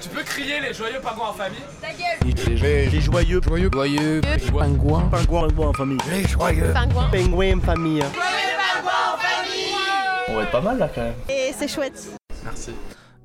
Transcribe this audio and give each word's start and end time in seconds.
Tu 0.00 0.08
peux 0.08 0.22
crier 0.22 0.60
les 0.60 0.74
joyeux 0.74 1.00
pingouins 1.00 1.28
en 1.28 1.32
famille 1.32 1.58
Ta 1.80 1.88
gueule. 1.88 2.18
Les 2.92 3.00
joyeux, 3.00 3.40
joyeux, 3.40 3.70
Joyeux. 3.72 4.20
pingouins, 4.52 5.08
pingouins, 5.08 5.46
pingouins 5.48 5.68
en 5.68 5.72
famille. 5.72 5.98
Les 6.10 6.26
joyeux. 6.26 6.72
Pingouin 6.74 7.08
pingouins 7.10 7.56
en 7.56 7.60
famille. 7.60 8.02
On 10.28 10.34
va 10.36 10.42
être 10.42 10.50
pas 10.50 10.60
mal 10.60 10.78
là 10.78 10.90
quand 10.92 11.02
même. 11.02 11.14
Et 11.28 11.52
c'est 11.56 11.68
chouette. 11.68 12.08
Merci. 12.44 12.72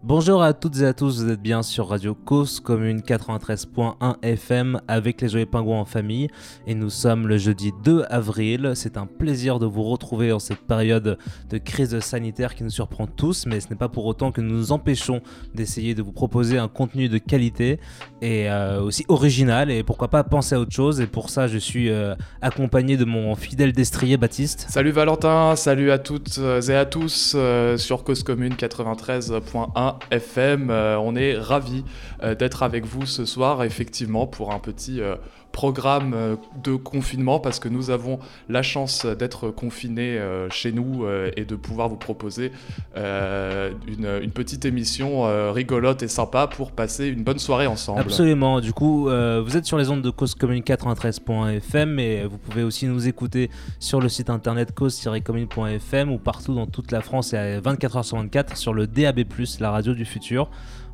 Bonjour 0.01 0.41
à 0.41 0.53
toutes 0.53 0.79
et 0.79 0.85
à 0.85 0.93
tous, 0.93 1.21
vous 1.21 1.29
êtes 1.29 1.41
bien 1.41 1.61
sur 1.61 1.89
Radio 1.89 2.15
Cause 2.15 2.61
Commune 2.61 3.01
93.1 3.01 4.15
FM 4.21 4.79
avec 4.87 5.19
les 5.19 5.27
Joyeux 5.27 5.45
Pingouins 5.45 5.81
en 5.81 5.85
famille 5.85 6.29
et 6.65 6.73
nous 6.73 6.89
sommes 6.89 7.27
le 7.27 7.37
jeudi 7.37 7.73
2 7.83 8.05
avril. 8.09 8.71
C'est 8.75 8.95
un 8.95 9.05
plaisir 9.05 9.59
de 9.59 9.65
vous 9.65 9.83
retrouver 9.83 10.31
en 10.31 10.39
cette 10.39 10.61
période 10.61 11.17
de 11.49 11.57
crise 11.57 11.99
sanitaire 11.99 12.55
qui 12.55 12.63
nous 12.63 12.69
surprend 12.69 13.07
tous, 13.07 13.45
mais 13.45 13.59
ce 13.59 13.67
n'est 13.67 13.75
pas 13.75 13.89
pour 13.89 14.05
autant 14.05 14.31
que 14.31 14.39
nous 14.39 14.55
nous 14.55 14.71
empêchons 14.71 15.21
d'essayer 15.53 15.95
de 15.95 16.01
vous 16.01 16.13
proposer 16.13 16.57
un 16.57 16.69
contenu 16.69 17.09
de 17.09 17.17
qualité 17.17 17.81
et 18.21 18.49
euh, 18.49 18.81
aussi 18.81 19.03
original 19.09 19.69
et 19.69 19.83
pourquoi 19.83 20.07
pas 20.07 20.23
penser 20.23 20.55
à 20.55 20.61
autre 20.61 20.73
chose. 20.73 21.01
Et 21.01 21.07
pour 21.07 21.29
ça, 21.29 21.47
je 21.47 21.57
suis 21.57 21.89
euh, 21.89 22.15
accompagné 22.41 22.95
de 22.95 23.03
mon 23.03 23.35
fidèle 23.35 23.73
destrier 23.73 24.15
Baptiste. 24.15 24.65
Salut 24.69 24.91
Valentin, 24.91 25.57
salut 25.57 25.91
à 25.91 25.99
toutes 25.99 26.39
et 26.69 26.75
à 26.75 26.85
tous 26.85 27.33
euh, 27.35 27.75
sur 27.75 28.05
Cause 28.05 28.23
Commune 28.23 28.53
93.1 28.53 29.88
FM. 30.11 30.69
Euh, 30.69 30.97
on 30.99 31.15
est 31.15 31.37
ravis 31.37 31.83
euh, 32.23 32.35
d'être 32.35 32.63
avec 32.63 32.85
vous 32.85 33.05
ce 33.05 33.25
soir, 33.25 33.63
effectivement, 33.63 34.27
pour 34.27 34.53
un 34.53 34.59
petit 34.59 35.01
euh, 35.01 35.15
programme 35.51 36.13
euh, 36.15 36.35
de 36.63 36.75
confinement, 36.75 37.39
parce 37.39 37.59
que 37.59 37.69
nous 37.69 37.89
avons 37.89 38.19
la 38.47 38.61
chance 38.61 39.05
d'être 39.05 39.49
confinés 39.49 40.17
euh, 40.17 40.49
chez 40.49 40.71
nous 40.71 41.03
euh, 41.03 41.31
et 41.35 41.45
de 41.45 41.55
pouvoir 41.55 41.89
vous 41.89 41.97
proposer 41.97 42.51
une, 42.95 44.31
petite 44.33 44.63
émission 44.63 45.23
rigolote 45.51 46.03
et 46.03 46.07
sympa 46.07 46.47
pour 46.47 46.71
passer 46.71 47.07
une 47.07 47.23
bonne 47.23 47.39
soirée 47.39 47.67
ensemble. 47.67 47.99
Absolument. 47.99 48.61
Du 48.61 48.71
coup, 48.73 49.05
vous 49.05 49.57
êtes 49.57 49.65
sur 49.65 49.77
les 49.77 49.89
ondes 49.89 50.01
de 50.01 50.09
Cause 50.09 50.35
Commune 50.35 50.61
93.fm 50.61 51.99
et 51.99 52.25
vous 52.25 52.37
pouvez 52.37 52.63
aussi 52.63 52.85
nous 52.85 53.07
écouter 53.07 53.49
sur 53.79 53.99
le 53.99 54.07
site 54.07 54.29
internet 54.29 54.73
cause-commune.fm 54.73 56.11
ou 56.11 56.19
partout 56.19 56.53
dans 56.53 56.67
toute 56.67 56.91
la 56.91 57.01
France 57.01 57.33
et 57.33 57.37
à 57.37 57.59
24h 57.59 58.03
sur 58.03 58.17
24 58.17 58.55
sur 58.55 58.73
le 58.73 58.87
DAB+, 58.87 59.23
la 59.59 59.71
radio 59.71 59.93
du 59.93 60.05
futur. 60.05 60.49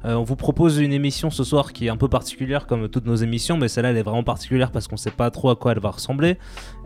Euh, 0.05 0.13
on 0.13 0.23
vous 0.23 0.35
propose 0.35 0.77
une 0.77 0.93
émission 0.93 1.31
ce 1.31 1.43
soir 1.43 1.73
qui 1.73 1.87
est 1.87 1.89
un 1.89 1.97
peu 1.97 2.07
particulière 2.07 2.67
comme 2.67 2.89
toutes 2.89 3.05
nos 3.05 3.15
émissions, 3.15 3.57
mais 3.57 3.67
celle-là 3.67 3.89
elle 3.89 3.97
est 3.97 4.03
vraiment 4.03 4.23
particulière 4.23 4.71
parce 4.71 4.87
qu'on 4.87 4.97
sait 4.97 5.11
pas 5.11 5.31
trop 5.31 5.49
à 5.49 5.55
quoi 5.55 5.71
elle 5.71 5.79
va 5.79 5.89
ressembler. 5.89 6.37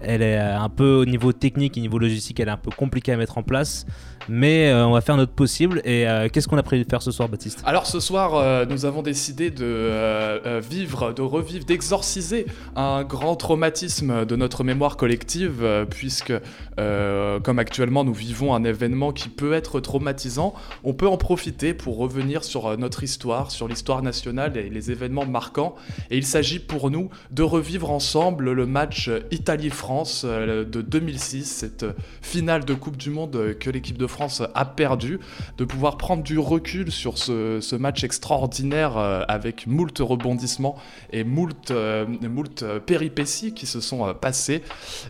Elle 0.01 0.21
est 0.21 0.37
un 0.37 0.69
peu 0.69 1.01
au 1.01 1.05
niveau 1.05 1.33
technique 1.33 1.77
et 1.77 1.81
niveau 1.81 1.99
logistique, 1.99 2.39
elle 2.39 2.47
est 2.47 2.51
un 2.51 2.57
peu 2.57 2.71
compliquée 2.71 3.11
à 3.11 3.17
mettre 3.17 3.37
en 3.37 3.43
place, 3.43 3.85
mais 4.29 4.69
euh, 4.69 4.85
on 4.85 4.91
va 4.91 5.01
faire 5.01 5.17
notre 5.17 5.31
possible. 5.31 5.81
Et 5.83 6.07
euh, 6.07 6.29
qu'est-ce 6.29 6.47
qu'on 6.47 6.57
a 6.57 6.63
prévu 6.63 6.83
de 6.83 6.89
faire 6.89 7.01
ce 7.01 7.11
soir, 7.11 7.27
Baptiste? 7.27 7.61
Alors 7.65 7.85
ce 7.85 7.99
soir, 7.99 8.35
euh, 8.35 8.65
nous 8.65 8.85
avons 8.85 9.01
décidé 9.01 9.49
de 9.49 10.59
vivre, 10.59 11.13
de 11.13 11.21
revivre, 11.21 11.65
d'exorciser 11.65 12.45
un 12.75 13.03
grand 13.03 13.35
traumatisme 13.35 14.25
de 14.25 14.35
notre 14.35 14.63
mémoire 14.63 14.97
collective, 14.97 15.65
puisque 15.89 16.33
comme 16.77 17.59
actuellement 17.59 18.03
nous 18.03 18.13
vivons 18.13 18.53
un 18.53 18.63
événement 18.63 19.11
qui 19.11 19.29
peut 19.29 19.53
être 19.53 19.79
traumatisant, 19.79 20.53
on 20.83 20.93
peut 20.93 21.07
en 21.07 21.17
profiter 21.17 21.73
pour 21.73 21.97
revenir 21.97 22.43
sur 22.43 22.77
notre 22.77 23.03
histoire, 23.03 23.51
sur 23.51 23.67
l'histoire 23.67 24.01
nationale 24.01 24.55
et 24.57 24.69
les 24.69 24.91
événements 24.91 25.25
marquants. 25.25 25.75
Et 26.11 26.17
il 26.17 26.25
s'agit 26.25 26.59
pour 26.59 26.91
nous 26.91 27.09
de 27.31 27.43
revivre 27.43 27.89
ensemble 27.89 28.51
le 28.51 28.65
match 28.65 29.09
Italie-France 29.31 30.25
de 30.25 30.81
2006, 30.81 31.45
cette 31.45 31.85
finale 32.21 32.65
de 32.65 32.73
Coupe 32.73 32.97
du 32.97 33.09
Monde 33.09 33.55
que 33.59 33.69
l'équipe 33.69 33.97
de 33.97 34.07
France 34.07 34.18
a 34.53 34.65
perdue 34.65 35.19
de 35.57 35.65
pouvoir 35.65 35.97
prendre 35.97 36.23
du 36.23 36.37
recul 36.37 36.91
sur 36.91 37.17
ce, 37.17 37.59
ce 37.61 37.75
match 37.75 38.03
extraordinaire 38.03 38.97
euh, 38.97 39.23
avec 39.27 39.67
moult 39.67 39.97
rebondissements 39.99 40.75
et 41.11 41.23
moult, 41.23 41.71
euh, 41.71 42.05
moult 42.29 42.63
euh, 42.63 42.79
péripéties 42.79 43.53
qui 43.53 43.65
se 43.65 43.81
sont 43.81 44.13
passées. 44.13 44.63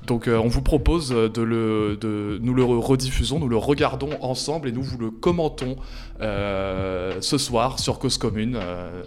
Donc 0.05 0.27
on 0.27 0.47
vous 0.47 0.61
propose 0.61 1.09
de 1.09 1.41
le, 1.41 1.97
de, 1.99 2.39
nous 2.41 2.53
le 2.53 2.63
rediffusons, 2.63 3.39
nous 3.39 3.47
le 3.47 3.57
regardons 3.57 4.09
ensemble 4.21 4.67
et 4.67 4.71
nous 4.71 4.83
vous 4.83 4.97
le 4.97 5.11
commentons 5.11 5.75
ce 6.19 7.37
soir 7.37 7.79
sur 7.79 7.99
Cause 7.99 8.17
Commune. 8.17 8.59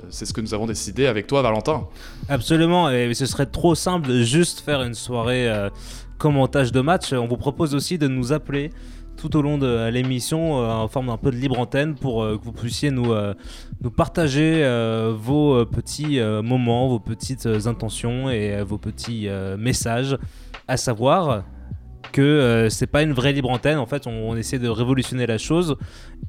C'est 0.09 0.27
ce 0.27 0.33
que 0.33 0.41
nous 0.41 0.55
avons 0.55 0.67
décidé 0.67 1.07
avec 1.07 1.27
toi 1.27 1.43
Valentin. 1.43 1.87
Absolument, 2.29 2.91
et 2.91 3.13
ce 3.15 3.27
serait 3.27 3.47
trop 3.47 3.75
simple 3.75 4.09
de 4.09 4.23
juste 4.23 4.61
faire 4.61 4.83
une 4.83 4.95
soirée 4.95 5.69
commentage 6.19 6.73
de 6.73 6.81
match. 6.81 7.13
On 7.13 7.27
vous 7.27 7.37
propose 7.37 7.75
aussi 7.75 7.99
de 7.99 8.07
nous 8.07 8.33
appeler 8.33 8.71
tout 9.23 9.37
au 9.37 9.43
long 9.43 9.57
de 9.57 9.89
l'émission 9.89 10.59
euh, 10.59 10.69
en 10.69 10.89
forme 10.89 11.07
d'un 11.07 11.17
peu 11.17 11.31
de 11.31 11.37
libre 11.37 11.57
antenne 11.61 11.95
pour 11.95 12.25
euh, 12.25 12.39
que 12.39 12.45
vous 12.45 12.51
puissiez 12.51 12.91
nous, 12.91 13.13
euh, 13.13 13.35
nous 13.81 13.91
partager 13.93 14.65
vos 15.17 15.65
petits 15.65 16.21
moments, 16.21 16.89
vos 16.89 16.99
petites 16.99 17.47
intentions 17.47 18.31
et 18.31 18.63
vos 18.63 18.79
petits 18.79 19.29
messages, 19.57 20.19
à 20.67 20.77
savoir 20.77 21.45
que 22.13 22.21
euh, 22.21 22.69
c'est 22.69 22.87
pas 22.87 23.03
une 23.03 23.13
vraie 23.13 23.33
libre 23.33 23.51
antenne, 23.51 23.79
en 23.79 23.87
fait 23.87 24.07
on 24.07 24.37
essaie 24.37 24.59
de 24.59 24.69
révolutionner 24.69 25.27
la 25.27 25.39
chose 25.39 25.77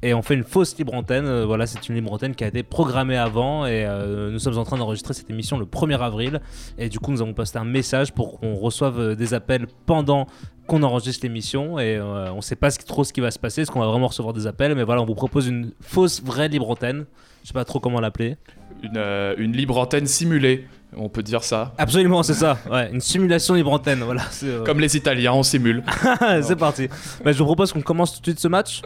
et 0.04 0.14
on 0.14 0.22
fait 0.22 0.34
une 0.34 0.44
fausse 0.44 0.76
libre 0.76 0.94
antenne, 0.94 1.26
Euh, 1.26 1.44
voilà 1.46 1.66
c'est 1.66 1.88
une 1.88 1.94
libre 1.94 2.12
antenne 2.12 2.34
qui 2.34 2.44
a 2.44 2.46
été 2.46 2.62
programmée 2.62 3.16
avant 3.16 3.66
et 3.66 3.84
euh, 3.86 4.30
nous 4.30 4.38
sommes 4.38 4.58
en 4.58 4.64
train 4.64 4.76
d'enregistrer 4.76 5.14
cette 5.14 5.30
émission 5.30 5.58
le 5.58 5.64
1er 5.64 5.98
avril 6.00 6.40
et 6.78 6.88
du 6.88 6.98
coup 6.98 7.10
nous 7.10 7.22
avons 7.22 7.32
posté 7.34 7.58
un 7.58 7.64
message 7.64 8.12
pour 8.12 8.38
qu'on 8.38 8.54
reçoive 8.54 9.00
euh, 9.00 9.14
des 9.14 9.34
appels 9.34 9.66
pendant 9.86 10.26
qu'on 10.66 10.82
enregistre 10.82 11.24
l'émission 11.24 11.78
et 11.78 11.96
euh, 11.96 12.32
on 12.32 12.40
sait 12.40 12.56
pas 12.56 12.70
trop 12.70 13.04
ce 13.04 13.12
qui 13.12 13.20
va 13.20 13.30
se 13.30 13.38
passer, 13.38 13.62
est-ce 13.62 13.70
qu'on 13.70 13.80
va 13.80 13.86
vraiment 13.86 14.08
recevoir 14.08 14.32
des 14.34 14.46
appels, 14.46 14.74
mais 14.74 14.84
voilà 14.84 15.02
on 15.02 15.06
vous 15.06 15.14
propose 15.14 15.46
une 15.46 15.72
fausse 15.80 16.22
vraie 16.22 16.48
libre 16.48 16.70
antenne, 16.70 17.04
je 17.42 17.48
sais 17.48 17.54
pas 17.54 17.64
trop 17.64 17.80
comment 17.80 18.00
l'appeler. 18.00 18.36
Une, 18.82 18.96
euh, 18.96 19.34
une 19.38 19.52
libre 19.52 19.78
antenne 19.78 20.06
simulée, 20.06 20.66
on 20.96 21.08
peut 21.08 21.22
dire 21.22 21.44
ça. 21.44 21.72
Absolument 21.78 22.22
c'est 22.22 22.34
ça, 22.34 22.58
ouais, 22.70 22.90
une 22.92 23.00
simulation 23.00 23.54
libre 23.54 23.72
antenne, 23.72 24.00
voilà. 24.00 24.22
euh, 24.44 24.64
Comme 24.64 24.80
les 24.80 24.96
Italiens, 24.96 25.32
on 25.32 25.42
simule. 25.42 25.82
c'est 26.42 26.56
parti. 26.56 26.88
Bah, 27.24 27.32
je 27.32 27.38
vous 27.38 27.44
propose 27.44 27.72
qu'on 27.72 27.82
commence 27.82 28.14
tout 28.14 28.20
de 28.20 28.26
suite 28.26 28.40
ce 28.40 28.48
match. 28.48 28.82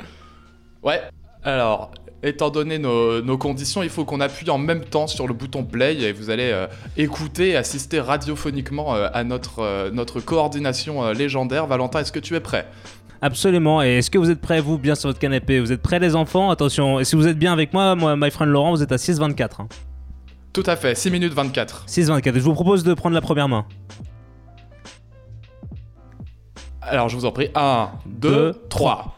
Ouais, 0.82 1.00
alors, 1.44 1.92
étant 2.22 2.50
donné 2.50 2.78
nos, 2.78 3.20
nos 3.22 3.38
conditions, 3.38 3.82
il 3.82 3.88
faut 3.88 4.04
qu'on 4.04 4.20
appuie 4.20 4.48
en 4.50 4.58
même 4.58 4.84
temps 4.84 5.06
sur 5.06 5.26
le 5.26 5.34
bouton 5.34 5.64
play 5.64 6.00
et 6.00 6.12
vous 6.12 6.30
allez 6.30 6.50
euh, 6.50 6.66
écouter 6.96 7.50
et 7.50 7.56
assister 7.56 8.00
radiophoniquement 8.00 8.94
euh, 8.94 9.08
à 9.12 9.24
notre, 9.24 9.60
euh, 9.60 9.90
notre 9.90 10.20
coordination 10.20 11.04
euh, 11.04 11.12
légendaire. 11.12 11.66
Valentin, 11.66 12.00
est-ce 12.00 12.12
que 12.12 12.18
tu 12.18 12.34
es 12.34 12.40
prêt? 12.40 12.66
Absolument. 13.20 13.82
Et 13.82 13.98
est-ce 13.98 14.10
que 14.10 14.18
vous 14.18 14.30
êtes 14.30 14.40
prêts, 14.40 14.60
vous, 14.60 14.78
bien 14.78 14.94
sur 14.94 15.08
votre 15.08 15.18
canapé? 15.18 15.60
Vous 15.60 15.72
êtes 15.72 15.82
prêts, 15.82 15.98
les 15.98 16.14
enfants? 16.14 16.50
Attention. 16.50 17.00
Et 17.00 17.04
si 17.04 17.16
vous 17.16 17.26
êtes 17.26 17.38
bien 17.38 17.52
avec 17.52 17.72
moi, 17.72 17.94
moi, 17.94 18.16
my 18.16 18.30
friend 18.30 18.50
Laurent, 18.50 18.70
vous 18.70 18.82
êtes 18.82 18.92
à 18.92 18.96
6,24. 18.96 19.62
Hein. 19.62 19.68
Tout 20.52 20.62
à 20.66 20.76
fait, 20.76 20.94
6 20.94 21.10
minutes 21.10 21.34
24. 21.34 21.84
6,24. 21.88 22.30
Et 22.30 22.34
je 22.34 22.40
vous 22.40 22.54
propose 22.54 22.84
de 22.84 22.94
prendre 22.94 23.14
la 23.14 23.20
première 23.20 23.48
main. 23.48 23.66
Alors, 26.80 27.08
je 27.08 27.16
vous 27.16 27.26
en 27.26 27.32
prie, 27.32 27.50
1, 27.54 27.90
2, 28.06 28.30
Deux, 28.30 28.52
3. 28.70 29.17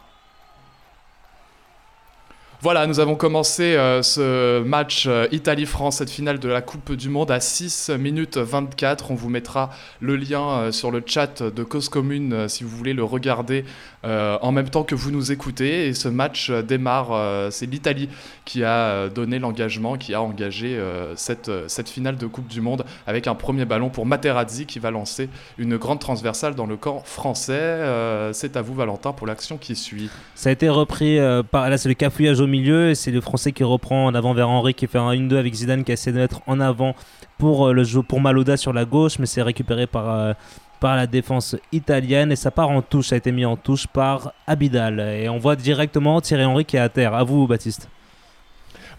Voilà, 2.63 2.87
nous 2.87 3.01
avons 3.01 3.15
commencé 3.15 3.75
euh, 3.75 4.03
ce 4.03 4.63
match 4.63 5.07
euh, 5.07 5.27
Italie-France, 5.33 5.97
cette 5.97 6.11
finale 6.11 6.39
de 6.39 6.47
la 6.47 6.61
Coupe 6.61 6.93
du 6.93 7.09
Monde 7.09 7.31
à 7.31 7.41
6 7.41 7.89
minutes 7.99 8.37
24. 8.37 9.11
On 9.11 9.15
vous 9.15 9.31
mettra 9.31 9.71
le 10.01 10.15
lien 10.15 10.47
euh, 10.51 10.71
sur 10.71 10.91
le 10.91 11.03
chat 11.07 11.43
de 11.43 11.63
Cause 11.63 11.89
Commune 11.89 12.51
si 12.51 12.63
vous 12.63 12.77
voulez 12.77 12.93
le 12.93 13.03
regarder 13.03 13.65
en 14.03 14.53
même 14.53 14.71
temps 14.71 14.83
que 14.83 14.95
vous 14.95 15.11
nous 15.11 15.31
écoutez. 15.31 15.89
Et 15.89 15.95
ce 15.95 16.09
match 16.09 16.51
démarre, 16.51 17.51
c'est 17.51 17.67
l'Italie 17.67 18.09
qui 18.47 18.65
a 18.65 19.11
donné 19.11 19.39
l'engagement, 19.39 19.99
qui 19.99 20.15
a 20.15 20.23
engagé 20.23 20.81
cette, 21.17 21.51
cette 21.69 21.91
finale 21.91 22.17
de 22.17 22.27
Coupe 22.27 22.49
du 22.49 22.63
Monde 22.63 22.87
avec 23.07 23.27
un 23.27 23.35
premier 23.35 23.67
ballon 23.67 23.91
pour 23.91 24.07
Materazzi 24.07 24.65
qui 24.65 24.79
va 24.79 24.91
lancer 24.91 25.29
une 25.59 25.77
grande 25.77 25.99
transversale 25.99 26.55
dans 26.55 26.65
le 26.65 26.79
camp 26.79 27.03
français. 27.05 28.31
C'est 28.33 28.57
à 28.57 28.63
vous 28.63 28.75
Valentin 28.75 29.13
pour 29.13 29.27
l'action 29.27 29.59
qui 29.59 29.77
suit. 29.77 30.09
Ça 30.35 30.49
a 30.49 30.53
été 30.53 30.71
repris 30.71 31.19
par. 31.51 31.69
Là, 31.69 31.77
c'est 31.77 31.91
le 31.91 31.95
cafouillage 31.95 32.41
au 32.41 32.47
milieu. 32.51 32.91
Et 32.91 32.95
c'est 32.95 33.11
le 33.11 33.23
Français 33.23 33.53
qui 33.53 33.65
reprend 33.65 34.07
en 34.07 34.15
avant 34.15 34.35
vers 34.35 34.51
Henri 34.51 34.75
qui 34.75 34.87
fait 34.87 34.99
un 34.99 35.13
1-2 35.13 35.37
avec 35.37 35.55
Zidane 35.55 35.85
qui 35.85 35.93
essaie 35.93 36.13
de 36.13 36.19
mettre 36.19 36.43
en 36.47 36.61
avant 36.61 36.95
pour, 37.39 37.69
euh, 37.69 37.73
le 37.73 37.85
jeu, 37.85 38.03
pour 38.03 38.21
Maloda 38.21 38.59
sur 38.59 38.75
la 38.75 38.85
gauche. 38.85 39.19
Mais 39.19 39.27
c'est 39.27 39.43
récupéré 39.43 39.87
par. 39.87 40.11
euh, 40.11 40.35
par 40.81 40.97
la 40.97 41.07
défense 41.07 41.57
italienne 41.73 42.33
et 42.33 42.37
ça 42.37 42.51
part 42.51 42.71
en 42.71 42.81
touche, 42.81 43.09
ça 43.09 43.15
a 43.15 43.19
été 43.19 43.33
mis 43.33 43.45
en 43.45 43.59
touche 43.59 43.87
par 43.87 44.33
Abidal 44.47 44.99
et 44.99 45.29
on 45.29 45.37
voit 45.37 45.55
directement 45.55 46.23
Thierry 46.23 46.47
Henry 46.47 46.65
qui 46.65 46.77
est 46.79 46.81
à 46.81 46.89
terre. 46.89 47.15
À 47.15 47.23
vous 47.23 47.47
Baptiste. 47.47 47.91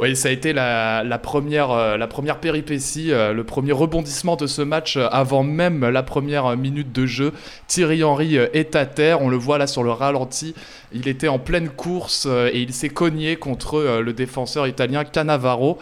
Oui, 0.01 0.15
ça 0.15 0.29
a 0.29 0.31
été 0.31 0.51
la, 0.51 1.19
première, 1.21 1.69
euh, 1.69 1.95
la 1.95 2.07
première 2.07 2.39
péripétie, 2.39 3.11
euh, 3.11 3.33
le 3.33 3.43
premier 3.43 3.71
rebondissement 3.71 4.35
de 4.35 4.47
ce 4.47 4.63
match 4.63 4.97
euh, 4.97 5.07
avant 5.11 5.43
même 5.43 5.87
la 5.87 6.01
première 6.01 6.57
minute 6.57 6.91
de 6.91 7.05
jeu. 7.05 7.33
Thierry 7.67 8.03
Henry 8.03 8.35
est 8.35 8.75
à 8.75 8.87
terre, 8.87 9.21
on 9.21 9.29
le 9.29 9.37
voit 9.37 9.59
là 9.59 9.67
sur 9.67 9.83
le 9.83 9.91
ralenti. 9.91 10.55
Il 10.91 11.07
était 11.07 11.27
en 11.27 11.37
pleine 11.37 11.69
course 11.69 12.25
et 12.25 12.61
il 12.61 12.73
s'est 12.73 12.89
cogné 12.89 13.35
contre 13.35 14.01
le 14.01 14.11
défenseur 14.11 14.67
italien 14.67 15.05
Cannavaro. 15.05 15.77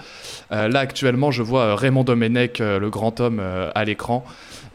Là 0.51 0.79
actuellement, 0.79 1.31
je 1.31 1.41
vois 1.41 1.75
Raymond 1.75 2.03
Domenech, 2.03 2.59
le 2.59 2.89
grand 2.89 3.19
homme, 3.19 3.41
à 3.73 3.85
l'écran. 3.85 4.23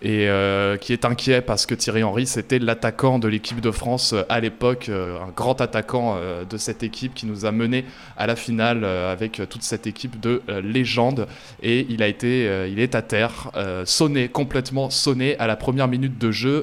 Et 0.05 0.29
euh, 0.29 0.77
qui 0.77 0.93
est 0.93 1.07
inquiet 1.07 1.41
parce 1.41 1.65
que 1.65 1.75
Thierry 1.75 2.03
Henry, 2.03 2.27
c'était 2.27 2.59
l'attaquant 2.59 3.19
de 3.19 3.27
l'équipe 3.27 3.61
de 3.63 3.71
France 3.71 4.13
euh, 4.13 4.23
à 4.29 4.39
l'époque, 4.39 4.91
euh, 4.91 5.19
un 5.19 5.31
grand 5.31 5.63
attaquant 5.63 6.19
de 6.49 6.57
cette 6.59 6.83
équipe 6.83 7.15
qui 7.15 7.25
nous 7.25 7.47
a 7.47 7.53
mené 7.53 7.87
à 8.19 8.27
la 8.27 8.37
finale 8.37 8.85
avec 8.85 9.41
toute 9.49 9.63
cette 9.63 9.87
équipe 9.87 10.21
de 10.21 10.43
légende 10.63 11.27
et 11.63 11.87
il 11.89 12.03
a 12.03 12.09
été, 12.09 12.69
il 12.71 12.79
est 12.79 12.95
à 12.95 13.03
terre, 13.03 13.51
sonné, 13.85 14.29
complètement 14.29 14.91
sonné 14.91 15.39
à 15.39 15.47
la 15.47 15.57
première 15.57 15.89
minute 15.89 16.19
de 16.19 16.31
jeu. 16.31 16.63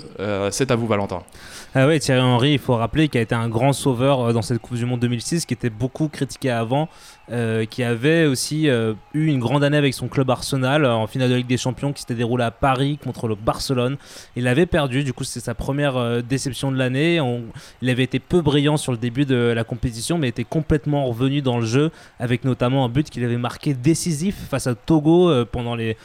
C'est 0.51 0.69
à 0.69 0.75
vous 0.75 0.87
Valentin. 0.87 1.23
Ah 1.73 1.87
ouais, 1.87 1.99
Thierry 1.99 2.21
Henry, 2.21 2.53
il 2.53 2.59
faut 2.59 2.75
rappeler 2.75 3.07
qu'il 3.07 3.19
a 3.19 3.21
été 3.21 3.33
un 3.33 3.47
grand 3.47 3.73
sauveur 3.73 4.33
dans 4.33 4.41
cette 4.41 4.59
Coupe 4.59 4.75
du 4.75 4.85
Monde 4.85 4.99
2006, 4.99 5.45
qui 5.45 5.53
était 5.53 5.69
beaucoup 5.69 6.09
critiqué 6.09 6.49
avant 6.49 6.89
euh, 7.31 7.65
qui 7.65 7.83
avait 7.83 8.25
aussi 8.25 8.68
euh, 8.68 8.94
eu 9.13 9.27
une 9.27 9.39
grande 9.39 9.63
année 9.63 9.77
avec 9.77 9.94
son 9.94 10.09
club 10.09 10.29
Arsenal 10.29 10.85
en 10.85 11.07
finale 11.07 11.29
de 11.29 11.35
Ligue 11.35 11.47
des 11.47 11.56
Champions 11.56 11.94
qui 11.94 12.01
s'était 12.01 12.15
déroulée 12.15 12.44
à 12.44 12.51
Paris 12.51 13.00
contre 13.01 13.27
le 13.27 13.35
Barcelone. 13.35 13.95
Il 14.35 14.47
avait 14.47 14.65
perdu, 14.65 15.03
du 15.03 15.13
coup 15.13 15.23
c'était 15.23 15.45
sa 15.45 15.53
première 15.53 15.95
euh, 15.95 16.21
déception 16.21 16.71
de 16.71 16.77
l'année. 16.77 17.21
Il 17.81 17.89
avait 17.89 18.03
été 18.03 18.19
peu 18.19 18.41
brillant 18.41 18.75
sur 18.75 18.91
le 18.91 18.97
début 18.97 19.25
de 19.25 19.35
la 19.35 19.63
compétition 19.63 20.18
mais 20.18 20.27
était 20.27 20.44
complètement 20.44 21.06
revenu 21.06 21.41
dans 21.41 21.59
le 21.59 21.65
jeu 21.65 21.91
avec 22.19 22.44
notamment 22.44 22.83
un 22.83 22.89
but 22.89 23.09
qu'il 23.09 23.23
avait 23.23 23.38
marqué 23.38 23.75
décisif 23.75 24.35
face 24.50 24.68
à 24.68 24.75
Togo 24.75 25.31
pendant 25.45 25.75
les, 25.75 25.95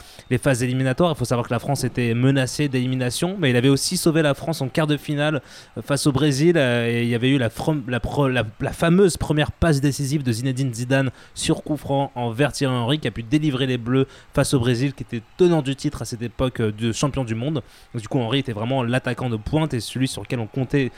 phases 0.40 0.62
éliminatoires. 0.62 1.12
Il 1.12 1.18
faut 1.18 1.24
savoir 1.24 1.48
que 1.48 1.52
la 1.52 1.58
France 1.58 1.82
était 1.82 2.14
menacée 2.14 2.68
d'élimination 2.68 3.36
mais 3.40 3.50
il 3.50 3.56
avait 3.56 3.68
aussi 3.68 3.96
sauvé 3.96 4.22
la 4.22 4.34
France 4.34 4.60
en 4.60 4.68
quart 4.68 4.86
de 4.86 4.96
finale 4.96 5.42
face 5.82 6.06
au 6.06 6.12
Brésil 6.12 6.56
et 6.56 7.02
il 7.02 7.08
y 7.08 7.14
avait 7.14 7.30
eu 7.30 7.38
la, 7.38 7.50
la 7.88 8.72
fameuse 8.72 9.16
première 9.16 9.50
passe 9.50 9.80
décisive 9.80 10.22
de 10.22 10.30
Zinedine 10.30 10.72
Zidane 10.72 11.05
sur 11.34 11.62
coup 11.62 11.76
franc 11.76 12.10
envers 12.14 12.52
Thierry 12.52 12.74
Henry 12.74 12.98
qui 12.98 13.08
a 13.08 13.10
pu 13.10 13.22
délivrer 13.22 13.66
les 13.66 13.78
Bleus 13.78 14.06
face 14.34 14.54
au 14.54 14.60
Brésil 14.60 14.94
qui 14.94 15.02
était 15.02 15.22
tenant 15.36 15.62
du 15.62 15.76
titre 15.76 16.02
à 16.02 16.04
cette 16.04 16.22
époque 16.22 16.60
euh, 16.60 16.72
de 16.72 16.92
champion 16.92 17.24
du 17.24 17.34
monde. 17.34 17.62
du 17.94 18.08
coup 18.08 18.18
Henry 18.18 18.40
était 18.40 18.52
vraiment 18.52 18.82
l'attaquant 18.82 19.30
de 19.30 19.36
pointe 19.36 19.74
et 19.74 19.80
celui 19.80 20.08
sur 20.08 20.22
lequel 20.22 20.40
on 20.40 20.46
comptait 20.46 20.90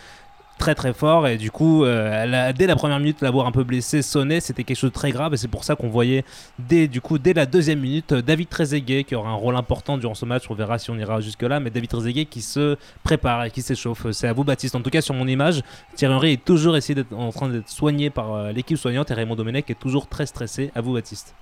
très 0.59 0.75
très 0.75 0.93
fort. 0.93 1.27
Et 1.27 1.37
du 1.37 1.51
coup 1.51 1.85
euh, 1.85 2.53
dès 2.53 2.67
la 2.67 2.77
première 2.77 2.99
minute 2.99 3.21
l'avoir 3.23 3.47
un 3.47 3.53
peu 3.53 3.65
blessé 3.65 4.03
sonné 4.03 4.41
c'était 4.41 4.65
quelque 4.65 4.77
chose 4.77 4.91
de 4.91 4.95
très 4.95 5.11
grave. 5.11 5.35
Et 5.35 5.37
c'est 5.37 5.49
pour 5.49 5.65
ça 5.65 5.77
qu'on 5.77 5.89
voyait 5.89 6.25
dès 6.59 6.89
du 6.89 7.01
coup 7.01 7.19
dès 7.19 7.33
la 7.33 7.47
deuxième 7.47 7.81
minute 7.81 8.13
David 8.13 8.49
Trezeguet 8.49 9.05
qui 9.05 9.15
aura 9.15 9.31
un 9.31 9.35
rôle 9.35 9.57
important 9.57 9.97
durant 9.97 10.15
ce 10.15 10.27
match. 10.27 10.45
On 10.51 10.55
verra 10.55 10.79
si 10.79 10.91
on 10.91 10.99
ira 10.99 11.21
jusque 11.21 11.43
là 11.43 11.61
mais 11.61 11.71
David 11.71 11.91
Trezeguet 11.91 12.27
qui 12.27 12.43
se 12.43 12.77
prépare 13.03 13.45
et 13.45 13.51
qui 13.51 13.63
s'échauffe. 13.63 14.11
C'est 14.11 14.29
à 14.29 14.33
vous 14.33 14.45
Baptiste. 14.45 14.75
En 14.75 14.83
tout 14.83 14.91
cas 14.91 15.01
sur 15.01 15.15
mon 15.15 15.27
image 15.27 15.63
Thierry 15.95 16.15
Henry 16.15 16.33
est 16.33 16.45
toujours 16.45 16.77
essayé 16.77 16.95
d'être 16.95 17.13
en 17.13 17.31
train 17.31 17.49
d'être 17.49 17.69
soigné 17.69 18.11
par 18.11 18.35
euh, 18.35 18.53
l'équipe 18.53 18.77
soignante. 18.77 19.11
Et 19.11 19.15
Raymond 19.15 19.37
Domenech 19.37 19.71
est 19.71 19.79
toujours 19.79 20.09
très 20.09 20.27
stressé. 20.27 20.71
À 20.75 20.81
vous 20.81 20.93
Baptiste 20.93 21.35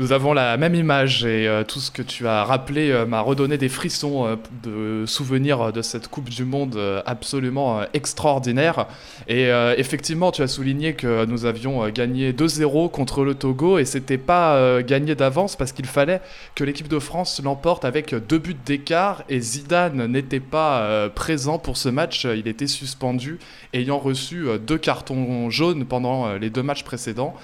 nous 0.00 0.12
avons 0.12 0.32
la 0.32 0.56
même 0.56 0.74
image 0.74 1.26
et 1.26 1.46
euh, 1.46 1.62
tout 1.62 1.78
ce 1.78 1.90
que 1.90 2.00
tu 2.00 2.26
as 2.26 2.42
rappelé 2.44 2.90
euh, 2.90 3.04
m'a 3.04 3.20
redonné 3.20 3.58
des 3.58 3.68
frissons 3.68 4.26
euh, 4.26 4.36
de 4.62 5.04
souvenirs 5.04 5.74
de 5.74 5.82
cette 5.82 6.08
Coupe 6.08 6.30
du 6.30 6.46
Monde 6.46 6.80
absolument 7.04 7.82
extraordinaire. 7.92 8.86
Et 9.28 9.48
effectivement, 9.76 10.32
tu 10.32 10.42
as 10.42 10.48
souligné 10.48 10.94
que 10.94 11.26
nous 11.26 11.44
avions 11.44 11.88
gagné 11.90 12.32
2-0 12.32 12.90
contre 12.90 13.24
le 13.24 13.34
Togo 13.34 13.78
et 13.78 13.84
c'était 13.84 14.18
pas 14.18 14.82
gagné 14.82 15.14
d'avance 15.14 15.56
parce 15.56 15.72
qu'il 15.72 15.86
fallait 15.86 16.20
que 16.54 16.64
l'équipe 16.64 16.88
de 16.88 16.98
France 16.98 17.40
l'emporte 17.44 17.84
avec 17.84 18.14
deux 18.14 18.38
buts 18.38 18.56
d'écart 18.64 19.24
et 19.28 19.40
Zidane 19.40 20.06
n'était 20.06 20.40
pas 20.40 21.08
présent 21.14 21.58
pour 21.58 21.76
ce 21.76 21.88
match. 21.88 22.24
Il 22.24 22.48
était 22.48 22.66
suspendu 22.66 23.38
ayant 23.74 23.98
reçu 23.98 24.46
deux 24.66 24.78
cartons 24.78 25.50
jaunes 25.50 25.84
pendant 25.84 26.34
les 26.34 26.50
deux 26.50 26.62
matchs 26.62 26.84
précédents. 26.84 27.36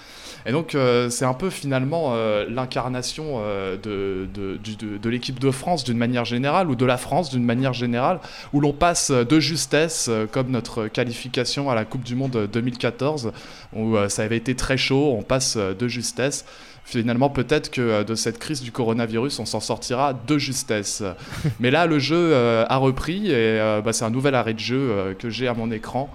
Et 0.46 0.52
donc, 0.52 0.75
euh, 0.75 1.10
c'est 1.10 1.25
un 1.25 1.34
peu 1.34 1.50
finalement 1.50 2.12
euh, 2.12 2.46
l'incarnation 2.48 3.40
euh, 3.40 3.76
de, 3.76 4.28
de, 4.32 5.08
l'équipe 5.10 5.40
de 5.40 5.50
France 5.50 5.82
d'une 5.82 5.98
manière 5.98 6.25
générale, 6.25 6.70
ou 6.70 6.76
de 6.76 6.87
la 6.87 6.96
France 6.96 7.31
d'une 7.31 7.44
manière 7.44 7.72
générale, 7.72 8.20
où 8.52 8.60
l'on 8.60 8.72
passe 8.72 9.10
de 9.10 9.40
justesse, 9.40 10.08
comme 10.31 10.50
notre 10.50 10.87
qualification 10.87 11.69
à 11.69 11.75
la 11.75 11.84
Coupe 11.84 12.04
du 12.04 12.14
Monde 12.14 12.48
2014, 12.52 13.32
où 13.75 13.96
ça 14.08 14.22
avait 14.22 14.37
été 14.37 14.54
très 14.54 14.76
chaud, 14.76 15.16
on 15.19 15.22
passe 15.22 15.56
de 15.56 15.88
justesse 15.88 16.44
finalement 16.84 17.28
peut-être 17.28 17.72
que 17.72 18.04
de 18.04 18.14
cette 18.14 18.38
crise 18.38 18.62
du 18.62 18.70
coronavirus 18.70 19.40
on 19.40 19.44
s'en 19.44 19.58
sortira 19.58 20.12
de 20.12 20.38
justesse. 20.38 21.02
Mais 21.60 21.72
là 21.72 21.87
le 21.87 21.98
jeu 21.98 22.34
a 22.34 22.76
repris 22.76 23.32
et 23.32 23.58
bah, 23.84 23.93
c'est 23.93 24.04
un 24.04 24.10
nouvel 24.10 24.37
arrêt 24.37 24.54
de 24.54 24.60
jeu 24.60 25.16
que 25.19 25.28
j'ai 25.28 25.48
à 25.48 25.54
mon 25.54 25.72
écran 25.72 26.08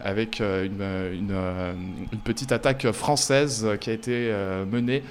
avec 0.00 0.40
euh, 0.40 0.66
une, 0.66 1.30
euh, 1.32 1.72
une, 2.12 2.18
petite 2.20 2.52
attaque 2.52 2.90
française 2.92 3.66
qui 3.80 3.90
a 3.90 3.92
été 3.92 4.12
euh, 4.12 4.64
menée 4.64 5.02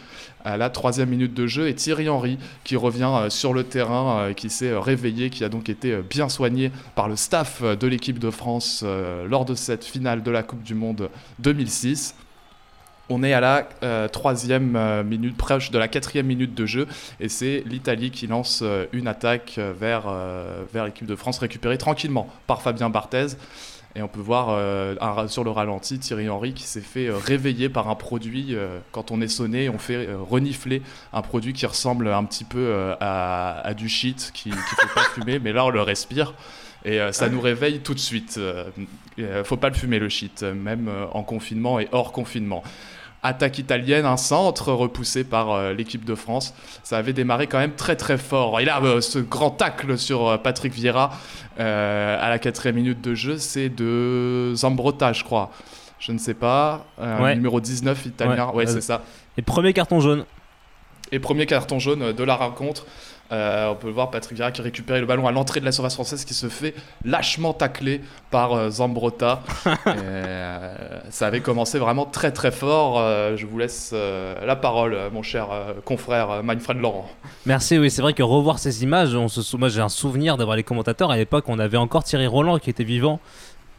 à 0.46 0.56
la 0.56 0.70
troisième 0.70 1.10
minute 1.10 1.34
de 1.34 1.46
jeu 1.46 1.68
et 1.68 1.76
Thierry 1.76 2.08
Henry 2.08 2.38
qui 2.64 2.78
revient 2.78 3.26
sur 3.30 3.54
le 3.54 3.64
terrain, 3.64 4.32
qui 4.34 4.50
s'est 4.50 4.74
réveillé, 4.78 5.30
qui 5.30 5.44
a 5.44 5.50
donc 5.50 5.68
été 5.68 5.98
bien 5.98 6.30
soigné 6.30 6.72
par 6.96 7.10
le 7.10 7.18
staff 7.18 7.62
de 7.62 7.88
l'équipe 7.88 8.18
de 8.18 8.30
France 8.30 8.86
lors 9.28 9.44
de 9.44 9.56
cette 9.56 9.84
finale 9.84 10.24
de 10.24 10.32
la 10.32 10.44
Coupe 10.44 10.64
du 10.64 10.74
Monde 10.74 11.10
2006. 11.40 12.16
On 13.10 13.24
est 13.24 13.34
à 13.34 13.42
la 13.42 14.08
troisième 14.08 15.04
minute, 15.04 15.36
proche 15.36 15.70
de 15.70 15.78
la 15.78 15.90
quatrième 15.90 16.28
minute 16.28 16.56
de 16.56 16.66
jeu, 16.66 16.88
et 17.20 17.28
c'est 17.28 17.64
l'Italie 17.66 18.12
qui 18.12 18.28
lance 18.28 18.64
une 18.94 19.10
attaque 19.10 19.60
vers, 19.78 20.14
vers 20.72 20.86
l'équipe 20.86 21.08
de 21.08 21.16
France, 21.16 21.40
récupérée 21.40 21.78
tranquillement 21.78 22.30
par 22.46 22.62
Fabien 22.62 22.90
Barthez. 22.90 23.36
Et 23.98 24.02
on 24.04 24.08
peut 24.08 24.22
voir 24.22 24.50
euh, 24.52 25.28
sur 25.28 25.44
le 25.44 25.50
ralenti 25.50 25.98
Thierry 25.98 26.30
Henry 26.30 26.54
qui 26.54 26.66
s'est 26.66 26.82
fait 26.82 27.08
euh, 27.08 27.18
réveiller 27.18 27.68
par 27.68 27.90
un 27.90 27.96
produit. 27.96 28.50
Euh, 28.52 28.78
quand 28.92 29.10
on 29.10 29.22
est 29.22 29.28
sonné, 29.28 29.70
on 29.70 29.80
fait 29.80 30.08
renifler 30.14 30.84
un 31.14 31.24
produit 31.24 31.54
qui 31.54 31.66
ressemble 31.66 32.08
un 32.10 32.24
petit 32.24 32.44
peu 32.44 32.94
à, 33.00 33.74
du 33.76 33.90
shit 33.90 34.30
qui 34.36 34.50
ne 34.50 34.56
faut 34.56 34.94
pas 34.94 35.02
fumer, 35.16 35.40
mais 35.40 35.52
là 35.52 35.66
on 35.66 35.72
le 35.72 35.82
respire. 35.82 36.36
Et 36.86 37.00
ça 37.12 37.28
nous 37.28 37.42
réveille 37.42 37.80
tout 37.80 37.96
de 37.96 38.00
suite. 38.00 38.40
ne 39.18 39.44
faut 39.44 39.58
pas 39.58 39.70
le 39.70 39.76
fumer 39.76 39.98
le 40.00 40.10
shit, 40.10 40.44
même 40.44 40.90
en 41.12 41.24
confinement 41.24 41.80
et 41.80 41.90
hors 41.92 42.12
confinement 42.12 42.64
attaque 43.24 43.58
italienne, 43.60 44.06
un 44.06 44.18
centre 44.18 44.72
repoussé 44.72 45.24
par 45.24 45.52
euh, 45.52 45.74
l'équipe 45.74 46.06
de 46.06 46.16
France. 46.16 46.54
Ça 46.84 46.98
avait 46.98 47.14
démarré 47.14 47.48
quand 47.48 47.58
même 47.58 47.74
très 47.74 47.96
très 47.96 48.18
fort. 48.18 48.60
Et 48.60 48.66
là, 48.66 48.80
euh, 48.84 49.02
ce 49.02 49.20
grand 49.20 49.52
tacle 49.52 49.98
sur 49.98 50.28
euh, 50.28 50.38
Patrick 50.38 50.74
Vieira 50.74 51.12
à 51.60 52.30
la 52.30 52.38
quatrième 52.38 52.76
minute 52.76 53.02
de 53.02 53.16
jeu, 53.16 53.40
c'est 53.40 53.70
de 53.70 54.54
Zambrotta, 54.54 55.12
je 55.12 55.24
crois. 55.24 55.50
Je 56.00 56.12
ne 56.12 56.20
sais 56.20 56.36
pas. 56.36 56.86
Numéro 57.34 57.60
19 57.60 58.06
italien. 58.06 58.52
Ouais, 58.54 58.68
c'est 58.68 58.82
ça. 58.82 59.02
Et 59.38 59.42
premier 59.42 59.74
carton 59.74 60.00
jaune. 60.00 60.26
Et 61.12 61.18
premier 61.18 61.48
carton 61.48 61.80
jaune 61.80 62.12
de 62.14 62.24
la 62.24 62.36
rencontre. 62.36 62.86
Euh, 63.32 63.70
on 63.70 63.76
peut 63.76 63.88
le 63.88 63.94
voir, 63.94 64.10
Patrick 64.10 64.36
Vieira 64.36 64.52
qui 64.52 64.62
récupère 64.62 65.00
le 65.00 65.06
ballon 65.06 65.28
à 65.28 65.32
l'entrée 65.32 65.60
de 65.60 65.66
la 65.66 65.72
surface 65.72 65.96
française 65.96 66.26
qui 66.26 66.34
se 66.34 66.48
fait 66.48 66.74
lâchement 67.04 67.54
tacler 67.54 68.02
par 68.32 68.54
euh, 68.54 68.70
Zambrotta. 68.70 69.42
Euh, 69.88 70.76
ça 71.10 71.28
avait 71.28 71.40
commencé 71.40 71.80
vraiment 71.80 72.06
très 72.06 72.32
très 72.32 72.52
fort. 72.52 73.00
je 73.36 73.46
vous 73.46 73.58
laisse 73.58 73.94
la 73.94 74.56
parole, 74.56 74.98
mon 75.14 75.24
cher 75.24 75.48
confrère 75.86 76.44
Manfred 76.44 76.78
Laurent. 76.78 77.10
Merci, 77.46 77.78
oui, 77.78 77.90
c'est 77.90 78.02
vrai 78.02 78.14
que 78.14 78.24
revoir 78.24 78.60
ces 78.60 78.84
images, 78.84 79.16
on 79.16 79.28
se 79.28 79.58
moi 79.58 79.70
j'ai 79.70 79.82
un 79.82 79.90
souvenir 79.90 80.38
d'avoir 80.38 80.58
les 80.58 80.64
commentateurs. 80.64 81.10
À 81.12 81.18
l'époque, 81.18 81.46
on 81.48 81.60
avait 81.60 81.78
encore 81.78 82.04
Thierry 82.04 82.28
Roland 82.28 82.60
qui 82.60 82.70
était 82.70 82.84
vivant 82.84 83.20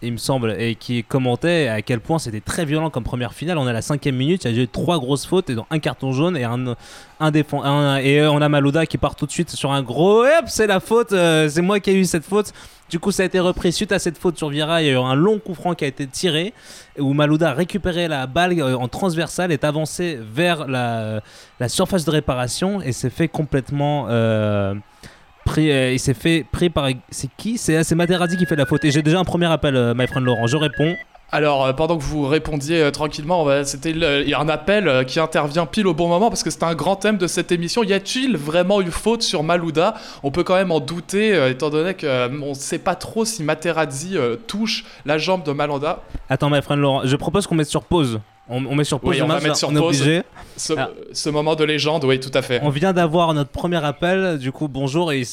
il 0.02 0.12
me 0.12 0.18
semble, 0.18 0.54
et 0.58 0.74
qui 0.74 1.02
commentait 1.02 1.68
à 1.68 1.82
quel 1.82 2.00
point 2.00 2.18
c'était 2.18 2.40
très 2.40 2.64
violent 2.64 2.90
comme 2.90 3.04
première 3.04 3.32
finale. 3.32 3.58
On 3.58 3.66
est 3.66 3.70
à 3.70 3.72
la 3.72 3.82
cinquième 3.82 4.16
minute, 4.16 4.44
il 4.44 4.56
y 4.56 4.60
a 4.60 4.62
eu 4.62 4.68
trois 4.68 4.98
grosses 4.98 5.26
fautes 5.26 5.50
et 5.50 5.54
dans 5.54 5.66
un 5.70 5.78
carton 5.78 6.12
jaune 6.12 6.36
et 6.36 6.44
un, 6.44 6.76
un, 7.20 7.30
défend, 7.30 7.96
et 7.96 8.26
on 8.26 8.40
a 8.40 8.48
Malouda 8.48 8.86
qui 8.86 8.98
part 8.98 9.16
tout 9.16 9.26
de 9.26 9.32
suite 9.32 9.50
sur 9.50 9.72
un 9.72 9.82
gros. 9.82 10.24
Hop, 10.24 10.44
c'est 10.46 10.66
la 10.66 10.80
faute, 10.80 11.12
euh, 11.12 11.48
c'est 11.48 11.62
moi 11.62 11.80
qui 11.80 11.90
ai 11.90 11.94
eu 11.94 12.04
cette 12.04 12.24
faute. 12.24 12.52
Du 12.90 12.98
coup, 12.98 13.10
ça 13.10 13.22
a 13.22 13.26
été 13.26 13.38
repris 13.38 13.72
suite 13.72 13.92
à 13.92 13.98
cette 13.98 14.16
faute 14.16 14.38
sur 14.38 14.48
Vira. 14.48 14.80
Il 14.82 14.86
y 14.86 14.90
a 14.90 14.92
eu 14.92 14.96
un 14.96 15.14
long 15.14 15.38
coup 15.38 15.54
franc 15.54 15.74
qui 15.74 15.84
a 15.84 15.88
été 15.88 16.06
tiré 16.06 16.54
où 16.98 17.12
Malouda 17.12 17.50
a 17.50 17.54
récupéré 17.54 18.08
la 18.08 18.26
balle 18.26 18.58
euh, 18.58 18.76
en 18.76 18.88
transversale, 18.88 19.52
est 19.52 19.64
avancé 19.64 20.18
vers 20.20 20.66
la, 20.66 21.20
surface 21.68 22.04
de 22.04 22.10
réparation 22.10 22.80
et 22.80 22.92
s'est 22.92 23.10
fait 23.10 23.28
complètement. 23.28 24.06
Euh, 24.08 24.74
euh, 25.56 25.92
il 25.92 25.98
s'est 25.98 26.14
fait 26.14 26.44
pris 26.50 26.70
par. 26.70 26.88
C'est 27.10 27.30
qui? 27.36 27.58
C'est 27.58 27.94
Materazzi 27.94 28.36
qui 28.36 28.46
fait 28.46 28.56
la 28.56 28.66
faute. 28.66 28.84
Et 28.84 28.90
j'ai 28.90 29.02
déjà 29.02 29.18
un 29.18 29.24
premier 29.24 29.46
appel, 29.46 29.76
euh, 29.76 29.94
my 29.94 30.06
friend 30.06 30.24
Laurent. 30.24 30.46
Je 30.46 30.56
réponds. 30.56 30.94
Alors, 31.30 31.66
euh, 31.66 31.72
pendant 31.72 31.98
que 31.98 32.02
vous 32.02 32.26
répondiez 32.26 32.90
tranquillement, 32.90 33.46
c'était 33.64 33.90
il 33.90 34.28
y 34.28 34.34
a 34.34 34.40
un 34.40 34.48
appel 34.48 35.04
qui 35.06 35.20
intervient 35.20 35.66
pile 35.66 35.86
au 35.86 35.94
bon 35.94 36.08
moment 36.08 36.30
parce 36.30 36.42
que 36.42 36.50
c'est 36.50 36.62
un 36.62 36.74
grand 36.74 36.96
thème 36.96 37.18
de 37.18 37.26
cette 37.26 37.52
émission. 37.52 37.82
Y 37.82 37.92
a-t-il 37.92 38.36
vraiment 38.36 38.80
eu 38.80 38.90
faute 38.90 39.22
sur 39.22 39.42
Malouda? 39.42 39.94
On 40.22 40.30
peut 40.30 40.42
quand 40.42 40.54
même 40.54 40.70
en 40.70 40.80
douter, 40.80 41.50
étant 41.50 41.68
donné 41.68 41.94
qu'on 41.94 42.50
ne 42.50 42.54
sait 42.54 42.78
pas 42.78 42.94
trop 42.94 43.24
si 43.24 43.42
Materazzi 43.42 44.16
touche 44.46 44.86
la 45.04 45.18
jambe 45.18 45.44
de 45.44 45.52
Malouda. 45.52 46.02
Attends, 46.30 46.48
my 46.48 46.62
friend 46.62 46.80
Laurent, 46.80 47.02
je 47.04 47.16
propose 47.16 47.46
qu'on 47.46 47.56
mette 47.56 47.68
sur 47.68 47.84
pause. 47.84 48.20
On, 48.50 48.74
met 48.74 48.84
sur 48.84 48.98
pause 48.98 49.16
oui, 49.16 49.22
on 49.22 49.26
va 49.26 49.40
mettre 49.40 49.56
sur 49.56 49.70
pause 49.72 50.02
ah. 50.76 50.90
ce, 51.12 51.28
moment 51.28 51.54
de 51.54 51.64
légende, 51.64 52.04
oui, 52.04 52.18
tout 52.18 52.30
à 52.32 52.40
fait. 52.40 52.60
On 52.62 52.70
vient 52.70 52.94
d'avoir 52.94 53.34
notre 53.34 53.50
premier 53.50 53.84
appel, 53.84 54.38
du 54.38 54.52
coup, 54.52 54.68
bonjour 54.68 55.12
et, 55.12 55.24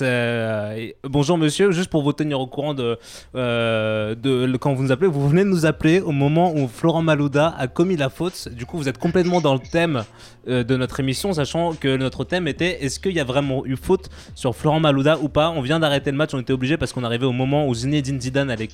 bonjour 1.04 1.38
monsieur, 1.38 1.72
juste 1.72 1.90
pour 1.90 2.04
vous 2.04 2.12
tenir 2.12 2.42
au 2.42 2.48
courant 2.48 2.74
de, 2.74 3.00
euh, 3.36 4.16
de, 4.16 4.58
quand 4.58 4.74
vous 4.74 4.84
nous 4.84 4.92
appelez, 4.92 5.08
vous 5.08 5.30
venez 5.30 5.46
de 5.46 5.50
nous 5.50 5.66
appeler 5.66 6.02
au 6.02 6.12
moment 6.12 6.54
où 6.54 6.68
Florent 6.68 7.02
Malouda 7.02 7.56
a 7.58 7.68
commis 7.68 7.96
la 7.96 8.10
faute. 8.10 8.50
Du 8.50 8.66
coup, 8.66 8.78
vous 8.78 8.90
êtes 8.90 8.98
complètement 8.98 9.40
dans 9.40 9.54
le 9.54 9.62
thème 9.62 10.04
euh, 10.50 10.64
de 10.64 10.76
notre 10.76 11.00
émission, 11.00 11.34
sachant 11.34 11.74
que 11.74 11.96
notre 11.96 12.26
thème 12.26 12.50
était 12.50 12.84
est-ce 12.84 13.00
qu'il 13.00 13.14
y 13.14 13.22
a 13.22 13.24
vraiment 13.24 13.66
eu 13.66 13.78
faute 13.78 14.10
sur 14.36 14.56
Florent 14.56 14.82
Malouda 14.82 15.20
ou 15.20 15.30
pas? 15.30 15.52
On 15.52 15.62
vient 15.62 15.80
d'arrêter 15.80 16.12
le 16.12 16.18
match, 16.18 16.32
on 16.34 16.40
était 16.40 16.54
obligé 16.54 16.76
parce 16.76 16.92
qu'on 16.92 17.04
arrivait 17.06 17.26
au 17.26 17.32
moment 17.32 17.66
où 17.68 17.74
Zinedine 17.74 18.20
Zidane 18.20 18.50
allait 18.50 18.70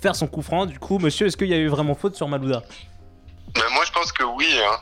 faire 0.00 0.16
son 0.16 0.26
coup 0.26 0.42
franc. 0.42 0.66
Du 0.66 0.78
coup, 0.80 0.98
monsieur, 0.98 1.28
est-ce 1.28 1.36
qu'il 1.36 1.48
y 1.48 1.54
a 1.54 1.58
eu 1.58 1.68
vraiment 1.68 1.94
faute 1.94 2.16
sur 2.16 2.26
Malouda? 2.26 2.64
Moi, 3.72 3.84
je 3.86 3.92
pense 3.92 4.12
que 4.12 4.22
oui. 4.24 4.48
Hein. 4.62 4.78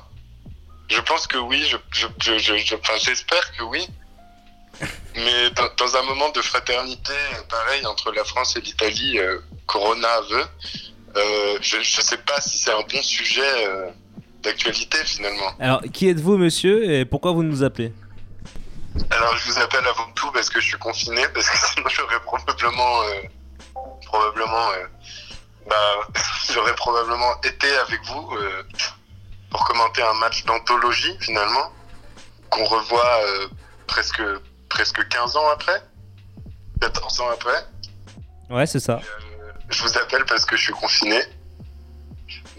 Je 0.88 1.00
pense 1.00 1.26
que 1.26 1.38
oui, 1.38 1.64
je, 1.68 1.76
je, 1.92 2.06
je, 2.38 2.56
je- 2.58 2.74
enfin, 2.74 2.94
j'espère 3.02 3.52
que 3.56 3.62
oui. 3.64 3.86
Mais 5.16 5.50
dans, 5.50 5.68
dans 5.76 5.96
un 5.96 6.02
moment 6.02 6.30
de 6.30 6.42
fraternité, 6.42 7.12
pareil, 7.48 7.86
entre 7.86 8.10
la 8.12 8.24
France 8.24 8.56
et 8.56 8.60
l'Italie, 8.60 9.18
euh, 9.18 9.38
Corona 9.66 10.20
veut, 10.30 10.44
euh, 11.16 11.58
je 11.62 11.76
ne 11.78 11.82
sais 11.84 12.18
pas 12.18 12.40
si 12.40 12.58
c'est 12.58 12.72
un 12.72 12.80
bon 12.82 13.02
sujet 13.02 13.66
euh, 13.66 13.90
d'actualité 14.42 14.98
finalement. 15.04 15.52
Alors, 15.60 15.80
qui 15.92 16.08
êtes-vous, 16.08 16.36
monsieur, 16.36 16.90
et 16.90 17.04
pourquoi 17.04 17.30
vous 17.32 17.44
nous 17.44 17.62
appelez? 17.62 17.92
Alors 19.10 19.36
je 19.36 19.50
vous 19.50 19.58
appelle 19.58 19.86
avant 19.88 20.10
tout 20.14 20.30
parce 20.32 20.48
que 20.50 20.60
je 20.60 20.66
suis 20.68 20.78
confiné, 20.78 21.22
parce 21.32 21.48
que 21.48 21.56
sinon 21.74 21.88
j'aurais 21.88 22.20
probablement, 22.20 23.02
probablement, 24.04 24.68
bah, 25.68 25.76
j'aurais 26.52 26.74
probablement 26.74 27.40
été 27.42 27.70
avec 27.78 28.00
vous 28.06 28.36
euh, 28.36 28.62
pour 29.50 29.64
commenter 29.66 30.02
un 30.02 30.14
match 30.14 30.44
d'anthologie 30.44 31.16
finalement, 31.20 31.70
qu'on 32.50 32.64
revoit 32.64 33.20
euh, 33.24 33.48
presque, 33.86 34.22
presque 34.68 35.06
15 35.08 35.36
ans 35.36 35.48
après, 35.52 35.82
14 36.80 37.20
ans 37.20 37.30
après. 37.32 37.64
Ouais, 38.50 38.66
c'est 38.66 38.80
ça. 38.80 38.94
Euh, 39.00 39.52
je 39.70 39.82
vous 39.82 39.96
appelle 39.98 40.24
parce 40.26 40.44
que 40.44 40.56
je 40.56 40.62
suis 40.64 40.72
confiné. 40.72 41.20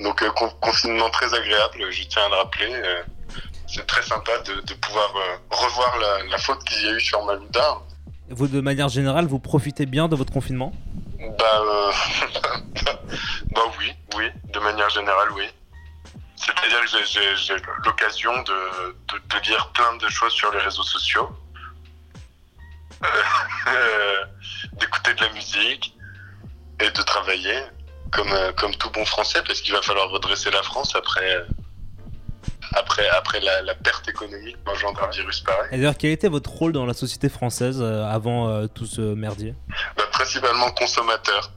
Donc 0.02 0.26
con- 0.36 0.52
confinement 0.62 1.10
très 1.10 1.34
agréable, 1.34 1.90
je 1.92 2.04
tiens 2.04 2.26
à 2.26 2.30
le 2.30 2.36
rappeler. 2.36 2.74
c'est 3.68 3.86
très 3.88 4.02
sympa 4.02 4.38
de, 4.40 4.56
de 4.62 4.74
pouvoir 4.74 5.14
revoir 5.50 5.98
la, 6.00 6.24
la 6.26 6.38
faute 6.38 6.64
qu'il 6.66 6.84
y 6.86 6.90
a 6.90 6.92
eu 6.94 7.00
sur 7.00 7.24
Malouda. 7.24 7.78
Vous, 8.30 8.48
de 8.48 8.60
manière 8.60 8.90
générale, 8.90 9.26
vous 9.28 9.40
profitez 9.40 9.86
bien 9.86 10.08
de 10.08 10.16
votre 10.16 10.34
confinement? 10.34 10.74
Bah, 11.38 11.62
euh, 11.62 11.92
bah 13.56 13.62
oui, 13.80 13.92
oui, 14.18 14.30
de 14.54 14.60
manière 14.60 14.90
générale, 14.90 15.30
oui. 15.34 15.46
C'est-à-dire 16.36 16.82
que 16.82 17.06
j'ai- 17.06 17.56
l'occasion 17.86 18.32
de, 18.44 18.54
de, 19.08 19.18
de 19.18 19.48
lire 19.48 19.70
plein 19.74 19.96
de 19.98 20.08
choses 20.10 20.34
sur 20.34 20.52
les 20.52 20.60
réseaux 20.60 20.84
sociaux, 20.84 21.30
Euh, 23.04 24.26
d'écouter 24.80 25.14
de 25.14 25.22
la 25.22 25.30
musique 25.34 25.94
et 26.80 26.90
de 26.90 27.02
travailler 27.02 27.60
comme, 28.12 28.32
euh, 28.32 28.52
comme 28.54 28.74
tout 28.76 28.90
bon 28.92 29.06
français, 29.06 29.42
parce 29.46 29.62
qu'il 29.62 29.74
va 29.74 29.82
falloir 29.82 30.10
redresser 30.10 30.50
la 30.52 30.64
France 30.64 30.96
après, 30.96 31.46
après, 32.74 33.08
après 33.10 33.40
la, 33.42 33.62
la 33.64 33.76
perte 33.76 34.08
économique 34.08 34.58
qu'engendre 34.66 35.04
un 35.04 35.10
virus 35.10 35.42
pareil. 35.42 35.68
Et 35.72 35.78
d'ailleurs, 35.78 35.98
quel 35.98 36.12
était 36.12 36.30
votre 36.30 36.50
rôle 36.52 36.72
dans 36.72 36.86
la 36.86 36.94
société 36.94 37.28
française 37.30 37.82
avant 37.82 38.68
tout 38.68 38.86
ce 38.86 39.02
merdier? 39.02 39.54
Bah, 39.98 40.05
principalement 40.16 40.72
consommateur. 40.72 41.52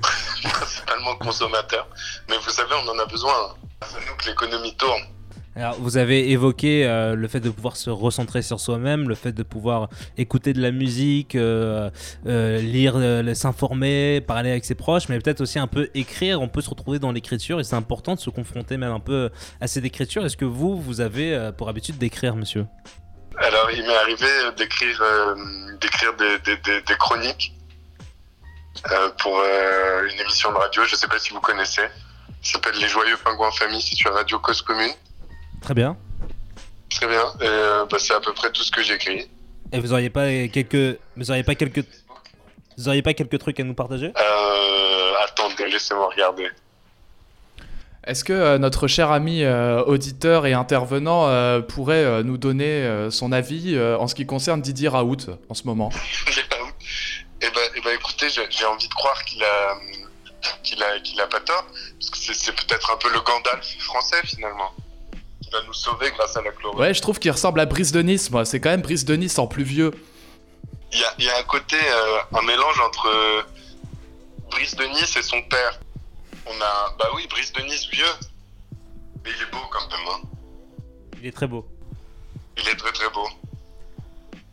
principalement 0.42 1.16
consommateur. 1.16 1.86
Mais 2.28 2.36
vous 2.38 2.50
savez, 2.50 2.74
on 2.82 2.88
en 2.88 2.98
a 2.98 3.04
besoin. 3.04 3.54
C'est 3.82 4.06
nous 4.08 4.16
que 4.16 4.26
l'économie 4.26 4.74
tourne. 4.76 5.02
Alors, 5.56 5.74
vous 5.78 5.96
avez 5.98 6.30
évoqué 6.30 6.86
euh, 6.86 7.14
le 7.14 7.28
fait 7.28 7.40
de 7.40 7.50
pouvoir 7.50 7.76
se 7.76 7.90
recentrer 7.90 8.40
sur 8.40 8.60
soi-même, 8.60 9.08
le 9.08 9.14
fait 9.14 9.32
de 9.32 9.42
pouvoir 9.42 9.88
écouter 10.16 10.52
de 10.54 10.62
la 10.62 10.70
musique, 10.70 11.34
euh, 11.34 11.90
euh, 12.26 12.58
lire, 12.58 12.94
s'informer, 13.34 14.22
parler 14.22 14.50
avec 14.50 14.64
ses 14.64 14.76
proches, 14.76 15.08
mais 15.08 15.18
peut-être 15.18 15.42
aussi 15.42 15.58
un 15.58 15.66
peu 15.66 15.90
écrire. 15.94 16.40
On 16.40 16.48
peut 16.48 16.62
se 16.62 16.70
retrouver 16.70 16.98
dans 17.00 17.12
l'écriture 17.12 17.60
et 17.60 17.64
c'est 17.64 17.76
important 17.76 18.14
de 18.14 18.20
se 18.20 18.30
confronter 18.30 18.78
même 18.78 18.92
un 18.92 19.00
peu 19.00 19.28
à 19.60 19.66
cette 19.66 19.84
écriture. 19.84 20.24
Est-ce 20.24 20.38
que 20.38 20.46
vous, 20.46 20.80
vous 20.80 21.00
avez 21.02 21.50
pour 21.58 21.68
habitude 21.68 21.98
d'écrire, 21.98 22.36
monsieur? 22.36 22.66
Alors, 23.36 23.70
il 23.72 23.82
m'est 23.82 23.96
arrivé 23.96 24.26
d'écrire 24.56 25.02
d'écrire 25.80 26.14
des, 26.16 26.38
des, 26.38 26.56
des, 26.62 26.80
des 26.82 26.94
chroniques 26.96 27.54
pour 29.18 29.38
euh, 29.38 30.08
une 30.12 30.20
émission 30.20 30.50
de 30.52 30.56
radio. 30.56 30.84
Je 30.84 30.94
sais 30.96 31.08
pas 31.08 31.18
si 31.18 31.32
vous 31.32 31.40
connaissez. 31.40 31.82
Ça 32.42 32.52
s'appelle 32.52 32.76
Les 32.80 32.88
Joyeux 32.88 33.16
Pingouins 33.22 33.50
Famille. 33.52 33.80
C'est 33.82 33.94
sur 33.94 34.12
Radio 34.14 34.38
Cause 34.38 34.62
Commune. 34.62 34.92
Très 35.60 35.74
bien. 35.74 35.96
Très 36.90 37.06
bien. 37.06 37.24
Euh, 37.42 37.84
bah, 37.86 37.98
c'est 38.00 38.14
à 38.14 38.20
peu 38.20 38.32
près 38.32 38.50
tout 38.50 38.62
ce 38.62 38.70
que 38.70 38.82
j'écris. 38.82 39.28
Et 39.72 39.78
vous 39.78 39.92
auriez 39.92 40.10
pas 40.10 40.26
quelques, 40.48 40.98
vous 41.16 41.30
auriez 41.30 41.44
pas 41.44 41.54
quelques, 41.54 41.84
vous 42.76 42.88
auriez 42.88 43.02
pas 43.02 43.14
quelques 43.14 43.38
trucs 43.38 43.60
à 43.60 43.62
nous 43.62 43.74
partager? 43.74 44.12
Euh, 44.16 45.12
attendez, 45.24 45.68
laissez-moi 45.68 46.08
regarder. 46.08 46.48
Est-ce 48.04 48.24
que 48.24 48.32
euh, 48.32 48.58
notre 48.58 48.88
cher 48.88 49.12
ami 49.12 49.44
euh, 49.44 49.82
auditeur 49.84 50.46
et 50.46 50.54
intervenant 50.54 51.28
euh, 51.28 51.60
pourrait 51.60 52.02
euh, 52.02 52.22
nous 52.22 52.38
donner 52.38 52.64
euh, 52.64 53.10
son 53.10 53.30
avis 53.30 53.76
euh, 53.76 53.98
en 53.98 54.08
ce 54.08 54.14
qui 54.14 54.26
concerne 54.26 54.62
Didier 54.62 54.88
Raoult 54.88 55.18
en 55.48 55.54
ce 55.54 55.64
moment? 55.64 55.90
Eh 57.42 57.50
ben, 57.50 57.60
eh 57.74 57.80
ben, 57.80 57.94
écoutez, 57.94 58.28
j'ai 58.30 58.64
envie 58.66 58.88
de 58.88 58.94
croire 58.94 59.24
qu'il 59.24 59.42
a, 59.42 59.78
qu'il 60.62 60.82
a, 60.82 61.00
qu'il 61.00 61.20
a 61.20 61.26
pas 61.26 61.40
tort, 61.40 61.64
parce 61.98 62.10
que 62.10 62.34
c'est- 62.34 62.52
peut-être 62.52 62.90
un 62.90 62.96
peu 62.96 63.10
le 63.12 63.20
Gandalf 63.20 63.66
français 63.80 64.20
finalement, 64.24 64.72
qui 65.42 65.50
va 65.50 65.62
nous 65.62 65.72
sauver 65.72 66.10
grâce 66.12 66.36
à 66.36 66.42
la 66.42 66.50
chloroquine. 66.52 66.80
Ouais, 66.82 66.94
je 66.94 67.00
trouve 67.00 67.18
qu'il 67.18 67.30
ressemble 67.30 67.60
à 67.60 67.66
Brice 67.66 67.92
de 67.92 68.02
Nice, 68.02 68.30
moi. 68.30 68.44
C'est 68.44 68.60
quand 68.60 68.70
même 68.70 68.82
Brice 68.82 69.04
de 69.04 69.14
Nice 69.16 69.38
en 69.38 69.46
plus 69.46 69.64
vieux. 69.64 69.90
Il 70.92 70.98
y 70.98 71.04
a, 71.04 71.14
il 71.18 71.24
y 71.24 71.30
a 71.30 71.38
un 71.38 71.42
côté, 71.44 71.76
euh, 71.80 72.18
un 72.34 72.42
mélange 72.42 72.80
entre 72.80 73.06
euh, 73.08 73.42
Brice 74.50 74.74
de 74.76 74.84
Nice 74.84 75.16
et 75.16 75.22
son 75.22 75.40
père. 75.42 75.78
On 76.46 76.60
a, 76.60 76.94
bah 76.98 77.08
oui, 77.14 77.26
Brice 77.28 77.52
de 77.52 77.62
Nice 77.62 77.86
vieux, 77.90 78.12
mais 79.24 79.30
il 79.36 79.42
est 79.42 79.50
beau 79.50 79.60
quand 79.70 79.88
même. 79.88 80.06
Hein. 80.08 80.20
Il 81.22 81.26
est 81.28 81.32
très 81.32 81.46
beau. 81.46 81.66
Il 82.58 82.68
est 82.68 82.74
très 82.76 82.92
très 82.92 83.08
beau. 83.10 83.28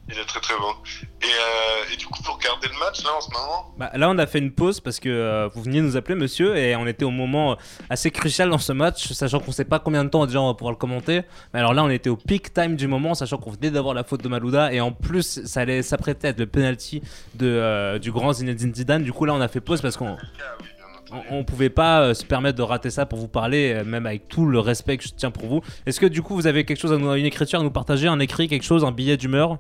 Il 0.10 0.18
est 0.20 0.26
très 0.26 0.40
très 0.40 0.56
beau. 0.58 0.74
Et, 1.22 1.26
euh, 1.26 1.94
et 1.94 1.98
du 1.98 2.06
coup, 2.06 2.20
vous 2.24 2.34
regardez 2.34 2.68
le 2.68 2.78
match 2.80 3.04
là 3.04 3.10
en 3.18 3.22
ce 3.22 3.32
moment 3.32 3.74
Bah, 3.78 3.90
là, 3.96 4.08
on 4.10 4.18
a 4.20 4.28
fait 4.28 4.38
une 4.38 4.52
pause 4.52 4.80
parce 4.80 5.00
que 5.00 5.10
euh, 5.10 5.50
vous 5.52 5.64
veniez 5.64 5.82
nous 5.82 5.98
appeler, 5.98 6.16
monsieur, 6.16 6.56
et 6.56 6.76
on 6.76 6.86
était 6.86 7.06
au 7.06 7.12
moment 7.12 7.54
euh, 7.54 7.56
assez 7.90 8.12
crucial 8.12 8.52
dans 8.52 8.60
ce 8.60 8.72
match, 8.72 9.12
sachant 9.14 9.40
qu'on 9.40 9.52
sait 9.52 9.66
pas 9.66 9.80
combien 9.80 10.04
de 10.04 10.10
temps 10.10 10.26
déjà 10.28 10.40
on 10.40 10.48
va 10.48 10.54
pouvoir 10.54 10.74
le 10.74 10.78
commenter. 10.78 11.24
Mais 11.54 11.60
alors 11.60 11.74
là, 11.74 11.84
on 11.84 11.90
était 11.90 12.12
au 12.12 12.18
peak 12.18 12.54
time 12.54 12.76
du 12.76 12.88
moment, 12.88 13.16
sachant 13.16 13.38
qu'on 13.38 13.50
venait 13.50 13.72
d'avoir 13.72 13.96
la 13.96 14.04
faute 14.04 14.24
de 14.24 14.30
Malouda, 14.30 14.72
et 14.72 14.80
en 14.80 14.92
plus, 14.92 15.44
ça 15.46 15.62
allait 15.62 15.82
s'apprêter 15.82 16.28
à 16.28 16.30
être 16.32 16.40
le 16.40 16.46
penalty 16.46 17.02
de, 17.34 17.98
du 17.98 18.12
grand 18.12 18.34
Zinedine 18.34 18.76
Zidane. 18.76 19.04
Du 19.04 19.12
coup, 19.12 19.26
là, 19.26 19.34
on 19.34 19.42
a 19.42 19.48
fait 19.48 19.62
pause 19.62 19.82
parce 19.82 19.98
qu'on 19.98 20.18
on, 21.32 21.44
pouvait 21.46 21.72
pas 21.72 22.14
se 22.14 22.26
permettre 22.26 22.60
de 22.60 22.64
rater 22.64 22.92
ça 22.92 23.08
pour 23.08 23.18
vous 23.18 23.28
parler, 23.28 23.82
même 23.86 24.06
avec 24.06 24.28
tout 24.28 24.46
le 24.46 24.60
respect 24.60 24.98
que 24.98 25.04
je 25.04 25.10
tiens 25.16 25.32
pour 25.32 25.48
vous. 25.48 25.62
Est-ce 25.88 26.00
que 26.00 26.06
du 26.06 26.22
coup, 26.22 26.36
vous 26.36 26.46
avez 26.46 26.64
quelque 26.64 26.80
chose 26.80 26.92
une 26.92 27.26
écriture 27.26 27.60
à 27.60 27.64
nous 27.64 27.72
partager, 27.72 28.08
un 28.08 28.20
écrit, 28.20 28.48
quelque 28.48 28.66
chose, 28.66 28.86
un 28.86 28.92
billet 28.92 29.18
d'humeur? 29.18 29.58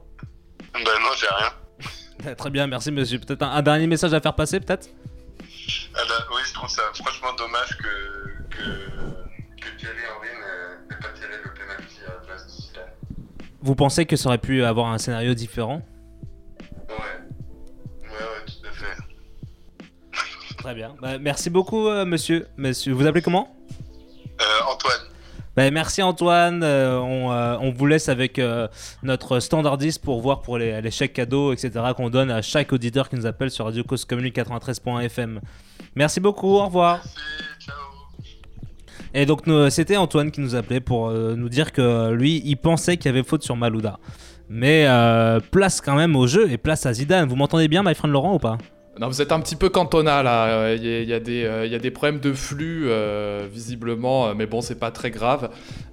J'ai 1.19 1.27
rien. 1.27 1.51
Euh, 2.31 2.35
Très 2.35 2.49
bien, 2.49 2.67
merci, 2.67 2.91
monsieur. 2.91 3.19
Peut-être 3.19 3.43
un, 3.43 3.51
un 3.51 3.61
dernier 3.61 3.87
message 3.87 4.13
à 4.13 4.19
faire 4.21 4.33
passer, 4.35 4.59
peut-être 4.59 4.89
Ah 5.95 5.99
bah, 6.07 6.25
oui, 6.35 6.41
je 6.47 6.53
trouve 6.53 6.69
ça 6.69 6.81
franchement 6.93 7.33
dommage 7.37 7.77
que, 7.77 8.55
que, 8.55 8.63
que 9.61 9.77
Thierry 9.77 9.97
Henry 10.15 10.27
n'ait 10.89 10.95
pas 10.97 11.09
tiré 11.13 11.29
le 11.43 11.53
penalty 11.53 11.99
à 12.07 12.13
la 12.13 12.19
place 12.25 12.45
de 12.45 12.51
Zidane. 12.51 12.83
Vous 13.61 13.75
pensez 13.75 14.05
que 14.05 14.15
ça 14.15 14.29
aurait 14.29 14.37
pu 14.39 14.63
avoir 14.63 14.87
un 14.87 14.97
scénario 14.97 15.33
différent 15.33 15.81
Ouais. 16.89 16.95
Ouais, 18.03 18.09
ouais, 18.09 18.45
tout 18.47 18.67
à 18.67 18.71
fait. 18.71 18.97
Très 20.57 20.73
bien. 20.73 20.95
Bah, 21.01 21.17
merci 21.19 21.49
beaucoup, 21.49 21.87
euh, 21.87 22.05
monsieur. 22.05 22.47
Monsieur, 22.57 22.93
vous 22.93 23.05
appelez 23.05 23.21
comment 23.21 23.53
Euh, 23.53 23.56
Bah, 25.57 25.71
Merci 25.71 26.03
Antoine. 26.03 26.61
Euh, 26.63 26.99
on, 26.99 27.31
euh, 27.31 27.57
on 27.59 27.71
vous 27.71 27.87
laisse 27.87 28.09
avec 28.09 28.37
euh, 28.37 28.67
notre 29.01 29.39
standardiste 29.39 30.03
pour 30.03 30.21
voir 30.21 30.41
pour 30.41 30.59
les, 30.59 30.79
les 30.81 30.91
chèques 30.91 31.13
cadeaux, 31.13 31.51
etc. 31.51 31.71
qu'on 31.95 32.11
donne 32.11 32.29
à 32.29 32.43
chaque 32.43 32.71
auditeur 32.71 33.09
qui 33.09 33.15
nous 33.15 33.25
appelle 33.25 33.49
sur 33.49 33.65
Radio 33.65 33.83
Cause 33.83 34.05
Commune 34.05 34.27
93.fm. 34.27 35.41
Merci 35.95 36.19
beaucoup. 36.19 36.57
Au 36.57 36.65
revoir. 36.65 36.97
merci, 37.03 37.65
ciao. 37.65 37.75
Et 39.15 39.25
donc 39.25 39.45
c'était 39.71 39.97
Antoine 39.97 40.29
qui 40.29 40.41
nous 40.41 40.53
appelait 40.53 40.79
pour 40.79 41.09
nous 41.11 41.49
dire 41.49 41.71
que 41.71 42.11
lui, 42.11 42.43
il 42.45 42.57
pensait 42.57 42.97
qu'il 42.97 43.07
y 43.07 43.09
avait 43.09 43.23
faute 43.23 43.41
sur 43.41 43.55
Malouda. 43.55 43.99
Mais 44.49 44.85
euh, 44.87 45.39
place 45.39 45.81
quand 45.81 45.95
même 45.95 46.15
au 46.15 46.27
jeu 46.27 46.51
et 46.51 46.57
place 46.57 46.85
à 46.85 46.93
Zidane. 46.93 47.27
Vous 47.27 47.35
m'entendez 47.35 47.67
bien, 47.67 47.83
my 47.83 47.93
friend 47.93 48.13
Laurent, 48.13 48.35
ou 48.35 48.39
pas? 48.39 48.57
Non, 48.99 49.07
vous 49.09 49.21
êtes 49.21 49.31
un 49.31 49.39
petit 49.39 49.55
peu 49.55 49.69
cantonat 49.69 50.23
là. 50.23 50.47
Euh, 50.47 50.75
Il 50.75 50.85
euh, 50.85 51.65
il 51.65 51.71
y 51.71 51.75
a 51.75 51.79
des 51.79 51.91
problèmes 51.91 52.19
de 52.19 52.33
flux, 52.33 52.85
euh, 52.89 53.47
visiblement, 53.51 54.27
euh, 54.27 54.33
mais 54.35 54.47
bon, 54.47 54.61
c'est 54.61 54.79
pas 54.79 54.91
très 54.91 55.11
grave. 55.11 55.51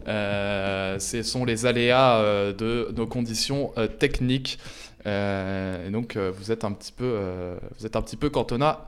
Euh, 0.08 0.98
ce 0.98 1.22
sont 1.22 1.44
les 1.44 1.66
aléas 1.66 2.18
euh, 2.18 2.52
de 2.52 2.92
nos 2.96 3.06
conditions 3.06 3.72
euh, 3.76 3.86
techniques. 3.86 4.58
Euh, 5.06 5.86
et 5.86 5.90
donc, 5.90 6.16
euh, 6.16 6.32
vous 6.34 6.50
êtes 6.50 6.64
un 6.64 6.72
petit 6.72 6.92
peu, 6.92 7.04
euh, 7.04 7.56
vous 7.78 7.84
êtes 7.84 7.96
un 7.96 8.02
petit 8.02 8.16
peu 8.16 8.30
cantonat 8.30 8.86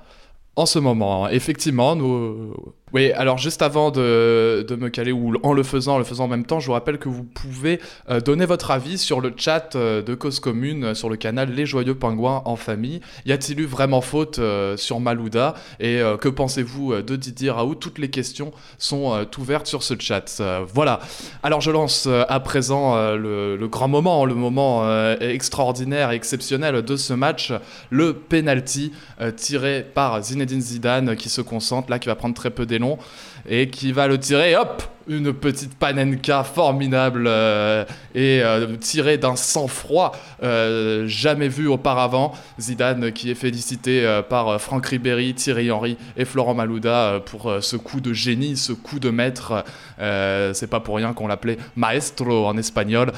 en 0.57 0.65
ce 0.65 0.79
moment. 0.79 1.29
Effectivement, 1.29 1.95
nous. 1.95 2.55
Oui, 2.93 3.11
alors 3.11 3.37
juste 3.37 3.63
avant 3.63 3.91
de, 3.91 4.65
me 4.79 4.89
caler 4.91 5.11
ou 5.11 5.35
en 5.43 5.53
le 5.53 5.65
faisant, 5.65 5.97
en 5.97 5.99
le 5.99 6.05
faisant 6.05 6.27
en 6.27 6.29
même 6.29 6.47
temps, 6.47 6.61
je 6.61 6.67
vous 6.67 6.73
rappelle 6.73 6.99
que 6.99 7.09
vous 7.09 7.25
pouvez 7.25 7.81
euh, 8.09 8.21
donner 8.21 8.47
votre 8.47 8.71
avis 8.71 8.97
sur 8.97 9.21
le 9.21 9.33
chat 9.37 9.75
euh, 9.75 10.03
de 10.03 10.15
Cause 10.15 10.39
Commune 10.39 10.85
euh, 10.85 10.95
sur 10.95 11.11
le 11.11 11.17
canal 11.17 11.51
Les 11.51 11.67
Joyeux 11.67 11.97
Pingouins 11.97 12.43
en 12.45 12.55
famille. 12.55 13.01
Y 13.25 13.33
a-t-il 13.33 13.59
eu 13.59 13.65
vraiment 13.65 14.01
faute 14.01 14.41
sur 14.77 15.01
Malouda? 15.01 15.55
Et 15.81 16.01
que 16.21 16.29
pensez-vous 16.29 17.03
de 17.03 17.17
Didier 17.17 17.51
Raoult? 17.51 17.75
Toutes 17.75 17.99
les 17.99 18.09
questions 18.09 18.53
sont 18.79 19.27
ouvertes 19.37 19.67
sur 19.67 19.83
ce 19.83 19.95
chat. 19.99 20.41
Voilà. 20.73 21.01
Alors 21.43 21.61
je 21.61 21.73
lance 21.73 22.07
à 22.07 22.41
présent 22.41 22.95
le, 23.17 23.67
grand 23.67 23.89
moment, 23.89 24.25
le 24.25 24.35
moment 24.35 24.89
extraordinaire 25.21 26.13
et 26.13 26.15
exceptionnel 26.15 26.83
de 26.83 26.97
ce 26.97 27.15
match, 27.15 27.53
le 27.91 28.15
penalty 28.15 28.93
tiré 29.37 29.85
par 29.95 30.23
Zinedine 30.23 30.61
Zidane 30.61 31.17
qui 31.17 31.29
se 31.29 31.41
concentre 31.41 31.91
là, 31.91 31.99
qui 31.99 32.09
va 32.09 32.15
prendre 32.15 32.35
très 32.35 32.51
peu 32.51 32.67
d'élan 32.79 32.99
et 33.49 33.69
qui 33.69 33.93
va 33.93 34.07
le 34.09 34.19
tirer, 34.19 34.57
hop 34.57 34.83
une 35.09 35.33
petite 35.33 35.77
panenka 35.79 36.45
formidable 36.45 37.27
euh, 37.29 37.85
et 38.15 38.41
euh, 38.43 38.77
tirée 38.77 39.19
d'un 39.19 39.37
sang-froid 39.37 40.13
euh, 40.43 41.07
jamais 41.07 41.49
vu 41.49 41.69
auparavant. 41.69 42.33
Zidane 42.59 43.13
qui 43.13 43.31
est 43.31 43.35
félicité 43.35 44.21
par 44.29 44.61
Franck 44.61 44.87
Ribéry, 44.87 45.35
Thierry 45.35 45.71
Henry 45.71 45.97
et 46.17 46.25
Florent 46.25 46.55
Malouda 46.55 47.21
pour 47.25 47.53
ce 47.61 47.77
coup 47.77 48.01
de 48.01 48.13
génie, 48.13 48.57
ce 48.57 48.73
coup 48.73 48.99
de 48.99 49.11
maître. 49.11 49.65
c'est 49.99 50.67
pas 50.69 50.81
pour 50.81 50.97
rien 50.97 51.13
qu'on 51.13 51.27
l'appelait 51.27 51.59
maestro 51.77 52.47
en 52.47 52.57
espagnol. 52.57 53.13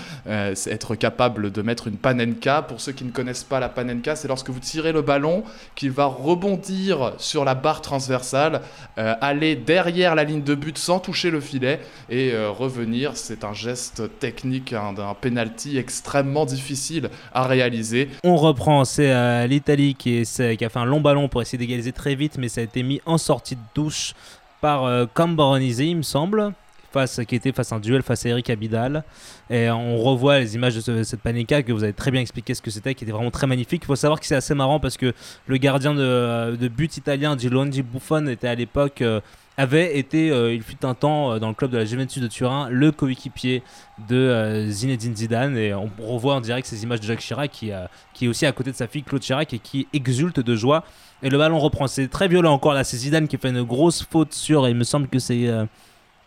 c'est 0.54 0.70
être 0.70 0.94
capable 0.94 1.52
de 1.52 1.62
mettre 1.62 1.88
une 1.88 1.96
panenka. 1.96 2.62
Pour 2.62 2.80
ceux 2.80 2.92
qui 2.92 3.04
ne 3.04 3.10
connaissent 3.10 3.44
pas 3.44 3.60
la 3.60 3.68
panenka, 3.68 4.16
c'est 4.16 4.28
lorsque 4.28 4.50
vous 4.50 4.60
tirez 4.60 4.92
le 4.92 5.02
ballon 5.02 5.44
qu'il 5.74 5.90
va 5.90 6.06
rebondir 6.06 7.12
sur 7.18 7.44
la 7.44 7.54
barre 7.54 7.82
transversale, 7.82 8.62
aller 8.96 9.56
derrière 9.56 10.14
la 10.18 10.24
ligne 10.24 10.42
de 10.42 10.56
but 10.56 10.76
sans 10.76 10.98
toucher 10.98 11.30
le 11.30 11.40
filet 11.40 11.78
et 12.10 12.32
euh, 12.32 12.50
revenir. 12.50 13.16
C'est 13.16 13.44
un 13.44 13.54
geste 13.54 14.18
technique, 14.18 14.74
d'un 14.74 15.14
penalty 15.14 15.78
extrêmement 15.78 16.44
difficile 16.44 17.08
à 17.32 17.46
réaliser. 17.46 18.08
On 18.24 18.36
reprend, 18.36 18.84
c'est 18.84 19.12
euh, 19.12 19.46
l'Italie 19.46 19.94
qui, 19.94 20.24
qui, 20.24 20.64
a 20.64 20.68
fait 20.68 20.78
un 20.78 20.84
long 20.84 21.00
ballon 21.00 21.28
pour 21.28 21.40
essayer 21.40 21.56
d'égaliser 21.56 21.92
très 21.92 22.16
vite, 22.16 22.36
mais 22.36 22.48
ça 22.48 22.62
a 22.62 22.64
été 22.64 22.82
mis 22.82 23.00
en 23.06 23.16
sortie 23.16 23.54
de 23.54 23.60
douche 23.76 24.14
par 24.60 24.84
euh, 24.86 25.06
il 25.16 25.96
me 25.96 26.02
semble. 26.02 26.52
Face, 26.90 27.20
qui 27.28 27.34
était 27.34 27.52
face 27.52 27.70
à 27.70 27.76
un 27.76 27.80
duel 27.80 28.02
face 28.02 28.24
à 28.24 28.30
Eric 28.30 28.48
Abidal. 28.48 29.04
Et 29.50 29.68
on 29.68 29.98
revoit 29.98 30.38
les 30.38 30.54
images 30.54 30.74
de 30.74 31.02
cette 31.02 31.20
panica 31.20 31.62
que 31.62 31.70
vous 31.70 31.84
avez 31.84 31.92
très 31.92 32.10
bien 32.10 32.22
expliqué 32.22 32.54
ce 32.54 32.62
que 32.62 32.70
c'était, 32.70 32.94
qui 32.94 33.04
était 33.04 33.12
vraiment 33.12 33.30
très 33.30 33.46
magnifique. 33.46 33.82
Il 33.84 33.86
faut 33.86 33.94
savoir 33.94 34.18
que 34.18 34.24
c'est 34.24 34.34
assez 34.34 34.54
marrant 34.54 34.80
parce 34.80 34.96
que 34.96 35.12
le 35.46 35.56
gardien 35.58 35.92
de, 35.92 36.56
de 36.56 36.68
but 36.68 36.96
italien, 36.96 37.36
Gianluigi 37.36 37.82
Buffon, 37.82 38.26
était 38.28 38.48
à 38.48 38.54
l'époque 38.54 39.02
euh, 39.02 39.20
avait 39.58 39.98
été, 39.98 40.30
euh, 40.30 40.54
il 40.54 40.62
fut 40.62 40.86
un 40.86 40.94
temps 40.94 41.32
euh, 41.32 41.38
dans 41.40 41.48
le 41.48 41.54
club 41.54 41.72
de 41.72 41.76
la 41.76 41.84
Juventus 41.84 42.22
de 42.22 42.28
Turin, 42.28 42.68
le 42.70 42.92
coéquipier 42.92 43.64
de 44.08 44.16
euh, 44.16 44.70
Zinedine 44.70 45.16
Zidane. 45.16 45.56
Et 45.56 45.74
on 45.74 45.90
revoit 46.00 46.36
en 46.36 46.40
direct 46.40 46.66
ces 46.66 46.84
images 46.84 47.00
de 47.00 47.04
Jacques 47.04 47.18
Chirac 47.18 47.50
qui, 47.50 47.72
qui 48.14 48.26
est 48.26 48.28
aussi 48.28 48.46
à 48.46 48.52
côté 48.52 48.70
de 48.70 48.76
sa 48.76 48.86
fille 48.86 49.02
Claude 49.02 49.20
Chirac 49.20 49.52
et 49.52 49.58
qui 49.58 49.88
exulte 49.92 50.38
de 50.38 50.54
joie. 50.54 50.84
Et 51.24 51.28
le 51.28 51.36
ballon 51.36 51.58
reprend. 51.58 51.88
C'est 51.88 52.06
très 52.06 52.28
violent 52.28 52.52
encore 52.52 52.72
là. 52.72 52.84
C'est 52.84 52.98
Zidane 52.98 53.26
qui 53.26 53.36
fait 53.36 53.50
une 53.50 53.64
grosse 53.64 54.04
faute 54.04 54.32
sur, 54.32 54.68
et 54.68 54.70
il 54.70 54.76
me 54.76 54.84
semble 54.84 55.08
que 55.08 55.18
c'est 55.18 55.50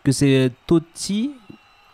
que 0.04 0.12
c'est 0.12 0.52
Totti. 0.68 1.32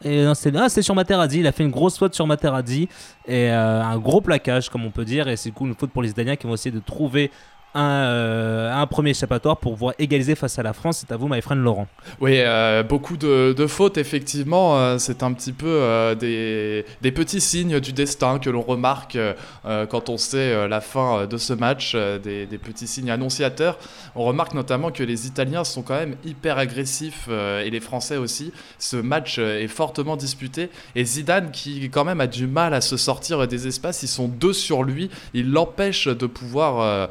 Et 0.03 0.25
c'est 0.34 0.56
ah, 0.56 0.70
sur 0.70 0.96
Materazzi, 0.96 1.39
il 1.39 1.48
a 1.48 1.51
fait 1.51 1.63
une 1.63 1.72
grosse 1.72 1.98
faute 1.98 2.15
sur 2.15 2.25
Materazzi 2.25 2.88
et 3.27 3.50
un 3.50 3.98
gros 3.98 4.22
plaquage 4.22 4.70
comme 4.70 4.86
on 4.86 4.91
peut 4.91 5.06
dire 5.06 5.27
et 5.27 5.36
c'est 5.38 5.51
une 5.60 5.74
faute 5.74 5.91
pour 5.91 6.03
les 6.03 6.12
Italiens 6.12 6.36
qui 6.36 6.46
vont 6.46 6.53
essayer 6.53 6.72
de 6.72 6.79
trouver 6.79 7.32
euh, 7.76 8.74
un, 8.74 8.88
premier 8.88 9.12
échappatoire 9.12 9.58
pour 9.58 9.74
pouvoir 9.74 9.94
égaliser 10.00 10.36
face 10.36 10.58
à 10.58 10.64
la 10.64 10.74
France. 10.74 11.00
C'est 11.00 11.14
à 11.14 11.18
vous, 11.18 11.28
my 11.28 11.42
friend 11.42 11.62
Laurent. 11.62 11.88
Oui, 12.20 12.36
euh, 12.38 12.82
beaucoup 12.82 13.18
de, 13.18 13.68
fautes, 13.68 13.98
effectivement. 13.98 14.78
Euh, 14.78 14.98
c'est 14.98 15.22
un 15.22 15.34
petit 15.34 15.52
peu 15.52 16.16
des, 16.20 16.86
petits 17.12 17.42
signes 17.42 17.80
du 17.80 17.94
destin 17.94 18.40
que 18.40 18.50
l'on 18.50 18.62
remarque 18.62 19.18
quand 19.64 20.10
on 20.10 20.18
sait 20.18 20.68
la 20.68 20.82
fin 20.82 21.26
de 21.26 21.38
ce 21.38 21.54
match, 21.54 21.96
des, 21.96 22.48
petits 22.58 22.88
signes 22.88 23.12
annonciateurs. 23.12 23.78
On 24.16 24.24
remarque 24.24 24.54
notamment 24.54 24.92
que 24.92 25.04
les 25.04 25.28
Italiens 25.28 25.64
sont 25.64 25.82
quand 25.82 25.96
même 25.96 26.16
hyper 26.26 26.58
agressifs 26.58 27.28
et 27.28 27.70
les 27.70 27.80
Français 27.80 28.18
aussi. 28.18 28.52
Ce 28.80 28.98
match 28.98 29.40
est 29.40 29.68
fortement 29.68 30.16
disputé 30.16 30.70
et 30.96 31.06
Zidane, 31.06 31.52
qui 31.52 31.90
quand 31.90 32.06
même 32.06 32.22
a 32.22 32.28
du 32.28 32.48
mal 32.48 32.74
à 32.74 32.82
se 32.82 32.98
sortir 32.98 33.48
des 33.48 33.68
espaces, 33.68 34.04
ils 34.04 34.08
sont 34.08 34.28
deux 34.28 34.54
sur 34.54 34.84
lui, 34.84 35.10
il 35.34 35.52
l'empêche 35.52 36.08
de 36.08 36.26
pouvoir 36.26 37.10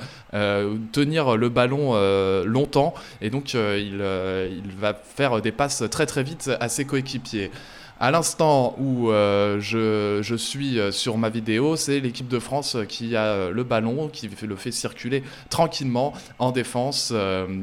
tenir 0.92 1.36
le 1.36 1.48
ballon 1.48 1.92
euh, 1.94 2.44
longtemps 2.44 2.94
et 3.20 3.30
donc 3.30 3.54
euh, 3.54 3.78
il, 3.78 4.72
va 4.78 4.94
faire 4.94 5.40
des 5.40 5.52
passes 5.52 5.84
très 5.90 6.06
très 6.06 6.22
vite 6.22 6.50
à 6.60 6.68
ses 6.68 6.84
coéquipiers. 6.84 7.50
À 7.98 8.10
l'instant 8.10 8.76
où 8.78 9.08
je, 9.08 10.18
je, 10.20 10.36
suis 10.36 10.78
sur 10.90 11.16
ma 11.16 11.30
vidéo, 11.30 11.76
c'est 11.76 11.98
l'équipe 11.98 12.28
de 12.28 12.38
France 12.38 12.76
qui 12.90 13.16
a 13.16 13.48
le 13.48 13.64
ballon, 13.64 14.08
qui 14.12 14.28
le 14.42 14.56
fait 14.56 14.70
circuler 14.70 15.22
tranquillement 15.48 16.12
en 16.38 16.52
défense. 16.52 17.10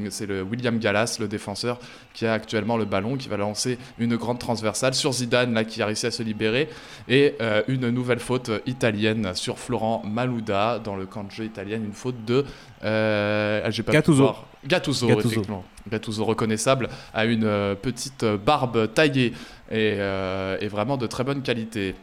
c'est 0.10 0.26
le 0.26 0.42
William 0.42 0.80
Gallas, 0.80 1.18
le 1.20 1.28
défenseur, 1.28 1.78
qui 2.16 2.26
a 2.26 2.34
actuellement 2.34 2.78
le 2.78 2.86
ballon, 2.86 3.16
qui 3.16 3.30
va 3.30 3.38
lancer 3.38 3.78
une 4.00 4.16
grande 4.16 4.40
transversale 4.40 4.96
sur 4.96 5.14
Zidane, 5.14 5.54
là, 5.54 5.66
qui 5.66 5.84
a 5.84 5.86
réussi 5.86 6.08
à 6.08 6.12
se 6.12 6.24
libérer, 6.24 6.68
et 7.08 7.36
une 7.68 7.92
nouvelle 7.92 8.20
faute 8.20 8.50
italienne 8.66 9.36
sur 9.36 9.60
Florent 9.60 10.02
Malouda 10.04 10.80
dans 10.80 10.96
le 10.96 11.06
camp 11.06 11.26
de 11.26 11.32
jeu 11.32 11.46
italien, 11.46 11.78
une 11.78 11.94
faute 11.94 12.26
de 12.26 12.44
euh, 12.84 13.72
j'ai 13.72 13.84
pas 13.84 13.92
Gattuso. 13.92 14.36
Gattuso, 14.66 15.10
effectivement. 15.10 15.64
Gattuso 15.90 16.26
reconnaissable, 16.26 16.90
a 17.14 17.26
une 17.26 17.44
euh, 17.44 17.76
petite 17.76 18.26
barbe 18.26 18.94
taillée 18.94 19.34
et, 19.72 19.96
euh, 19.98 20.58
vraiment 20.70 20.98
de 20.98 21.08
très 21.08 21.24
bonne 21.24 21.42
qualité. 21.42 21.96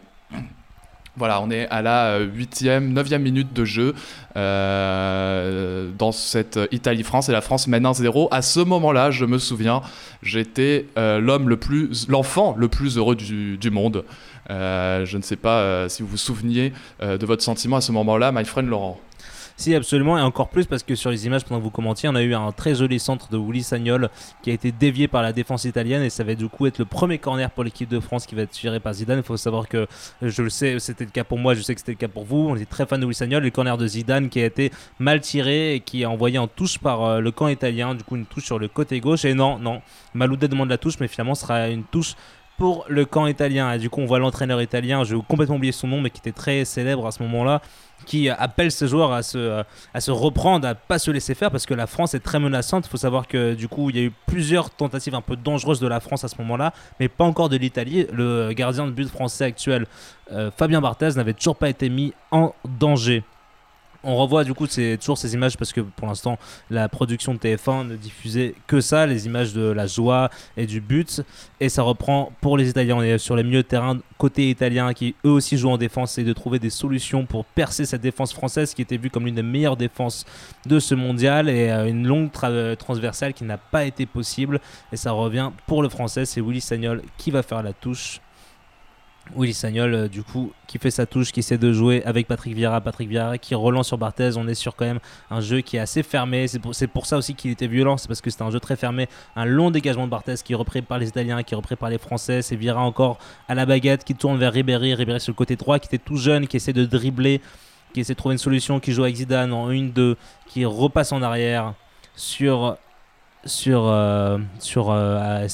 Voilà, 1.16 1.42
on 1.42 1.50
est 1.50 1.68
à 1.68 1.82
la 1.82 2.20
8e, 2.20 2.94
9e 2.94 3.18
minute 3.18 3.52
de 3.52 3.64
jeu 3.64 3.94
euh, 4.36 5.90
dans 5.98 6.12
cette 6.12 6.58
Italie-France 6.70 7.28
et 7.28 7.32
la 7.32 7.40
France 7.40 7.66
mène 7.66 7.84
1-0. 7.84 8.28
À 8.30 8.42
ce 8.42 8.60
moment-là, 8.60 9.10
je 9.10 9.24
me 9.24 9.38
souviens, 9.38 9.82
j'étais 10.22 10.86
l'homme 10.96 11.48
le 11.48 11.56
plus, 11.56 12.08
l'enfant 12.08 12.54
le 12.56 12.68
plus 12.68 12.96
heureux 12.96 13.16
du, 13.16 13.58
du 13.58 13.70
monde. 13.70 14.04
je 14.48 15.16
ne 15.16 15.22
sais 15.22 15.36
pas 15.36 15.88
si 15.88 16.02
vous 16.02 16.08
vous 16.08 16.16
souveniez 16.16 16.72
de 17.02 17.26
votre 17.26 17.42
sentiment 17.42 17.76
à 17.76 17.80
ce 17.80 17.90
moment-là, 17.92 18.30
my 18.30 18.44
friend 18.44 18.68
Laurent. 18.68 19.00
Si, 19.61 19.75
absolument, 19.75 20.16
et 20.16 20.23
encore 20.23 20.49
plus 20.49 20.64
parce 20.64 20.83
que 20.83 20.94
sur 20.94 21.11
les 21.11 21.27
images, 21.27 21.44
pendant 21.44 21.59
que 21.59 21.64
vous 21.64 21.70
commentiez, 21.70 22.09
on 22.09 22.14
a 22.14 22.23
eu 22.23 22.33
un 22.33 22.51
très 22.51 22.75
joli 22.75 22.99
centre 22.99 23.29
de 23.29 23.37
Willy 23.37 23.62
Sagnol 23.62 24.09
qui 24.40 24.49
a 24.49 24.55
été 24.55 24.73
dévié 24.73 25.07
par 25.07 25.20
la 25.20 25.35
défense 25.35 25.66
italienne 25.66 26.03
et 26.03 26.09
ça 26.09 26.25
va 26.25 26.35
du 26.35 26.49
coup 26.49 26.64
être 26.64 26.79
le 26.79 26.87
premier 26.87 27.18
corner 27.18 27.51
pour 27.51 27.62
l'équipe 27.62 27.90
de 27.90 28.01
France 28.01 28.25
qui 28.25 28.35
va 28.35 28.40
être 28.40 28.53
tiré 28.53 28.81
par 28.81 28.94
Zidane. 28.94 29.18
Il 29.18 29.23
faut 29.23 29.37
savoir 29.37 29.68
que, 29.68 29.87
je 30.23 30.40
le 30.40 30.49
sais, 30.49 30.79
c'était 30.79 31.05
le 31.05 31.11
cas 31.11 31.25
pour 31.25 31.37
moi, 31.37 31.53
je 31.53 31.61
sais 31.61 31.75
que 31.75 31.81
c'était 31.81 31.92
le 31.92 31.99
cas 31.99 32.09
pour 32.09 32.25
vous. 32.25 32.49
On 32.49 32.57
était 32.57 32.64
très 32.64 32.87
fan 32.87 33.01
de 33.01 33.05
Willy 33.05 33.14
Sagnol. 33.14 33.42
Le 33.42 33.51
corner 33.51 33.77
de 33.77 33.87
Zidane 33.87 34.31
qui 34.31 34.40
a 34.40 34.46
été 34.46 34.73
mal 34.99 35.20
tiré 35.20 35.75
et 35.75 35.81
qui 35.81 36.01
est 36.01 36.07
envoyé 36.07 36.38
en 36.38 36.49
touche 36.49 36.79
par 36.79 37.05
euh, 37.05 37.20
le 37.20 37.31
camp 37.31 37.49
italien, 37.49 37.94
du 37.94 38.03
coup 38.03 38.16
une 38.16 38.25
touche 38.25 38.46
sur 38.46 38.59
le 38.59 38.66
côté 38.66 38.99
gauche. 39.01 39.27
Et 39.27 39.35
non, 39.35 39.59
non, 39.59 39.83
Malouda 40.14 40.49
demande 40.49 40.70
la 40.70 40.79
touche, 40.79 40.94
mais 41.01 41.09
finalement 41.09 41.35
ce 41.35 41.42
sera 41.42 41.68
une 41.68 41.85
touche 41.85 42.14
pour 42.61 42.85
le 42.88 43.07
camp 43.07 43.27
italien. 43.27 43.73
Et 43.73 43.79
du 43.79 43.88
coup, 43.88 44.03
on 44.03 44.05
voit 44.05 44.18
l'entraîneur 44.18 44.61
italien, 44.61 45.03
je 45.03 45.16
vais 45.16 45.23
complètement 45.27 45.57
oublier 45.57 45.73
son 45.73 45.88
nom, 45.88 46.03
mais 46.03 46.11
qui 46.11 46.18
était 46.18 46.31
très 46.31 46.66
célèbre 46.66 47.07
à 47.07 47.11
ce 47.11 47.23
moment-là, 47.23 47.62
qui 48.05 48.29
appelle 48.29 48.70
ses 48.70 48.87
joueurs 48.87 49.12
à 49.12 49.23
se, 49.23 49.62
à 49.94 50.01
se 50.01 50.11
reprendre, 50.11 50.68
à 50.68 50.75
pas 50.75 50.99
se 50.99 51.11
laisser 51.11 51.35
faire, 51.35 51.51
parce 51.51 51.64
que 51.64 51.73
la 51.73 51.87
France 51.87 52.12
est 52.12 52.20
très 52.20 52.38
menaçante. 52.38 52.85
Il 52.87 52.90
faut 52.90 52.99
savoir 52.99 53.27
que 53.29 53.55
du 53.55 53.66
coup, 53.66 53.88
il 53.88 53.96
y 53.96 54.01
a 54.01 54.03
eu 54.03 54.12
plusieurs 54.27 54.68
tentatives 54.68 55.14
un 55.14 55.23
peu 55.23 55.37
dangereuses 55.37 55.81
de 55.81 55.88
la 55.88 56.01
France 56.01 56.23
à 56.23 56.29
ce 56.29 56.37
moment-là, 56.42 56.75
mais 57.01 57.09
pas 57.09 57.25
encore 57.25 57.49
de 57.49 57.57
l'Italie. 57.57 58.07
Le 58.12 58.53
gardien 58.53 58.85
de 58.85 58.90
but 58.90 59.09
français 59.09 59.44
actuel, 59.46 59.87
euh, 60.31 60.51
Fabien 60.55 60.83
Barthez, 60.83 61.12
n'avait 61.16 61.33
toujours 61.33 61.57
pas 61.57 61.70
été 61.70 61.88
mis 61.88 62.12
en 62.31 62.55
danger. 62.79 63.25
On 64.02 64.16
revoit 64.16 64.44
du 64.44 64.54
coup 64.54 64.66
c'est 64.66 64.96
toujours 64.98 65.18
ces 65.18 65.34
images 65.34 65.58
parce 65.58 65.72
que 65.72 65.80
pour 65.80 66.08
l'instant 66.08 66.38
la 66.70 66.88
production 66.88 67.34
de 67.34 67.38
TF1 67.38 67.86
ne 67.86 67.96
diffusait 67.96 68.54
que 68.66 68.80
ça, 68.80 69.06
les 69.06 69.26
images 69.26 69.52
de 69.52 69.62
la 69.62 69.86
joie 69.86 70.30
et 70.56 70.66
du 70.66 70.80
but. 70.80 71.22
Et 71.60 71.68
ça 71.68 71.82
reprend 71.82 72.32
pour 72.40 72.56
les 72.56 72.68
Italiens. 72.70 72.96
On 72.96 73.02
est 73.02 73.18
sur 73.18 73.36
les 73.36 73.42
milieux 73.42 73.62
de 73.62 73.68
terrain 73.68 73.98
côté 74.16 74.50
italien 74.50 74.92
qui 74.94 75.14
eux 75.24 75.30
aussi 75.30 75.56
jouent 75.56 75.70
en 75.70 75.78
défense 75.78 76.18
et 76.18 76.24
de 76.24 76.32
trouver 76.32 76.58
des 76.58 76.70
solutions 76.70 77.26
pour 77.26 77.44
percer 77.44 77.84
cette 77.84 78.00
défense 78.00 78.32
française 78.32 78.74
qui 78.74 78.82
était 78.82 78.96
vue 78.96 79.10
comme 79.10 79.26
l'une 79.26 79.34
des 79.34 79.42
meilleures 79.42 79.76
défenses 79.76 80.24
de 80.66 80.78
ce 80.78 80.94
mondial 80.94 81.48
et 81.48 81.70
euh, 81.70 81.86
une 81.86 82.06
longue 82.06 82.30
transversale 82.78 83.34
qui 83.34 83.44
n'a 83.44 83.58
pas 83.58 83.84
été 83.84 84.06
possible. 84.06 84.60
Et 84.92 84.96
ça 84.96 85.12
revient 85.12 85.50
pour 85.66 85.82
le 85.82 85.88
français, 85.88 86.24
c'est 86.24 86.40
Willy 86.40 86.60
Sagnol 86.60 87.02
qui 87.18 87.30
va 87.30 87.42
faire 87.42 87.62
la 87.62 87.72
touche 87.72 88.20
Willy 89.36 89.54
Sagnol, 89.54 89.94
euh, 89.94 90.08
du 90.08 90.22
coup, 90.22 90.52
qui 90.66 90.78
fait 90.78 90.90
sa 90.90 91.06
touche, 91.06 91.32
qui 91.32 91.40
essaie 91.40 91.58
de 91.58 91.72
jouer 91.72 92.02
avec 92.04 92.26
Patrick 92.26 92.54
Vieira. 92.54 92.80
Patrick 92.80 93.08
Vieira 93.08 93.38
qui 93.38 93.54
relance 93.54 93.88
sur 93.88 93.98
Barthez. 93.98 94.32
On 94.36 94.46
est 94.48 94.54
sur 94.54 94.76
quand 94.76 94.84
même 94.84 95.00
un 95.30 95.40
jeu 95.40 95.60
qui 95.60 95.76
est 95.76 95.80
assez 95.80 96.02
fermé. 96.02 96.46
C'est 96.48 96.86
pour, 96.86 97.06
ça 97.06 97.16
aussi 97.16 97.34
qu'il 97.34 97.50
était 97.50 97.66
violent. 97.66 97.96
C'est 97.96 98.08
parce 98.08 98.20
que 98.20 98.30
c'était 98.30 98.42
un 98.42 98.50
jeu 98.50 98.60
très 98.60 98.76
fermé. 98.76 99.08
Un 99.36 99.44
long 99.44 99.70
dégagement 99.70 100.04
de 100.06 100.10
Barthez 100.10 100.36
qui 100.44 100.52
est 100.52 100.56
repris 100.56 100.82
par 100.82 100.98
les 100.98 101.08
Italiens, 101.08 101.42
qui 101.42 101.54
est 101.54 101.56
repris 101.56 101.76
par 101.76 101.90
les 101.90 101.98
Français. 101.98 102.42
C'est 102.42 102.56
Vieira 102.56 102.80
encore 102.80 103.18
à 103.48 103.54
la 103.54 103.66
baguette 103.66 104.04
qui 104.04 104.14
tourne 104.14 104.38
vers 104.38 104.52
Ribéry. 104.52 104.94
Ribéry 104.94 105.20
sur 105.20 105.32
le 105.32 105.36
côté 105.36 105.56
droit 105.56 105.78
qui 105.78 105.86
était 105.86 106.02
tout 106.02 106.16
jeune, 106.16 106.46
qui 106.46 106.56
essaie 106.56 106.72
de 106.72 106.84
dribbler, 106.84 107.40
qui 107.92 108.00
essaie 108.00 108.14
de 108.14 108.18
trouver 108.18 108.34
une 108.34 108.38
solution, 108.38 108.80
qui 108.80 108.92
joue 108.92 109.04
avec 109.04 109.16
Zidane 109.16 109.52
en 109.52 109.70
1-2, 109.70 110.16
qui 110.46 110.64
repasse 110.64 111.12
en 111.12 111.22
arrière 111.22 111.74
sur 112.14 112.76
sur 113.44 113.87
euh, 113.87 114.38
sur 114.59 114.90
euh, 114.90 115.46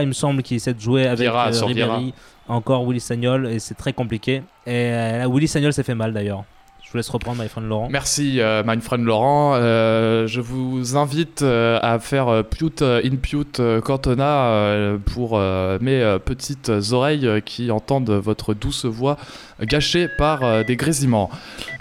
il 0.00 0.06
me 0.08 0.12
semble, 0.12 0.42
qui 0.42 0.54
essaie 0.56 0.74
de 0.74 0.80
jouer 0.80 1.06
avec 1.06 1.28
euh, 1.28 1.50
Ribéry 1.64 2.14
encore 2.48 2.86
Willy 2.86 3.00
Sagnol 3.00 3.46
et 3.46 3.58
c'est 3.58 3.74
très 3.74 3.92
compliqué. 3.92 4.42
Et 4.66 4.90
euh, 4.92 5.28
Willy 5.28 5.48
Sagnol 5.48 5.72
s'est 5.72 5.82
fait 5.82 5.94
mal 5.94 6.12
d'ailleurs. 6.12 6.44
Je 6.86 6.92
vous 6.92 6.98
laisse 6.98 7.08
reprendre, 7.08 7.42
my 7.42 7.48
friend 7.48 7.68
Laurent. 7.68 7.88
Merci, 7.90 8.40
euh, 8.40 8.62
my 8.64 8.80
friend 8.80 9.04
Laurent. 9.04 9.54
Euh, 9.56 10.28
je 10.28 10.40
vous 10.40 10.96
invite 10.96 11.42
euh, 11.42 11.80
à 11.82 11.98
faire 11.98 12.28
euh, 12.28 12.42
Pute 12.44 12.80
Inpute 12.80 13.58
euh, 13.58 13.80
Cortona 13.80 14.44
euh, 14.44 14.96
pour 14.96 15.36
mes 15.80 16.16
petites 16.24 16.70
oreilles 16.92 17.42
qui 17.44 17.72
entendent 17.72 18.10
votre 18.12 18.54
douce 18.54 18.84
voix 18.84 19.16
gâchée 19.60 20.06
par 20.06 20.64
des 20.64 20.76
grésillements. 20.76 21.28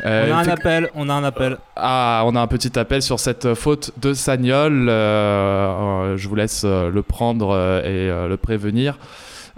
on 0.04 0.08
a 0.08 0.38
un 0.38 0.48
appel, 0.48 0.90
on 0.96 1.08
a 1.10 1.14
un 1.14 1.24
appel. 1.24 1.58
Ah, 1.76 2.24
on 2.26 2.36
a 2.36 2.42
un 2.42 2.48
petit 2.48 2.78
appel 2.80 3.04
sur 3.04 3.20
cette 3.20 3.54
faute 3.54 3.92
de 4.02 4.16
Sagnol. 4.16 4.88
Je 4.88 6.28
vous 6.28 6.36
laisse 6.36 6.64
le 6.66 7.02
prendre 7.04 7.56
et 7.86 8.08
le 8.08 8.38
prévenir. 8.38 8.98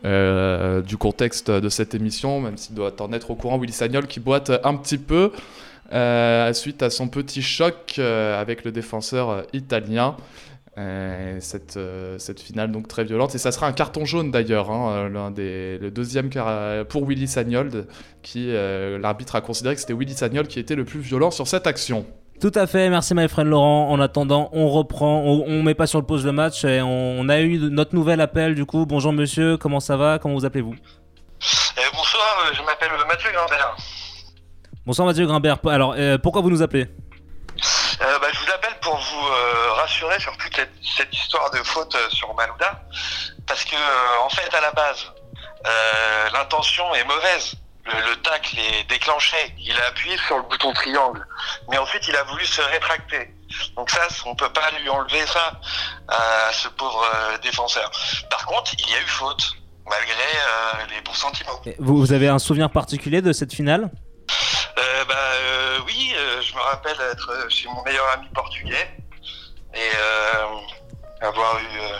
Euh, 0.06 0.82
du 0.82 0.98
contexte 0.98 1.50
de 1.50 1.70
cette 1.70 1.96
émission, 1.96 2.40
même 2.40 2.58
s'il 2.58 2.76
doit 2.76 2.94
en 3.02 3.12
être 3.14 3.32
au 3.32 3.36
courant, 3.36 3.58
Willy 3.58 3.74
Sagnol 3.74 4.08
qui 4.08 4.20
boite 4.20 4.52
un 4.64 4.76
petit 4.76 4.98
peu 4.98 5.32
euh, 5.94 6.52
suite 6.52 6.84
à 6.84 6.90
son 6.90 7.08
petit 7.08 7.42
choc 7.42 7.96
euh, 7.98 8.40
avec 8.40 8.66
le 8.66 8.72
défenseur 8.72 9.30
euh, 9.30 9.42
italien. 9.54 10.16
Cette, 11.40 12.40
finale 12.40 12.72
donc 12.72 12.88
très 12.88 13.04
violente 13.04 13.34
et 13.34 13.40
ça 13.40 13.52
sera 13.52 13.66
un 13.66 13.72
carton 13.72 14.06
jaune 14.06 14.30
d'ailleurs 14.30 14.70
hein, 14.70 15.10
l'un 15.10 15.32
des 15.32 15.80
le 15.80 15.90
deuxième 15.90 16.30
pour 16.88 17.08
Willy 17.08 17.28
Sagnol 17.28 17.88
qui 18.22 18.52
l'arbitre 18.52 19.36
a 19.36 19.42
considéré 19.42 19.74
que 19.74 19.82
c'était 19.82 19.96
Willy 19.96 20.14
Sagnol 20.14 20.48
qui 20.48 20.60
était 20.60 20.76
le 20.76 20.86
plus 20.86 21.00
violent 21.00 21.32
sur 21.32 21.48
cette 21.48 21.66
action. 21.66 22.06
Tout 22.40 22.52
à 22.54 22.68
fait, 22.68 22.88
merci 22.90 23.16
my 23.16 23.28
friend 23.28 23.50
Laurent. 23.50 23.90
En 23.90 24.00
attendant, 24.00 24.50
on 24.54 24.70
reprend, 24.70 25.24
on, 25.26 25.44
on 25.48 25.64
met 25.64 25.74
pas 25.74 25.88
sur 25.88 26.00
le 26.00 26.06
pause 26.06 26.24
le 26.24 26.32
match 26.32 26.64
et 26.66 26.82
on, 26.82 27.20
on 27.20 27.30
a 27.30 27.40
eu 27.40 27.58
notre 27.58 27.96
nouvel 27.96 28.22
appel 28.22 28.54
du 28.54 28.66
coup. 28.66 28.86
Bonjour 28.86 29.12
monsieur, 29.12 29.58
comment 29.58 29.80
ça 29.80 29.98
va? 29.98 30.20
Comment 30.20 30.36
vous 30.36 30.46
appelez-vous? 30.46 30.76
Euh, 30.76 31.82
bonsoir, 31.94 32.44
euh, 32.46 32.54
je 32.54 32.62
m'appelle 32.62 32.92
Mathieu 33.08 33.32
Grimbert. 33.32 33.76
Bonsoir 34.86 35.08
Mathieu 35.08 35.26
Grimbert. 35.26 35.58
Alors, 35.68 35.96
euh, 35.98 36.20
pourquoi 36.20 36.42
vous 36.42 36.52
nous 36.52 36.62
appelez? 36.62 36.84
Euh, 36.84 38.20
bah, 38.20 38.28
je 38.32 38.40
vous 38.40 38.52
appelle 38.52 38.76
pour 38.82 38.96
vous 38.96 39.28
euh, 39.28 39.74
rassurer 39.74 40.20
sur 40.20 40.38
toute 40.38 40.56
cette, 40.56 41.14
histoire 41.14 41.50
de 41.50 41.58
faute 41.58 41.96
euh, 41.96 42.10
sur 42.10 42.34
Malouda. 42.36 42.84
Parce 43.48 43.66
que, 43.66 43.76
euh, 43.76 44.26
en 44.26 44.30
fait, 44.30 44.54
à 44.56 44.62
la 44.62 44.72
base, 44.72 45.12
euh, 45.66 46.30
l'intention 46.34 46.94
est 46.94 47.04
mauvaise. 47.06 47.56
Le, 47.88 48.10
le 48.10 48.16
tacle 48.22 48.58
est 48.60 48.84
déclenché. 48.90 49.38
Il 49.60 49.78
a 49.80 49.88
appuyé 49.88 50.18
sur 50.28 50.38
le 50.38 50.44
bouton 50.44 50.74
triangle. 50.74 51.26
Mais 51.70 51.78
ensuite, 51.78 52.08
il 52.08 52.16
a 52.16 52.24
voulu 52.24 52.46
se 52.46 52.62
rétracter. 52.62 53.34
Donc 53.76 53.90
ça, 53.90 54.02
on 54.26 54.36
peut 54.36 54.52
pas 54.52 54.70
lui 54.80 54.90
enlever 54.90 55.26
ça 55.26 55.60
à 56.08 56.52
ce 56.52 56.68
pauvre 56.70 57.06
euh, 57.16 57.38
défenseur. 57.38 57.90
Par 58.30 58.46
contre, 58.46 58.74
il 58.78 58.90
y 58.90 58.94
a 58.94 59.00
eu 59.00 59.08
faute, 59.08 59.54
malgré 59.90 60.14
euh, 60.14 60.86
les 60.94 61.02
bons 61.02 61.14
sentiments. 61.14 61.62
vous, 61.80 61.98
vous 61.98 62.12
avez 62.12 62.28
un 62.28 62.40
souvenir 62.40 62.70
particulier 62.70 63.22
de 63.22 63.32
cette 63.32 63.54
finale? 63.54 63.90
Euh, 64.78 65.06
bah 65.06 65.16
euh, 65.16 65.80
oui, 65.86 66.14
euh, 66.16 66.42
je 66.42 66.54
me 66.54 66.60
rappelle 66.60 66.98
être 67.12 67.32
euh, 67.32 67.50
chez 67.50 67.68
mon 67.70 67.82
meilleur 67.84 68.08
ami 68.12 68.28
portugais 68.34 68.96
et 69.74 69.90
euh, 69.96 70.46
avoir 71.22 71.58
eu 71.60 71.80
euh, 71.80 71.98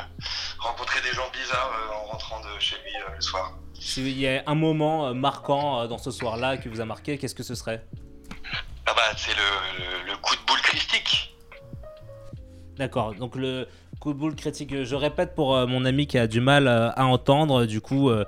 rencontré 0.60 1.02
des 1.02 1.12
gens 1.14 1.28
bizarres 1.32 1.72
euh, 1.74 1.96
en 1.96 2.04
rentrant 2.12 2.40
de 2.42 2.60
chez 2.60 2.76
lui 2.76 2.96
euh, 2.98 3.16
le 3.16 3.22
soir. 3.22 3.52
S'il 3.80 4.18
y 4.18 4.28
a 4.28 4.44
un 4.48 4.56
moment 4.56 5.08
euh, 5.08 5.14
marquant 5.14 5.82
euh, 5.82 5.88
dans 5.88 5.98
ce 5.98 6.12
soir-là 6.12 6.58
qui 6.58 6.68
vous 6.68 6.82
a 6.82 6.86
marqué, 6.86 7.18
qu'est-ce 7.18 7.36
que 7.36 7.44
ce 7.44 7.56
serait 7.56 7.86
Ah 8.86 8.94
bah 8.96 9.02
c'est 9.16 9.32
le, 9.36 10.04
le, 10.06 10.12
le 10.12 10.18
coup 10.18 10.36
de 10.36 10.42
boule 10.46 10.62
christique. 10.62 11.36
D'accord, 12.78 13.14
donc 13.16 13.36
le 13.36 13.68
coup 14.00 14.14
de 14.14 14.20
boule 14.20 14.36
critique, 14.36 14.84
je 14.84 14.96
répète 14.96 15.34
pour 15.34 15.56
euh, 15.56 15.66
mon 15.66 15.84
ami 15.84 16.06
qui 16.06 16.20
a 16.20 16.28
du 16.28 16.40
mal 16.40 16.68
euh, 16.68 16.90
à 16.92 17.06
entendre, 17.06 17.66
du 17.66 17.82
coup 17.82 18.10
euh, 18.10 18.26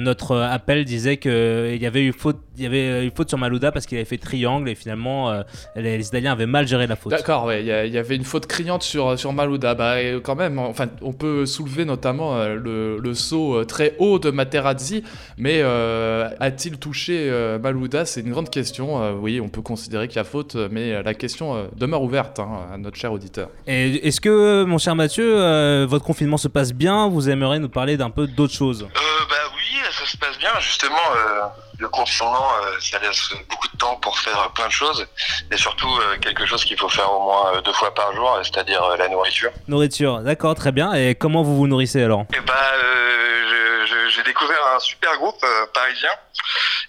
notre 0.00 0.36
appel 0.36 0.84
disait 0.84 1.18
qu'il 1.18 1.78
y 1.80 1.86
avait 1.86 2.02
eu 2.02 2.12
faute, 2.12 2.38
il 2.56 2.64
y 2.64 2.66
avait 2.66 3.06
eu 3.06 3.12
faute 3.14 3.28
sur 3.28 3.38
Malouda 3.38 3.70
parce 3.70 3.86
qu'il 3.86 3.96
avait 3.96 4.04
fait 4.04 4.18
triangle 4.18 4.68
et 4.68 4.74
finalement 4.74 5.32
les, 5.76 5.96
les 5.96 6.06
Italiens 6.06 6.32
avaient 6.32 6.46
mal 6.46 6.66
géré 6.66 6.86
la 6.86 6.96
faute. 6.96 7.12
D'accord, 7.12 7.44
ouais, 7.44 7.62
il 7.62 7.66
y, 7.66 7.98
avait 7.98 8.16
une 8.16 8.24
faute 8.24 8.46
criante 8.46 8.82
sur, 8.82 9.18
sur 9.18 9.32
Malouda. 9.32 9.74
Bah, 9.74 10.02
et 10.02 10.20
quand 10.20 10.34
même, 10.34 10.58
enfin, 10.58 10.86
on 11.02 11.12
peut 11.12 11.46
soulever 11.46 11.84
notamment 11.84 12.44
le, 12.46 12.98
le 12.98 13.14
saut 13.14 13.64
très 13.64 13.94
haut 13.98 14.18
de 14.18 14.30
Materazzi, 14.30 15.04
mais 15.36 15.62
a-t-il 15.62 16.78
touché 16.78 17.30
Malouda? 17.62 18.04
C'est 18.04 18.22
une 18.22 18.30
grande 18.30 18.50
question. 18.50 19.16
Oui, 19.20 19.40
on 19.40 19.48
peut 19.48 19.62
considérer 19.62 20.08
qu'il 20.08 20.16
y 20.16 20.20
a 20.20 20.24
faute, 20.24 20.56
mais 20.70 21.00
la 21.02 21.14
question 21.14 21.68
demeure 21.76 22.02
ouverte 22.02 22.40
hein, 22.40 22.66
à 22.72 22.78
notre 22.78 22.96
cher 22.96 23.12
auditeur. 23.12 23.50
Et 23.66 24.08
est-ce 24.08 24.20
que, 24.20 24.64
mon 24.64 24.78
cher 24.78 24.87
Mathieu, 24.94 25.40
euh, 25.40 25.86
votre 25.88 26.04
confinement 26.04 26.36
se 26.36 26.48
passe 26.48 26.72
bien 26.72 27.08
Vous 27.08 27.28
aimeriez 27.28 27.58
nous 27.58 27.68
parler 27.68 27.96
d'un 27.96 28.10
peu 28.10 28.26
d'autre 28.26 28.54
chose 28.54 28.82
Euh, 28.84 29.24
bah 29.30 29.36
oui, 29.56 29.78
ça 29.90 30.06
se 30.06 30.16
passe 30.16 30.38
bien. 30.38 30.50
Justement, 30.60 30.96
euh, 31.16 31.42
le 31.78 31.88
confinement, 31.88 32.48
euh, 32.64 32.76
ça 32.80 32.98
laisse 32.98 33.30
beaucoup 33.48 33.68
de 33.68 33.76
temps 33.78 33.96
pour 33.96 34.18
faire 34.18 34.50
plein 34.54 34.66
de 34.66 34.72
choses 34.72 35.06
et 35.50 35.56
surtout 35.56 35.88
quelque 36.20 36.44
chose 36.46 36.64
qu'il 36.64 36.78
faut 36.78 36.88
faire 36.88 37.10
au 37.12 37.22
moins 37.22 37.60
deux 37.64 37.72
fois 37.72 37.94
par 37.94 38.14
jour, 38.14 38.38
c'est-à-dire 38.42 38.82
la 38.98 39.08
nourriture. 39.08 39.50
Nourriture, 39.68 40.20
d'accord, 40.20 40.54
très 40.54 40.72
bien. 40.72 40.92
Et 40.94 41.14
comment 41.14 41.42
vous 41.42 41.56
vous 41.56 41.66
nourrissez 41.66 42.02
alors? 42.02 42.24
Et 42.34 42.40
bah, 42.40 42.54
euh, 42.82 43.86
j'ai 44.14 44.22
découvert 44.22 44.60
un 44.76 44.80
super 44.80 45.16
groupe 45.18 45.44
parisien 45.74 46.10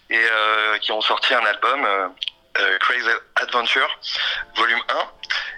et 0.09 0.15
euh, 0.17 0.77
qui 0.79 0.91
ont 0.91 1.01
sorti 1.01 1.33
un 1.33 1.45
album, 1.45 1.79
Crazy 2.79 3.07
Adventure, 3.35 3.87
volume 4.55 4.79
1. 4.89 4.93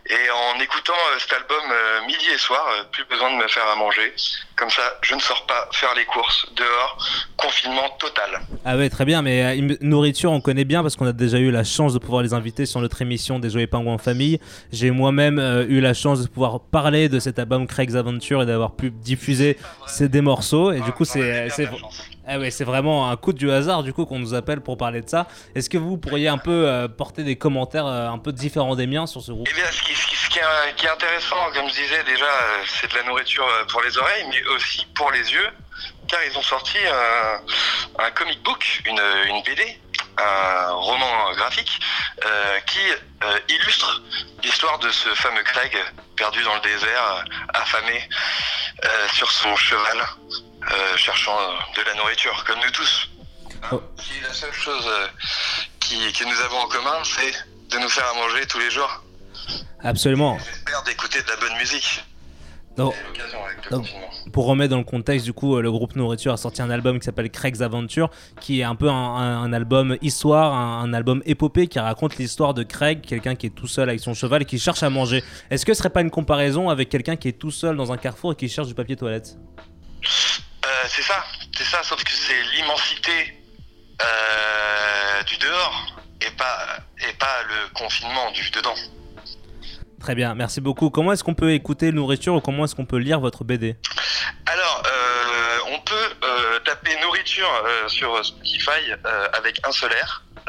Et 0.10 0.30
en 0.30 0.60
écoutant 0.60 0.93
euh, 0.93 1.19
cet 1.19 1.34
album 1.34 1.63
euh, 1.71 2.06
midi 2.06 2.25
et 2.34 2.38
soir, 2.38 2.65
euh, 2.67 2.84
plus 2.91 3.06
besoin 3.06 3.32
de 3.32 3.38
me 3.41 3.47
faire 3.47 3.67
à 3.67 3.75
manger. 3.75 4.13
Comme 4.58 4.69
ça, 4.69 4.82
je 5.01 5.15
ne 5.15 5.19
sors 5.19 5.45
pas 5.45 5.69
faire 5.71 5.93
les 5.95 6.06
courses 6.06 6.45
dehors. 6.56 6.97
Confinement 7.38 7.89
total. 7.99 8.41
Ah 8.65 8.77
ouais, 8.77 8.89
très 8.89 9.06
bien, 9.06 9.21
mais 9.21 9.60
euh, 9.60 9.75
nourriture, 9.82 10.32
on 10.32 10.41
connaît 10.41 10.65
bien 10.65 10.82
parce 10.82 10.95
qu'on 10.95 11.08
a 11.08 11.13
déjà 11.13 11.39
eu 11.39 11.49
la 11.49 11.63
chance 11.63 11.93
de 11.93 11.99
pouvoir 11.99 12.21
les 12.21 12.34
inviter 12.34 12.65
sur 12.65 12.80
notre 12.82 13.01
émission 13.01 13.39
des 13.39 13.49
Joyeux 13.49 13.67
Pingouins 13.67 13.93
en 13.93 13.97
famille. 13.97 14.39
J'ai 14.71 14.91
moi-même 14.91 15.39
euh, 15.39 15.65
eu 15.67 15.80
la 15.82 15.93
chance 15.93 16.21
de 16.21 16.27
pouvoir 16.27 16.60
parler 16.60 17.10
de 17.10 17.19
cet 17.19 17.39
album 17.39 17.65
Craig's 17.65 17.95
Adventure 17.95 18.43
et 18.43 18.45
d'avoir 18.45 18.75
pu 18.75 18.91
diffuser 18.91 19.58
ces 19.88 20.10
des 20.10 20.21
morceaux. 20.21 20.71
Et 20.71 20.82
du 20.82 20.91
coup, 20.91 21.06
c'est 21.06 21.49
bien 22.39 22.50
c'est 22.52 22.63
vraiment 22.63 23.10
un 23.10 23.17
coup 23.17 23.34
du 23.34 23.52
hasard 23.52 23.84
du 23.84 23.94
coup 23.94 24.06
qu'on 24.06 24.20
nous 24.20 24.34
appelle 24.34 24.62
pour 24.62 24.78
parler 24.78 25.02
de 25.02 25.10
ça. 25.10 25.28
Est-ce 25.56 25.70
que 25.70 25.78
vous 25.78 25.98
pourriez 25.98 26.28
un 26.28 26.38
peu 26.38 26.67
euh, 26.67 26.88
porter 26.88 27.24
des 27.24 27.36
commentaires 27.38 27.86
euh, 27.86 28.10
un 28.10 28.17
peu 28.17 28.32
différents 28.32 28.76
des 28.76 28.88
miens 28.88 29.08
sur 29.08 29.22
ce 29.22 29.32
groupe? 29.32 29.48
Eh 29.50 29.54
bien, 29.54 29.65
ce 29.72 29.82
qui, 29.84 29.94
ce 29.96 30.08
qui- 30.30 30.39
est, 30.39 30.88
intéressant, 30.88 31.36
comme 31.54 31.67
je 31.70 31.74
disais 31.74 32.04
déjà, 32.04 32.26
euh, 32.26 32.63
c'est 32.65 32.91
de 32.91 32.96
la 32.98 33.04
nourriture 33.04 33.46
euh, 33.46 33.65
pour 33.65 33.82
les 33.82 33.98
oreilles, 33.98 34.26
mais 34.30 34.44
aussi 34.56 34.86
pour 34.96 35.12
les 35.12 35.32
yeux, 35.32 35.48
car 36.08 36.20
ils 36.24 36.38
ont 36.38 36.41
sorti 36.41 36.78
un, 38.00 38.12
comic 38.12 38.41
book, 38.44 38.82
une, 38.86 39.02
une 39.28 39.41
BD, 39.44 39.80
un 40.17 40.72
roman 40.72 41.32
graphique, 41.34 41.80
euh, 42.26 42.60
qui 42.65 42.80
euh, 43.24 43.39
illustre 43.50 44.02
l'histoire 44.44 44.80
de 44.80 44.89
ce 44.89 45.10
fameux 45.10 45.44
Craig 45.44 45.78
perdu 46.15 46.41
dans 46.44 46.56
le 46.56 46.62
désert, 46.62 47.04
euh, 47.04 47.24
affamé 47.54 48.10
euh, 48.86 49.08
sur 49.13 49.32
son 49.32 49.56
cheval, 49.56 49.98
euh, 50.69 50.97
cherchant 50.97 51.38
euh, 51.39 51.82
de 51.82 51.86
la 51.88 51.95
nourriture, 51.95 52.43
comme 52.45 52.60
nous 52.63 52.71
tous. 52.71 53.10
Hein, 53.63 53.67
Oh. 53.74 53.82
Si 53.97 54.19
la 54.21 54.34
seule 54.34 54.54
chose 54.54 54.86
euh, 54.88 55.08
qui, 55.80 55.95
que 56.13 56.24
nous 56.24 56.39
avons 56.45 56.58
en 56.58 56.67
commun, 56.67 56.97
c'est 57.04 57.32
de 57.76 57.80
nous 57.82 57.89
faire 57.89 58.06
à 58.10 58.13
manger 58.15 58.45
tous 58.47 58.58
les 58.60 58.71
jours. 58.71 59.04
Absolument. 59.84 60.38
J'espère 60.39 60.82
d'écouter 60.84 61.21
de 61.21 61.28
la 61.28 61.36
bonne 61.38 61.58
musique. 61.60 62.04
Donc, 62.78 62.95
pour 64.32 64.45
remettre 64.47 64.71
dans 64.71 64.78
le 64.78 64.84
contexte, 64.86 65.26
du 65.26 65.34
coup, 65.34 65.60
le 65.60 65.69
groupe 65.71 65.95
Nourriture 65.95 66.34
a 66.34 66.38
sorti 66.38 66.62
un 66.62 66.69
album 66.69 66.97
qui 67.00 67.06
s'appelle 67.06 67.30
Craig's 67.30 67.62
Adventure, 67.62 68.10
qui 68.39 68.62
est 68.62 68.63
un 68.63 68.76
peu 68.76 68.89
un, 68.89 68.93
un- 68.93 69.43
un 69.43 69.54
album 69.54 69.97
histoire, 70.02 70.54
un, 70.54 70.82
un 70.84 70.93
album 70.93 71.21
épopée 71.26 71.67
qui 71.67 71.80
raconte 71.80 72.17
l'histoire 72.17 72.54
de 72.54 72.63
Craig, 72.63 73.02
quelqu'un 73.02 73.36
qui 73.36 73.47
est 73.47 73.50
tout 73.56 73.67
seul 73.67 73.89
avec 73.89 74.00
son 74.02 74.13
cheval 74.13 74.41
et 74.43 74.45
qui 74.45 74.58
cherche 74.58 74.84
à 74.84 74.89
manger. 74.89 75.21
Est-ce 75.50 75.65
que 75.65 75.74
ce 75.74 75.80
serait 75.80 75.89
pas 75.89 76.02
une 76.02 76.10
comparaison 76.12 76.69
avec 76.69 76.88
quelqu'un 76.89 77.17
qui 77.17 77.28
est 77.28 77.38
tout 77.38 77.52
seul 77.52 77.76
dans 77.76 77.91
un 77.91 77.97
carrefour 77.97 78.32
et 78.32 78.36
qui 78.36 78.47
cherche 78.50 78.67
du 78.67 78.74
papier 78.74 78.95
toilette? 78.95 79.38
Euh, 80.65 80.69
c'est 80.88 81.02
ça, 81.02 81.24
c'est 81.58 81.63
ça, 81.63 81.84
sauf 81.84 82.04
que 82.04 82.12
c'est 82.12 82.41
l'immensité 82.56 83.38
euh, 84.02 85.24
du 85.24 85.38
dehors 85.38 85.95
et 86.21 86.32
pas, 86.32 86.78
et 87.08 87.13
pas 87.13 87.43
le 87.43 87.74
confinement 87.74 88.32
du 88.32 88.50
dedans. 88.52 88.76
Très 90.00 90.15
bien, 90.15 90.34
merci 90.34 90.62
beaucoup. 90.62 90.89
Comment 90.89 91.13
est-ce 91.13 91.24
qu'on 91.24 91.36
peut 91.36 91.54
écouter 91.54 91.91
Nourriture 91.91 92.34
ou 92.36 92.41
comment 92.41 92.65
est-ce 92.65 92.76
qu'on 92.76 92.86
peut 92.86 92.97
lire 92.97 93.19
votre 93.19 93.43
BD 93.43 93.76
Alors, 94.47 94.84
euh, 94.86 95.41
on 95.71 95.80
peut 95.80 96.13
euh, 96.24 96.60
taper 96.62 97.00
nourriture 97.02 97.50
euh, 97.65 97.88
sur 97.88 98.26
Spotify 98.26 98.91
avec 99.34 99.60
un 99.65 99.71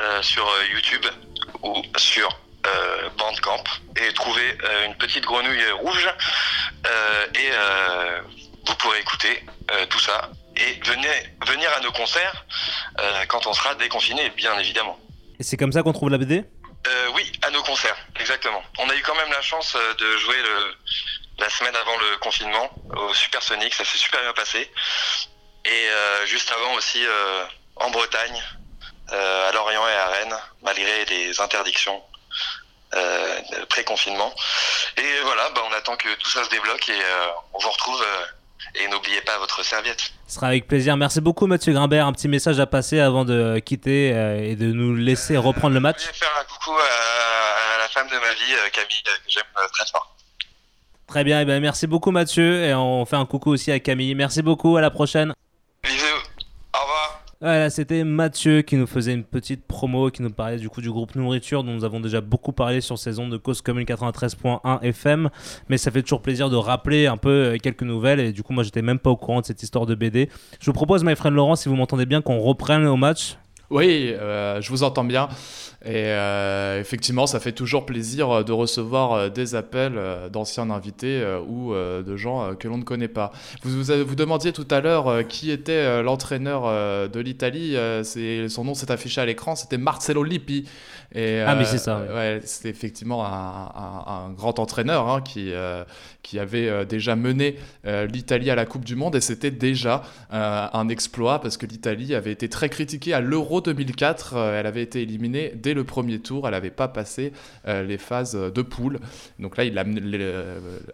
euh, 0.00 0.22
sur 0.22 0.48
YouTube 0.72 1.06
ou 1.62 1.82
sur 1.96 2.28
Bandcamp 3.18 3.64
et 3.96 4.12
trouver 4.14 4.56
une 4.86 4.94
petite 4.94 5.24
grenouille 5.24 5.70
rouge 5.72 6.08
et 7.34 7.50
vous 8.66 8.74
pourrez 8.76 9.00
écouter 9.00 9.44
euh, 9.72 9.86
tout 9.86 9.98
ça 9.98 10.30
et 10.56 10.80
venez, 10.84 11.08
venir 11.46 11.70
à 11.76 11.80
nos 11.80 11.92
concerts 11.92 12.44
euh, 13.00 13.24
quand 13.26 13.46
on 13.46 13.52
sera 13.52 13.74
déconfiné, 13.74 14.30
bien 14.30 14.58
évidemment. 14.58 14.98
Et 15.40 15.42
c'est 15.42 15.56
comme 15.56 15.72
ça 15.72 15.82
qu'on 15.82 15.92
trouve 15.92 16.10
la 16.10 16.18
BD 16.18 16.44
Euh, 16.86 17.08
oui, 17.14 17.32
à 17.42 17.50
nos 17.50 17.62
concerts, 17.62 17.96
exactement. 18.20 18.62
On 18.78 18.88
a 18.88 18.94
eu 18.94 19.02
quand 19.02 19.14
même 19.14 19.30
la 19.30 19.42
chance 19.42 19.76
de 19.98 20.16
jouer 20.18 20.36
le, 20.42 20.76
la 21.38 21.48
semaine 21.48 21.74
avant 21.74 21.96
le 21.98 22.18
confinement 22.18 22.70
au 22.96 23.14
Supersonic, 23.14 23.72
ça 23.72 23.84
s'est 23.84 23.98
super 23.98 24.20
bien 24.20 24.32
passé. 24.32 24.70
Et 25.64 25.88
juste 26.26 26.50
avant 26.50 26.74
aussi 26.74 27.04
en 27.76 27.90
Bretagne, 27.90 28.42
à 29.08 29.52
Lorient 29.52 29.88
et 29.88 29.94
à 29.94 30.08
Rennes, 30.08 30.36
malgré 30.62 31.04
les 31.06 31.40
interdictions 31.40 32.02
euh, 32.94 33.40
pré-confinement. 33.70 34.34
Et 34.98 35.20
voilà, 35.22 35.48
bah, 35.50 35.62
on 35.66 35.72
attend 35.72 35.96
que 35.96 36.14
tout 36.16 36.28
ça 36.28 36.44
se 36.44 36.50
débloque 36.50 36.90
et 36.90 37.00
euh, 37.02 37.26
on 37.54 37.58
vous 37.58 37.70
retrouve. 37.70 38.02
Euh, 38.02 38.26
et 38.74 38.88
n'oubliez 38.88 39.20
pas 39.22 39.38
votre 39.38 39.64
serviette. 39.64 40.12
Ce 40.26 40.34
sera 40.34 40.48
avec 40.48 40.66
plaisir. 40.66 40.96
Merci 40.96 41.20
beaucoup, 41.20 41.46
Mathieu 41.46 41.72
Grimbert. 41.72 42.06
Un 42.06 42.12
petit 42.12 42.28
message 42.28 42.60
à 42.60 42.66
passer 42.66 43.00
avant 43.00 43.24
de 43.24 43.58
quitter 43.58 44.08
et 44.08 44.56
de 44.56 44.72
nous 44.72 44.94
laisser 44.94 45.36
reprendre 45.36 45.74
le 45.74 45.80
match. 45.80 46.02
Je 46.02 46.06
vais 46.08 46.12
faire 46.14 46.32
un 46.40 46.44
coucou 46.44 46.72
à, 46.78 47.78
la 47.78 47.88
femme 47.88 48.08
de 48.08 48.14
ma 48.14 48.32
vie, 48.34 48.70
Camille, 48.72 49.02
que 49.04 49.10
j'aime 49.28 49.44
très 49.72 49.86
fort. 49.90 50.14
Très 51.06 51.24
bien, 51.24 51.40
et 51.40 51.44
ben 51.44 51.60
merci 51.60 51.86
beaucoup 51.86 52.10
Mathieu 52.10 52.64
et 52.64 52.72
on 52.72 53.04
fait 53.04 53.16
un 53.16 53.26
coucou 53.26 53.50
aussi 53.50 53.70
à 53.70 53.78
Camille. 53.80 54.14
Merci 54.14 54.40
beaucoup, 54.40 54.78
à 54.78 54.80
la 54.80 54.90
prochaine. 54.90 55.34
Voilà, 57.42 57.70
c'était 57.70 58.04
Mathieu 58.04 58.62
qui 58.62 58.76
nous 58.76 58.86
faisait 58.86 59.12
une 59.12 59.24
petite 59.24 59.66
promo, 59.66 60.10
qui 60.10 60.22
nous 60.22 60.30
parlait 60.30 60.58
du 60.58 60.68
coup 60.68 60.80
du 60.80 60.92
groupe 60.92 61.16
Nourriture 61.16 61.64
dont 61.64 61.72
nous 61.72 61.82
avons 61.82 61.98
déjà 61.98 62.20
beaucoup 62.20 62.52
parlé 62.52 62.80
sur 62.80 62.96
saison 63.00 63.28
de 63.28 63.36
Cause 63.36 63.62
Commune 63.62 63.84
93.1 63.84 64.80
FM. 64.82 65.28
Mais 65.68 65.76
ça 65.76 65.90
fait 65.90 66.02
toujours 66.02 66.22
plaisir 66.22 66.50
de 66.50 66.54
rappeler 66.54 67.08
un 67.08 67.16
peu 67.16 67.30
euh, 67.30 67.56
quelques 67.60 67.82
nouvelles 67.82 68.20
et 68.20 68.30
du 68.30 68.44
coup 68.44 68.52
moi 68.52 68.62
j'étais 68.62 68.80
même 68.80 69.00
pas 69.00 69.10
au 69.10 69.16
courant 69.16 69.40
de 69.40 69.44
cette 69.44 69.60
histoire 69.60 69.86
de 69.86 69.96
BD. 69.96 70.28
Je 70.60 70.66
vous 70.66 70.72
propose, 70.72 71.02
my 71.02 71.16
friend 71.16 71.34
Laurent, 71.34 71.56
si 71.56 71.68
vous 71.68 71.74
m'entendez 71.74 72.06
bien, 72.06 72.22
qu'on 72.22 72.38
reprenne 72.38 72.86
au 72.86 72.96
match. 72.96 73.36
Oui, 73.72 74.12
euh, 74.12 74.60
je 74.60 74.68
vous 74.68 74.82
entends 74.82 75.02
bien. 75.02 75.30
Et 75.82 75.94
euh, 75.94 76.78
effectivement, 76.78 77.26
ça 77.26 77.40
fait 77.40 77.52
toujours 77.52 77.86
plaisir 77.86 78.30
euh, 78.30 78.42
de 78.42 78.52
recevoir 78.52 79.30
des 79.30 79.54
appels 79.54 79.98
d'anciens 80.30 80.68
invités 80.68 81.24
ou 81.48 81.72
de 81.72 82.16
gens 82.16 82.54
que 82.54 82.68
l'on 82.68 82.76
ne 82.76 82.82
connaît 82.82 83.08
pas. 83.08 83.32
Vous, 83.62 83.82
vous, 83.82 84.14
demandiez 84.14 84.52
tout 84.52 84.68
à 84.70 84.82
l'heure 84.82 85.26
qui 85.26 85.50
était 85.50 86.02
l'entraîneur 86.02 86.64
de 87.08 87.20
l'Italie. 87.20 87.74
son 88.50 88.64
nom 88.64 88.74
s'est 88.74 88.92
affiché 88.92 89.22
à 89.22 89.26
l'écran, 89.26 89.56
c'était 89.56 89.78
Marcelo 89.78 90.22
Lippi. 90.22 90.68
Et, 91.14 91.40
ah, 91.40 91.54
mais 91.54 91.64
c'est 91.64 91.78
ça. 91.78 92.02
Ouais, 92.12 92.40
c'était 92.44 92.70
effectivement 92.70 93.24
un, 93.24 94.30
grand 94.36 94.58
entraîneur 94.58 95.08
hein, 95.08 95.20
qui, 95.20 95.52
qui 96.22 96.38
avait 96.38 96.86
déjà 96.86 97.16
mené 97.16 97.56
l'Italie 97.84 98.50
à 98.50 98.54
la 98.54 98.66
Coupe 98.66 98.84
du 98.84 98.96
Monde 98.96 99.16
et 99.16 99.20
c'était 99.20 99.50
déjà 99.50 100.02
un 100.30 100.88
exploit 100.88 101.40
parce 101.40 101.56
que 101.56 101.66
l'Italie 101.66 102.14
avait 102.14 102.32
été 102.32 102.48
très 102.48 102.68
critiquée 102.68 103.12
à 103.12 103.20
l'Euro 103.20 103.60
2004, 103.60 104.34
euh, 104.36 104.60
elle 104.60 104.66
avait 104.66 104.82
été 104.82 105.02
éliminée 105.02 105.52
dès 105.54 105.74
le 105.74 105.84
premier 105.84 106.18
tour. 106.18 106.46
Elle 106.46 106.52
n'avait 106.52 106.70
pas 106.70 106.88
passé 106.88 107.32
euh, 107.66 107.82
les 107.82 107.98
phases 107.98 108.34
de 108.34 108.62
poule. 108.62 108.98
Donc 109.38 109.56
là, 109.56 109.64
il 109.64 109.78
a 109.78 109.84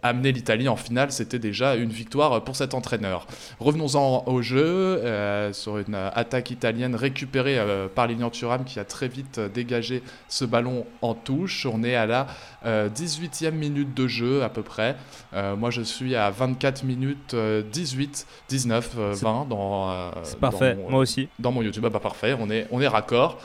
amené 0.03 0.31
l'Italie 0.31 0.67
en 0.67 0.75
finale. 0.75 1.11
C'était 1.11 1.39
déjà 1.39 1.75
une 1.75 1.89
victoire 1.89 2.43
pour 2.43 2.55
cet 2.55 2.73
entraîneur. 2.73 3.27
Revenons-en 3.59 4.23
au 4.27 4.41
jeu. 4.41 4.59
Euh, 4.59 5.53
sur 5.53 5.77
une 5.77 5.95
attaque 5.95 6.51
italienne 6.51 6.95
récupérée 6.95 7.59
par 7.95 8.07
Lilian 8.07 8.29
Thuram 8.29 8.63
qui 8.63 8.79
a 8.79 8.85
très 8.85 9.07
vite 9.07 9.39
dégagé 9.39 10.03
ce 10.27 10.45
ballon 10.45 10.85
en 11.01 11.13
touche. 11.13 11.65
On 11.65 11.83
est 11.83 11.95
à 11.95 12.05
la 12.05 12.27
18e 12.65 13.51
minute 13.51 13.93
de 13.93 14.07
jeu 14.07 14.43
à 14.43 14.49
peu 14.49 14.63
près. 14.63 14.95
moi, 15.33 15.69
je 15.69 15.81
suis 15.81 16.15
à 16.15 16.29
24 16.29 16.83
minutes 16.83 17.35
18, 17.35 18.27
19, 18.49 18.95
20 18.95 19.45
dans. 19.49 20.11
C'est 20.23 20.39
parfait. 20.39 20.77
moi 20.89 20.99
aussi. 20.99 21.29
Dans 21.39 21.51
mon 21.51 21.61
YouTube, 21.61 21.83
ah, 21.87 21.89
bah, 21.89 21.99
parfait. 21.99 22.35
On 22.39 22.49
est 22.49 22.67
on 22.71 22.81
est 22.81 22.87
raccord. 22.87 23.37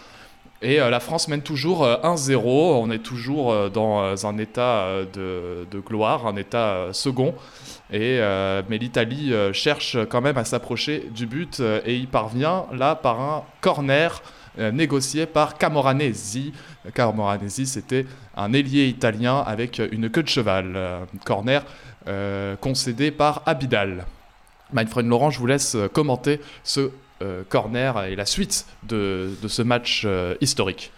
Et 0.65 0.81
euh, 0.81 0.89
la 0.89 0.99
France 0.99 1.29
mène 1.29 1.43
toujours 1.43 1.87
1-0. 1.87 2.33
Euh, 2.33 2.41
on 2.41 2.91
est 2.91 2.99
toujours 2.99 3.53
euh, 3.53 3.69
dans 3.69 4.27
un 4.27 4.39
état 4.39 4.89
de, 5.13 5.67
gloire, 5.87 6.27
un 6.27 6.37
état 6.37 6.89
second. 6.93 7.35
Et, 7.93 8.19
mais 8.69 8.79
l'Italie 8.79 9.33
cherche 9.53 9.97
quand 10.09 10.21
même 10.21 10.39
à 10.39 10.45
s'approcher 10.45 11.11
du 11.15 11.27
but 11.27 11.61
et 11.85 11.97
y 11.97 12.07
parvient 12.07 12.65
là 12.73 12.95
par 12.95 13.21
un 13.21 13.45
corner 13.61 14.23
négocié 14.59 15.27
par 15.27 15.59
Camoranesi. 15.59 16.53
Camoranesi, 16.95 17.67
c'était 17.67 18.07
un 18.37 18.53
ailier 18.53 18.87
italien 18.87 19.43
avec 19.47 19.81
une 19.91 20.11
queue 20.11 20.23
de 20.23 20.29
cheval. 20.29 20.79
corner 21.25 21.65
concédé 22.61 23.11
par 23.11 23.43
Abidal. 23.47 24.05
Manfred 24.73 25.07
Laurent, 25.07 25.31
je 25.31 25.39
vous 25.39 25.47
laisse 25.47 25.77
commenter 25.93 26.41
ce 26.63 26.91
euh, 27.23 27.45
corner 27.49 28.05
et 28.05 28.17
la 28.17 28.27
suite 28.27 28.67
de, 28.83 29.31
ce 29.47 29.63
match 29.63 30.03
euh, 30.05 30.35
historique. 30.41 30.91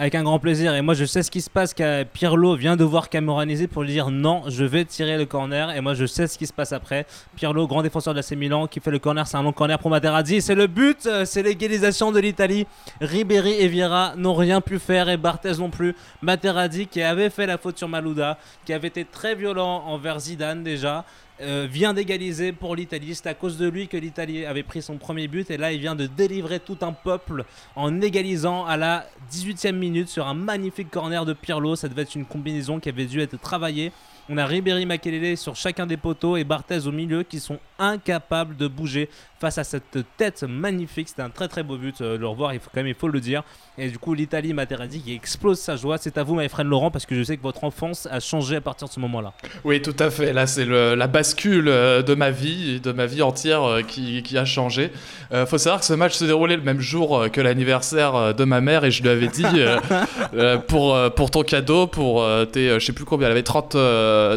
Avec 0.00 0.14
un 0.14 0.22
grand 0.22 0.38
plaisir. 0.38 0.76
Et 0.76 0.80
moi, 0.80 0.94
je 0.94 1.04
sais 1.04 1.24
ce 1.24 1.30
qui 1.30 1.40
se 1.40 1.50
passe. 1.50 1.74
Pirlo 2.12 2.54
vient 2.54 2.76
de 2.76 2.84
voir 2.84 3.08
Camoranesi 3.08 3.66
pour 3.66 3.82
lui 3.82 3.90
dire 3.90 4.10
non, 4.12 4.44
je 4.46 4.62
vais 4.62 4.84
tirer 4.84 5.18
le 5.18 5.26
corner. 5.26 5.72
Et 5.72 5.80
moi, 5.80 5.94
je 5.94 6.06
sais 6.06 6.28
ce 6.28 6.38
qui 6.38 6.46
se 6.46 6.52
passe 6.52 6.72
après. 6.72 7.04
Pirlo, 7.34 7.66
grand 7.66 7.82
défenseur 7.82 8.14
de 8.14 8.20
la 8.20 8.36
Milan, 8.36 8.68
qui 8.68 8.78
fait 8.78 8.92
le 8.92 9.00
corner. 9.00 9.26
C'est 9.26 9.36
un 9.36 9.42
long 9.42 9.52
corner 9.52 9.76
pour 9.76 9.90
Materazzi. 9.90 10.40
C'est 10.40 10.54
le 10.54 10.68
but. 10.68 11.06
Euh, 11.06 11.24
c'est 11.24 11.42
l'égalisation 11.42 12.12
de 12.12 12.20
l'Italie. 12.20 12.64
Ribéry 13.00 13.54
et 13.54 13.66
Vieira 13.66 14.12
n'ont 14.16 14.34
rien 14.34 14.60
pu 14.60 14.78
faire. 14.78 15.08
Et 15.08 15.16
Barthez 15.16 15.54
non 15.58 15.68
plus. 15.68 15.96
Materazzi, 16.22 16.86
qui 16.86 17.02
avait 17.02 17.28
fait 17.28 17.46
la 17.46 17.58
faute 17.58 17.76
sur 17.76 17.88
Malouda, 17.88 18.38
qui 18.64 18.72
avait 18.72 18.86
été 18.86 19.04
très 19.04 19.34
violent 19.34 19.82
envers 19.84 20.20
Zidane 20.20 20.62
déjà. 20.62 21.04
Euh, 21.40 21.68
vient 21.70 21.94
d'égaliser 21.94 22.52
pour 22.52 22.74
l'Italie. 22.74 23.14
C'est 23.14 23.28
à 23.28 23.34
cause 23.34 23.58
de 23.58 23.68
lui 23.68 23.86
que 23.86 23.96
l'Italie 23.96 24.44
avait 24.44 24.64
pris 24.64 24.82
son 24.82 24.96
premier 24.96 25.28
but 25.28 25.48
et 25.52 25.56
là 25.56 25.70
il 25.70 25.78
vient 25.78 25.94
de 25.94 26.06
délivrer 26.08 26.58
tout 26.58 26.78
un 26.80 26.92
peuple 26.92 27.44
en 27.76 28.00
égalisant 28.00 28.66
à 28.66 28.76
la 28.76 29.06
18e 29.30 29.72
minute 29.72 30.08
sur 30.08 30.26
un 30.26 30.34
magnifique 30.34 30.90
corner 30.90 31.24
de 31.24 31.34
Pirlo. 31.34 31.76
Ça 31.76 31.88
devait 31.88 32.02
être 32.02 32.16
une 32.16 32.24
combinaison 32.24 32.80
qui 32.80 32.88
avait 32.88 33.06
dû 33.06 33.20
être 33.20 33.38
travaillée. 33.40 33.92
On 34.28 34.36
a 34.36 34.44
Ribéry 34.44 34.84
Makelele 34.84 35.36
sur 35.36 35.54
chacun 35.54 35.86
des 35.86 35.96
poteaux 35.96 36.36
et 36.36 36.42
Barthez 36.42 36.86
au 36.86 36.92
milieu 36.92 37.22
qui 37.22 37.38
sont 37.38 37.60
incapables 37.78 38.56
de 38.56 38.66
bouger 38.66 39.08
face 39.40 39.58
à 39.58 39.64
cette 39.64 39.98
tête 40.16 40.42
magnifique. 40.42 41.08
C'était 41.08 41.22
un 41.22 41.30
très 41.30 41.48
très 41.48 41.62
beau 41.62 41.76
but 41.76 42.00
euh, 42.00 42.18
le 42.18 42.26
revoir, 42.26 42.54
il 42.54 42.60
faut 42.60 42.70
quand 42.72 42.80
même 42.80 42.88
il 42.88 42.94
faut 42.94 43.08
le 43.08 43.20
dire. 43.20 43.42
Et 43.76 43.88
du 43.88 43.98
coup 43.98 44.14
l'Italie 44.14 44.52
Materazzi 44.52 45.00
qui 45.00 45.14
explose 45.14 45.58
sa 45.58 45.76
joie. 45.76 45.98
C'est 45.98 46.18
à 46.18 46.22
vous 46.22 46.34
my 46.34 46.48
friend 46.48 46.68
Laurent 46.68 46.90
parce 46.90 47.06
que 47.06 47.14
je 47.14 47.22
sais 47.22 47.36
que 47.36 47.42
votre 47.42 47.64
enfance 47.64 48.08
a 48.10 48.20
changé 48.20 48.56
à 48.56 48.60
partir 48.60 48.88
de 48.88 48.92
ce 48.92 49.00
moment-là. 49.00 49.32
Oui 49.64 49.80
tout 49.82 49.96
à 49.98 50.10
fait. 50.10 50.32
Là 50.32 50.46
c'est 50.46 50.64
la 50.64 51.06
bascule 51.06 51.68
euh, 51.68 52.02
de 52.02 52.14
ma 52.14 52.30
vie, 52.30 52.80
de 52.80 52.92
ma 52.92 53.06
vie 53.06 53.22
entière 53.22 53.62
euh, 53.62 53.82
qui, 53.82 54.22
qui 54.22 54.36
a 54.38 54.44
changé. 54.44 54.90
Il 55.30 55.46
faut 55.46 55.58
savoir 55.58 55.80
que 55.80 55.86
ce 55.86 55.92
match 55.92 56.14
se 56.14 56.24
déroulait 56.24 56.56
le 56.56 56.62
même 56.62 56.80
jour 56.80 57.26
que 57.30 57.40
l'anniversaire 57.40 58.34
de 58.34 58.44
ma 58.44 58.62
mère 58.62 58.84
et 58.84 58.90
je 58.90 59.02
lui 59.02 59.10
avais 59.10 59.28
dit 59.28 59.44
pour, 60.68 60.96
pour 61.14 61.30
ton 61.30 61.42
cadeau, 61.42 61.86
pour 61.86 62.26
tes, 62.50 62.80
je 62.80 62.84
sais 62.84 62.94
plus 62.94 63.04
combien, 63.04 63.26
elle 63.26 63.32
avait 63.32 63.42
30 63.42 63.76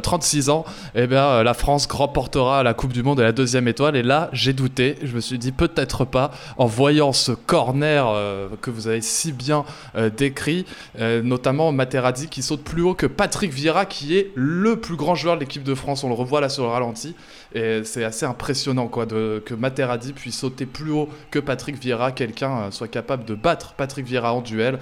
36 0.01 0.49
ans, 0.49 0.65
eh 0.95 1.07
bien, 1.07 1.23
euh, 1.23 1.43
la 1.43 1.53
France 1.53 1.87
remportera 1.89 2.63
la 2.63 2.73
Coupe 2.73 2.93
du 2.93 3.03
Monde 3.03 3.19
et 3.19 3.23
la 3.23 3.31
deuxième 3.31 3.67
étoile. 3.67 3.95
Et 3.95 4.03
là, 4.03 4.29
j'ai 4.33 4.53
douté. 4.53 4.90
Je 5.03 5.15
me 5.15 5.21
suis 5.21 5.37
dit 5.37 5.51
peut-être 5.51 6.05
pas 6.05 6.31
en 6.57 6.65
voyant 6.65 7.13
ce 7.13 7.31
corner 7.31 8.07
euh, 8.07 8.49
que 8.61 8.69
vous 8.69 8.87
avez 8.87 9.01
si 9.01 9.31
bien 9.31 9.65
euh, 9.95 10.09
décrit, 10.09 10.65
notamment 10.99 11.71
Materazzi 11.71 12.27
qui 12.27 12.41
saute 12.41 12.63
plus 12.63 12.81
haut 12.81 12.93
que 12.93 13.05
Patrick 13.05 13.51
Vieira, 13.51 13.85
qui 13.85 14.17
est 14.17 14.31
le 14.35 14.79
plus 14.79 14.95
grand 14.95 15.15
joueur 15.15 15.35
de 15.35 15.41
l'équipe 15.41 15.63
de 15.63 15.75
France. 15.75 16.03
On 16.03 16.09
le 16.09 16.15
revoit 16.15 16.41
là 16.41 16.49
sur 16.49 16.63
le 16.63 16.69
ralenti. 16.69 17.15
Et 17.53 17.83
c'est 17.83 18.03
assez 18.03 18.25
impressionnant 18.25 18.87
quoi, 18.87 19.05
de, 19.05 19.41
que 19.45 19.53
Materazzi 19.53 20.13
puisse 20.13 20.37
sauter 20.37 20.65
plus 20.65 20.91
haut 20.91 21.09
que 21.31 21.39
Patrick 21.39 21.77
Vieira, 21.77 22.11
quelqu'un 22.11 22.71
soit 22.71 22.87
capable 22.87 23.25
de 23.25 23.35
battre 23.35 23.73
Patrick 23.73 24.05
Vieira 24.05 24.33
en 24.33 24.41
duel. 24.41 24.79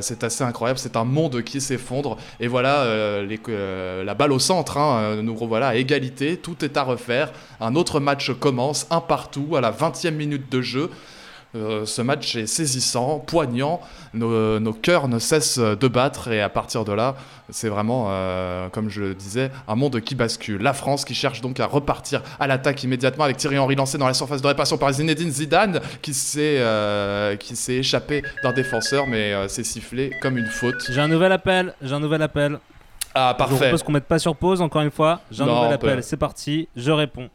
c'est 0.00 0.24
assez 0.24 0.44
incroyable. 0.44 0.78
C'est 0.78 0.96
un 0.96 1.04
monde 1.04 1.42
qui 1.42 1.60
s'effondre. 1.60 2.16
Et 2.40 2.48
voilà, 2.48 3.22
les, 3.22 3.40
la 4.04 4.14
balle 4.14 4.32
au 4.32 4.38
centre. 4.38 4.76
Hein, 4.76 5.00
euh, 5.00 5.22
nous 5.22 5.34
revoilà 5.34 5.68
à 5.68 5.74
égalité, 5.74 6.36
tout 6.36 6.64
est 6.64 6.76
à 6.76 6.82
refaire. 6.82 7.32
Un 7.60 7.74
autre 7.74 8.00
match 8.00 8.32
commence, 8.32 8.86
un 8.90 9.00
partout, 9.00 9.56
à 9.56 9.60
la 9.60 9.72
20e 9.72 10.12
minute 10.12 10.50
de 10.50 10.60
jeu. 10.60 10.90
Euh, 11.56 11.84
ce 11.84 12.00
match 12.00 12.36
est 12.36 12.46
saisissant, 12.46 13.18
poignant, 13.18 13.80
nos, 14.14 14.72
cœurs 14.72 15.08
ne 15.08 15.18
cessent 15.18 15.58
de 15.58 15.88
battre 15.88 16.28
et 16.28 16.40
à 16.40 16.48
partir 16.48 16.84
de 16.84 16.92
là, 16.92 17.16
c'est 17.50 17.68
vraiment, 17.68 18.06
euh, 18.08 18.68
comme 18.68 18.88
je 18.88 19.00
le 19.00 19.14
disais, 19.14 19.50
un 19.66 19.74
monde 19.74 20.00
qui 20.00 20.14
bascule. 20.14 20.62
La 20.62 20.72
France 20.72 21.04
qui 21.04 21.14
cherche 21.14 21.40
donc 21.40 21.58
à 21.58 21.66
repartir 21.66 22.22
à 22.38 22.46
l'attaque 22.46 22.82
immédiatement 22.84 23.24
avec 23.24 23.36
Thierry 23.36 23.58
Henry 23.58 23.74
lancé 23.74 23.98
dans 23.98 24.06
la 24.06 24.14
surface 24.14 24.42
de 24.42 24.46
réparation 24.46 24.78
par 24.78 24.92
Zinedine 24.92 25.30
Zidane 25.30 25.80
qui 26.02 26.14
s'est 26.14 26.60
s'est 27.40 27.74
échappé 27.74 28.22
d'un 28.42 28.52
défenseur 28.52 29.06
mais 29.06 29.48
s'est 29.48 29.64
sifflé 29.64 30.12
comme 30.22 30.38
une 30.38 30.46
faute. 30.46 30.88
J'ai 30.88 31.00
un 31.00 31.08
nouvel 31.08 31.32
appel, 31.32 31.74
j'ai 31.82 31.94
un 31.94 32.00
nouvel 32.00 32.22
appel. 32.22 32.58
Ah, 33.14 33.34
parfait. 33.36 33.54
Je 33.54 33.60
propose 33.60 33.82
qu'on 33.82 33.92
mette 33.92 34.04
pas 34.04 34.18
sur 34.18 34.36
pause 34.36 34.60
encore 34.60 34.82
une 34.82 34.90
fois. 34.90 35.20
J'ai 35.30 35.42
un 35.42 35.46
nouvel 35.46 35.72
appel, 35.72 36.02
c'est 36.02 36.16
parti, 36.16 36.68
je 36.76 36.92
réponds. 36.92 37.28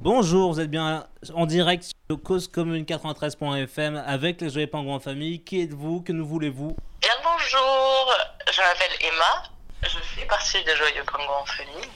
Bonjour, 0.00 0.52
vous 0.52 0.60
êtes 0.60 0.70
bien 0.70 1.08
en 1.34 1.44
direct 1.44 1.90
sur 2.08 2.22
Cause 2.22 2.46
Commune 2.46 2.84
93.fm 2.84 3.96
avec 4.06 4.40
les 4.40 4.48
Joyeux 4.48 4.68
Pingouins 4.68 4.94
en 4.94 5.00
famille. 5.00 5.42
Qui 5.42 5.62
êtes-vous? 5.62 6.02
Que 6.02 6.12
nous 6.12 6.24
voulez-vous? 6.24 6.76
Bien 7.00 7.10
bonjour, 7.24 8.14
je 8.48 8.60
m'appelle 8.60 8.96
Emma, 9.00 9.42
je 9.82 9.98
fais 9.98 10.24
partie 10.26 10.62
des 10.64 10.76
Joyeux 10.76 11.02
Pingouins 11.04 11.42
en 11.42 11.46
famille. 11.46 11.90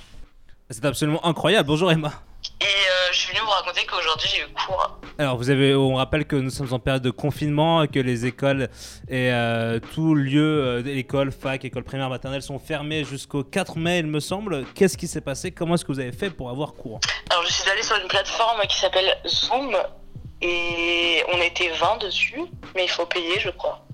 C'est 0.69 0.85
absolument 0.85 1.25
incroyable, 1.25 1.69
bonjour 1.69 1.93
Emma. 1.93 2.13
Et 2.61 2.65
euh, 2.65 3.13
je 3.13 3.19
suis 3.19 3.33
venu 3.33 3.41
vous 3.45 3.51
raconter 3.51 3.85
qu'aujourd'hui 3.87 4.29
j'ai 4.33 4.43
eu 4.43 4.47
cours. 4.67 4.99
Alors 5.19 5.37
vous 5.37 5.51
avez, 5.51 5.75
on 5.75 5.95
rappelle 5.95 6.25
que 6.25 6.37
nous 6.37 6.51
sommes 6.51 6.73
en 6.73 6.79
période 6.79 7.03
de 7.03 7.11
confinement, 7.11 7.87
que 7.87 7.99
les 7.99 8.27
écoles 8.27 8.69
et 9.09 9.33
euh, 9.33 9.79
tout 9.95 10.15
lieu, 10.15 10.83
euh, 10.85 10.97
école, 10.97 11.33
fac, 11.33 11.65
école 11.65 11.85
primaire, 11.85 12.09
maternelle 12.09 12.43
sont 12.43 12.59
fermés 12.59 13.05
jusqu'au 13.05 13.45
4 13.45 13.79
mai, 13.79 13.99
il 13.99 14.07
me 14.07 14.21
semble. 14.21 14.65
Qu'est-ce 14.75 14.97
qui 14.97 15.09
s'est 15.09 15.21
passé? 15.21 15.53
Comment 15.53 15.75
est-ce 15.75 15.85
que 15.85 15.93
vous 15.93 16.01
avez 16.01 16.13
fait 16.13 16.31
pour 16.31 16.51
avoir 16.51 16.75
cours? 16.75 17.01
Alors 17.31 17.45
je 17.45 17.53
suis 17.53 17.69
allée 17.71 17.83
sur 17.83 17.97
une 17.97 18.09
plateforme 18.09 18.61
qui 18.69 18.79
s'appelle 18.79 19.17
Zoom 19.27 19.77
Et 20.41 21.23
on 21.33 21.41
était 21.41 21.71
20 21.71 21.99
dessus, 21.99 22.43
mais 22.75 22.85
il 22.85 22.91
faut 22.91 23.07
payer, 23.07 23.39
je 23.41 23.51
crois. 23.51 23.85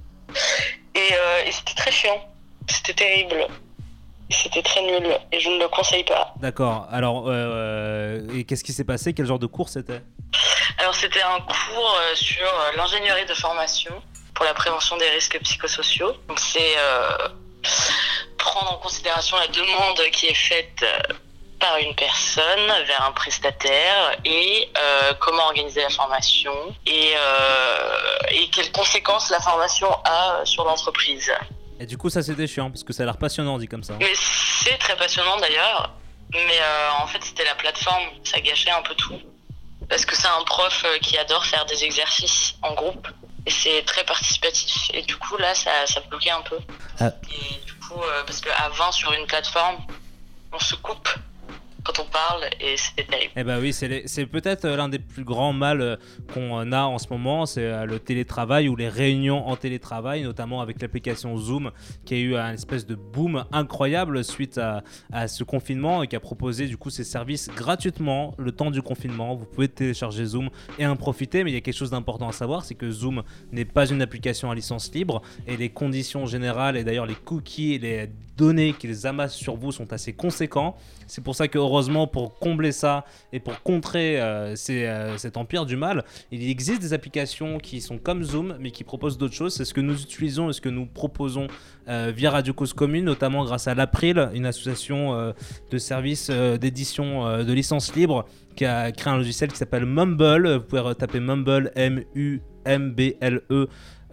Et, 0.95 0.99
euh, 0.99 1.45
et 1.47 1.53
c'était 1.53 1.75
très 1.75 1.91
chiant. 1.91 2.29
C'était 2.69 2.95
terrible. 2.95 3.47
C'était 4.31 4.63
très 4.63 4.83
nul. 4.83 5.19
Et 5.33 5.41
je 5.41 5.49
ne 5.49 5.59
le 5.59 5.69
conseille 5.69 6.05
pas. 6.05 6.35
D'accord. 6.37 6.87
Alors, 6.91 7.25
euh, 7.29 8.21
et 8.35 8.45
qu'est-ce 8.45 8.63
qui 8.63 8.73
s'est 8.73 8.85
passé? 8.85 9.15
Quel 9.15 9.27
genre 9.27 9.39
de 9.39 9.47
cours 9.47 9.69
c'était? 9.69 10.03
Alors, 10.79 10.95
c'était 10.95 11.23
un 11.23 11.41
cours 11.41 11.97
euh, 12.01 12.15
sur 12.15 12.47
euh, 12.47 12.73
l'ingénierie 12.77 13.27
de 13.27 13.35
formation 13.35 13.95
pour 14.35 14.45
la 14.45 14.55
prévention 14.55 14.97
des 14.97 15.09
risques 15.11 15.39
psychosociaux. 15.43 16.13
Donc, 16.29 16.39
c'est 16.39 16.79
euh, 16.79 17.29
prendre 18.37 18.73
en 18.73 18.77
considération 18.77 19.37
la 19.39 19.49
demande 19.49 20.01
qui 20.13 20.27
est 20.27 20.35
faite 20.35 20.85
par 21.59 21.77
une 21.79 21.95
personne 21.97 22.67
vers 22.87 23.03
un 23.03 23.11
prestataire 23.11 24.17
et 24.25 24.71
euh, 24.79 25.13
comment 25.19 25.45
organiser 25.47 25.83
la 25.83 25.91
formation 25.91 26.55
et, 26.87 27.15
et 28.31 28.49
quelles 28.51 28.71
conséquences 28.71 29.31
la 29.31 29.41
formation 29.41 29.89
a 30.05 30.43
sur 30.45 30.63
l'entreprise. 30.65 31.33
Et 31.81 31.87
du 31.87 31.97
coup, 31.97 32.11
ça 32.11 32.23
c'était 32.23 32.47
chiant 32.47 32.71
parce 32.71 32.85
que 32.85 32.93
ça 32.93 33.03
a 33.05 33.07
l'air 33.07 33.17
passionnant 33.17 33.59
dit 33.59 33.69
comme 33.69 33.85
ça. 33.85 33.95
Mais 33.99 34.13
c'est 34.15 34.79
très 34.79 34.97
passionnant 34.97 35.37
d'ailleurs. 35.39 35.95
Mais 36.33 36.61
euh, 36.61 36.91
en 37.01 37.07
fait, 37.07 37.23
c'était 37.23 37.45
la 37.45 37.55
plateforme, 37.55 38.05
ça 38.25 38.41
gâchait 38.41 38.71
un 38.71 38.83
peu 38.83 38.95
tout. 38.95 39.19
Parce 39.89 40.05
que 40.05 40.15
c'est 40.15 40.27
un 40.27 40.45
prof 40.45 40.83
euh, 40.85 40.99
qui 40.99 41.17
adore 41.17 41.45
faire 41.47 41.65
des 41.65 41.85
exercices 41.85 42.55
en 42.63 42.75
groupe. 42.75 43.09
Et 43.47 43.51
c'est 43.51 43.83
très 43.87 44.05
participatif. 44.05 44.91
Et 44.93 45.03
du 45.03 45.17
coup, 45.17 45.37
là, 45.39 45.55
ça, 45.55 45.87
ça 45.87 46.01
bloquait 46.01 46.31
un 46.31 46.43
peu. 46.43 46.59
Ah. 47.01 47.13
Et 47.31 47.65
du 47.65 47.75
coup, 47.75 48.03
euh, 48.03 48.25
parce 48.25 48.41
qu'à 48.41 48.69
20 48.69 48.93
sur 48.93 49.13
une 49.13 49.27
plateforme, 49.27 49.79
on 50.53 50.59
se 50.59 50.75
coupe 50.75 51.09
on 51.99 52.11
parle 52.11 52.45
et 52.61 52.77
c'était 52.77 53.05
terrible. 53.05 53.33
Eh 53.37 53.45
ben 53.45 53.61
oui, 53.61 53.73
c'est 53.73 54.03
c'est 54.07 54.27
peut-être 54.27 54.65
euh, 54.65 54.77
l'un 54.77 54.89
des 54.89 54.99
plus 54.99 55.25
grands 55.25 55.53
mal 55.53 55.81
euh, 55.81 55.97
qu'on 56.33 56.73
a 56.73 56.83
en 56.83 56.99
ce 56.99 57.09
moment, 57.11 57.47
c'est 57.47 57.65
euh, 57.65 57.87
le 57.87 57.99
télétravail 57.99 58.69
ou 58.69 58.77
les 58.77 58.89
réunions 58.89 59.47
en 59.47 59.57
télétravail, 59.57 60.23
notamment 60.23 60.61
avec 60.61 60.81
l'application 60.83 61.37
Zoom, 61.37 61.71
qui 62.05 62.15
a 62.15 62.19
eu 62.19 62.37
un 62.37 62.53
espèce 62.53 62.87
de 62.87 62.95
boom 62.95 63.45
incroyable 63.53 64.25
suite 64.25 64.59
à, 64.59 64.83
à 65.13 65.29
ce 65.29 65.45
confinement 65.45 66.03
et 66.03 66.09
qui 66.09 66.17
a 66.17 66.21
proposé 66.21 66.67
du 66.67 66.77
coup 66.77 66.91
ses 66.91 67.05
services 67.05 67.49
gratuitement 67.55 68.35
le 68.39 68.53
temps 68.53 68.71
du 68.71 68.83
confinement. 68.83 69.35
Vous 69.35 69.47
pouvez 69.47 69.69
télécharger 69.69 70.25
Zoom 70.25 70.51
et 70.79 70.87
en 70.87 70.97
profiter, 70.97 71.45
mais 71.45 71.51
il 71.51 71.55
y 71.55 71.59
a 71.59 71.61
quelque 71.61 71.77
chose 71.77 71.91
d'important 71.91 72.29
à 72.29 72.33
savoir, 72.33 72.65
c'est 72.65 72.75
que 72.75 72.91
Zoom 72.91 73.23
n'est 73.53 73.65
pas 73.65 73.87
une 73.89 74.03
application 74.03 74.51
à 74.51 74.55
licence 74.55 74.93
libre 74.93 75.23
et 75.47 75.57
les 75.57 75.71
conditions 75.71 76.27
générales 76.27 76.77
et 76.77 76.85
d'ailleurs 76.85 77.07
les 77.07 77.15
cookies 77.15 77.79
les 77.79 78.09
données 78.39 78.73
qu'ils 78.73 79.07
amassent 79.07 79.35
sur 79.35 79.57
vous 79.57 79.73
sont 79.73 79.93
assez 79.93 80.15
conséquents. 80.15 80.77
C'est 81.07 81.23
pour 81.23 81.35
ça 81.35 81.49
que 81.49 81.59
heureusement 81.59 82.07
pour 82.07 82.39
combler 82.39 82.73
ça 82.73 83.05
et 83.33 83.41
pour 83.41 83.61
contrer 83.63 84.21
euh, 84.21 84.55
ces, 84.57 84.87
euh, 84.87 85.19
cet 85.19 85.37
empire 85.37 85.67
du 85.67 85.77
mal, 85.77 86.05
il 86.31 86.49
existe 86.49 86.81
des 86.81 86.93
applications 86.93 87.59
qui 87.59 87.81
sont 87.81 87.99
comme 87.99 88.23
Zoom 88.23 88.57
mais 88.61 88.71
qui 88.71 88.85
proposent 88.85 89.19
d'autres 89.19 89.35
choses. 89.35 89.55
C'est 89.55 89.65
ce 89.65 89.75
que 89.75 89.81
nous 89.81 90.01
utilisons 90.01 90.49
et 90.51 90.53
ce 90.53 90.61
que 90.61 90.69
nous 90.69 90.87
proposons 90.87 91.49
euh, 91.89 92.13
via 92.15 92.31
Radio 92.31 92.55
Cause 92.55 92.73
Commune, 92.73 93.05
notamment 93.05 93.45
grâce 93.45 93.67
à 93.67 93.75
l'April, 93.75 94.31
une 94.35 94.47
association 94.47 95.35
de 95.71 95.79
services 95.79 96.31
d'édition 96.31 97.43
de 97.43 97.53
licence 97.53 97.95
libre 97.95 98.25
qui 98.55 98.65
a 98.65 98.93
créé 98.93 99.13
un 99.13 99.17
logiciel 99.17 99.51
qui 99.51 99.57
s'appelle 99.57 99.85
Mumble. 99.87 100.57
Vous 100.57 100.63
pouvez 100.63 100.95
taper 100.95 101.21
Mumble 101.21 101.73
M-U-M-B-L-E 101.75 102.39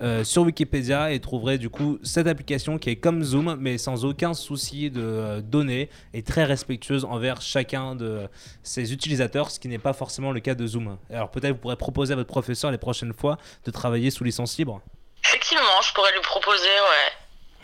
euh, 0.01 0.23
sur 0.23 0.43
Wikipédia 0.43 1.11
et 1.11 1.19
trouverez 1.19 1.57
du 1.57 1.69
coup 1.69 1.99
cette 2.03 2.27
application 2.27 2.77
qui 2.77 2.89
est 2.89 2.95
comme 2.97 3.23
Zoom 3.23 3.55
mais 3.59 3.77
sans 3.77 4.05
aucun 4.05 4.33
souci 4.33 4.91
de 4.91 5.01
euh, 5.01 5.41
données 5.41 5.89
et 6.13 6.23
très 6.23 6.43
respectueuse 6.43 7.05
envers 7.05 7.41
chacun 7.41 7.95
de 7.95 8.27
ses 8.63 8.93
utilisateurs, 8.93 9.51
ce 9.51 9.59
qui 9.59 9.67
n'est 9.67 9.77
pas 9.77 9.93
forcément 9.93 10.31
le 10.31 10.39
cas 10.39 10.55
de 10.55 10.67
Zoom. 10.67 10.97
Alors 11.09 11.31
peut-être 11.31 11.53
vous 11.53 11.59
pourrez 11.59 11.77
proposer 11.77 12.13
à 12.13 12.15
votre 12.15 12.29
professeur 12.29 12.71
les 12.71 12.77
prochaines 12.77 13.13
fois 13.13 13.37
de 13.63 13.71
travailler 13.71 14.11
sous 14.11 14.23
licence 14.23 14.57
libre. 14.57 14.81
Effectivement, 15.23 15.81
je 15.81 15.93
pourrais 15.93 16.11
lui 16.11 16.21
proposer, 16.21 16.63
ouais. 16.63 17.11